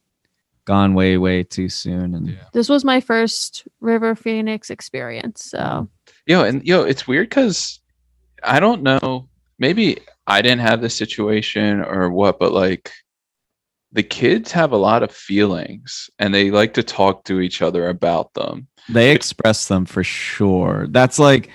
[0.65, 2.45] gone way way too soon, and Yeah.
[2.53, 5.45] This was my first River Phoenix experience.
[5.45, 5.89] So
[6.27, 7.80] Yo, and yo, it's weird because
[8.43, 9.29] I don't know.
[9.59, 12.91] Maybe I didn't have this situation or what, but like
[13.93, 17.89] the kids have a lot of feelings and they like to talk to each other
[17.89, 18.69] about them.
[18.89, 20.87] they express them for sure.
[20.91, 21.51] That's like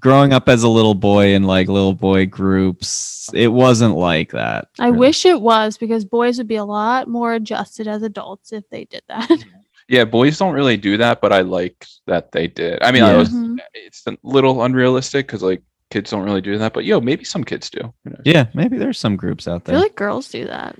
[0.00, 3.30] growing up as a little boy in like little boy groups.
[3.32, 4.68] It wasn't like that.
[4.78, 4.98] I really.
[4.98, 8.84] wish it was because boys would be a lot more adjusted as adults if they
[8.84, 9.30] did that.
[9.88, 12.82] Yeah, boys don't really do that, but I like that they did.
[12.82, 13.18] I mean, I Yeah.
[13.18, 13.56] was Mhm.
[13.72, 17.44] it's a little unrealistic because like kids don't really do that, but yo, maybe some
[17.44, 17.92] kids do.
[18.04, 18.22] Who knows?
[18.24, 19.74] Yeah, maybe there's some groups out there.
[19.74, 20.76] I feel like girls do that.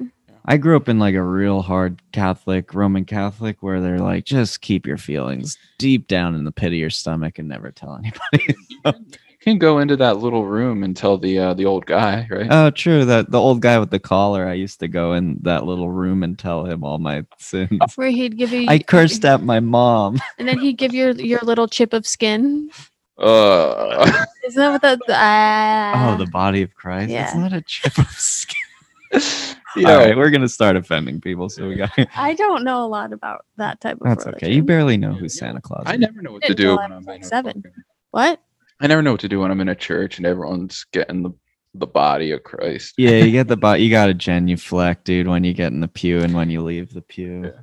[0.48, 4.60] I grew up in like a real hard Catholic, Roman Catholic, where they're like, just
[4.60, 8.54] keep your feelings deep down in the pit of your stomach and never tell anybody.
[9.46, 12.48] You can go into that little room and tell the uh, the old guy, right?
[12.50, 13.04] oh, true.
[13.04, 16.24] That the old guy with the collar, I used to go in that little room
[16.24, 17.78] and tell him all my sins.
[17.94, 20.20] Where he'd give you I cursed at my mom.
[20.38, 22.70] and then he'd give you your little chip of skin.
[23.18, 26.14] Uh, Isn't that what the, the ah.
[26.14, 27.10] oh, the body of Christ.
[27.10, 27.38] It's yeah.
[27.38, 28.56] not a chip of skin.
[29.76, 31.48] yo, All right, we're gonna start offending people.
[31.48, 31.90] So we got.
[32.14, 34.52] I don't know a lot about that type of That's okay.
[34.52, 35.92] You barely know who Santa Claus is.
[35.92, 37.62] I never know what to do when I'm like in seven.
[37.62, 38.42] fucking- What?
[38.80, 41.32] I never know what to do when I'm in a church and everyone's getting the
[41.78, 42.94] the body of Christ.
[42.96, 43.80] Yeah, you get the bot.
[43.80, 46.92] You got to genuflect, dude, when you get in the pew and when you leave
[46.92, 47.44] the pew.
[47.44, 47.60] Yeah.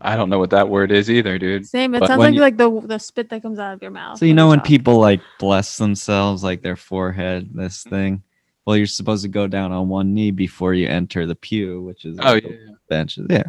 [0.00, 1.66] I don't know what that word is either, dude.
[1.66, 1.94] Same.
[1.94, 4.18] It But sounds like you- like the the spit that comes out of your mouth.
[4.18, 4.76] So you know when talking.
[4.76, 7.90] people like bless themselves, like their forehead, this Mm-hmm.
[7.90, 8.22] thing.
[8.66, 12.04] Well, you're supposed to go down on one knee before you enter the pew, which
[12.04, 12.72] is Oh like yeah, the yeah.
[12.88, 13.26] benches.
[13.30, 13.42] Yeah,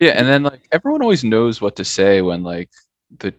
[0.00, 0.10] yeah.
[0.12, 2.70] And then like everyone always knows what to say when like
[3.18, 3.32] the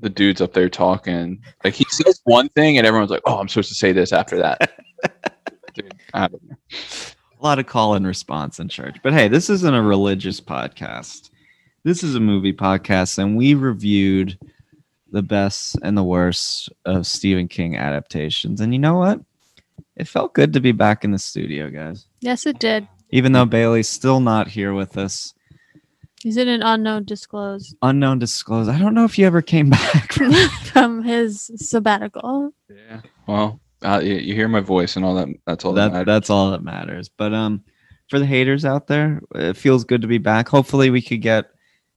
[0.00, 1.42] the dude's up there talking.
[1.64, 4.36] Like he says one thing and everyone's like, "Oh, I'm supposed to say this after
[4.38, 4.70] that."
[5.74, 6.56] dude, I don't know.
[7.40, 8.96] a lot of call and response in church.
[9.02, 11.30] But hey, this isn't a religious podcast.
[11.86, 14.36] This is a movie podcast, and we reviewed
[15.12, 18.60] the best and the worst of Stephen King adaptations.
[18.60, 19.20] And you know what?
[19.94, 22.06] It felt good to be back in the studio, guys.
[22.20, 22.88] Yes, it did.
[23.10, 25.32] Even though Bailey's still not here with us,
[26.22, 28.68] He's in an unknown disclosed unknown disclosed.
[28.68, 30.12] I don't know if you ever came back.
[30.72, 32.52] from his sabbatical.
[32.68, 33.02] Yeah.
[33.28, 35.28] Well, uh, you, you hear my voice and all that.
[35.46, 36.06] That's all that, that matters.
[36.06, 37.08] that's all that matters.
[37.16, 37.62] But um,
[38.08, 40.48] for the haters out there, it feels good to be back.
[40.48, 41.46] Hopefully, we could get.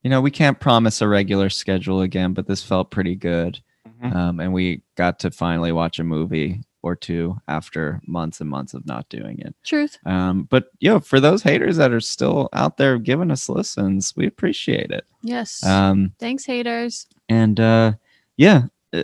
[0.03, 3.59] You know, we can't promise a regular schedule again, but this felt pretty good.
[4.01, 4.15] Mhm.
[4.15, 8.73] Um, and we got to finally watch a movie or two after months and months
[8.73, 9.53] of not doing it.
[9.65, 9.97] Truth.
[10.05, 14.26] Um, but yo, for those haters that are still out there giving us listens, we
[14.26, 15.05] appreciate it.
[15.21, 15.65] Yes.
[15.65, 17.07] Um, Thanks, haters.
[17.27, 17.93] and uh,
[18.38, 18.63] yeah,
[18.93, 19.03] uh,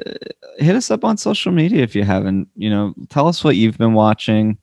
[0.58, 2.48] hit us up on social media if you haven't.
[2.56, 4.58] You know, tell us what you've been watching.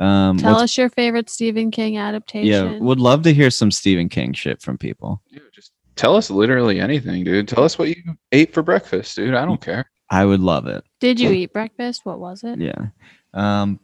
[0.00, 2.48] Um, Tell us your favorite Stephen King adaptation.
[2.72, 5.20] Yeah, would love to hear some Stephen King shit from people.
[5.30, 7.48] Dude, just tell us literally anything, dude.
[7.48, 9.34] Tell us what you ate for breakfast, dude.
[9.34, 9.90] I don't care.
[10.10, 10.84] I would love it.
[11.00, 12.04] Did you eat breakfast?
[12.04, 12.60] What was it?
[12.60, 12.86] Yeah.
[13.32, 13.80] Um,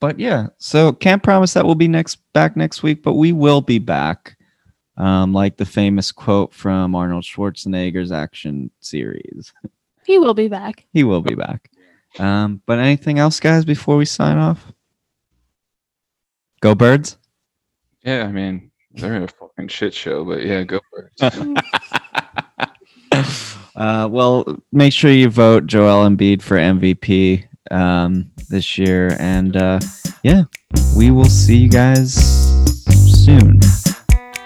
[0.00, 3.60] but yeah, so can't promise that we'll be next back next week, but we will
[3.60, 4.36] be back.
[4.96, 9.52] Um, like the famous quote from Arnold Schwarzenegger's action series.
[10.06, 10.84] He will be back.
[10.92, 11.70] He will be back.
[12.18, 14.70] Um, but anything else, guys, before we sign off?
[16.60, 17.16] Go birds.
[18.02, 21.64] Yeah, I mean, they're a fucking shit show, but yeah, go for it.
[23.76, 29.80] Uh, well, make sure you vote Joel Embiid for MVP um, this year, and uh,
[30.22, 30.44] yeah,
[30.96, 32.14] we will see you guys
[33.24, 33.58] soon.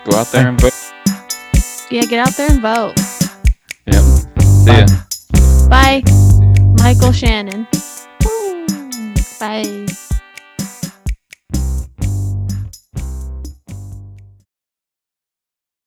[0.05, 0.73] go out there and vote.
[1.91, 2.95] Yeah, get out there and vote.
[3.87, 4.03] Yep.
[4.43, 5.69] See ya.
[5.69, 6.03] Bye,
[6.79, 7.67] Michael Shannon.
[9.39, 9.87] Bye.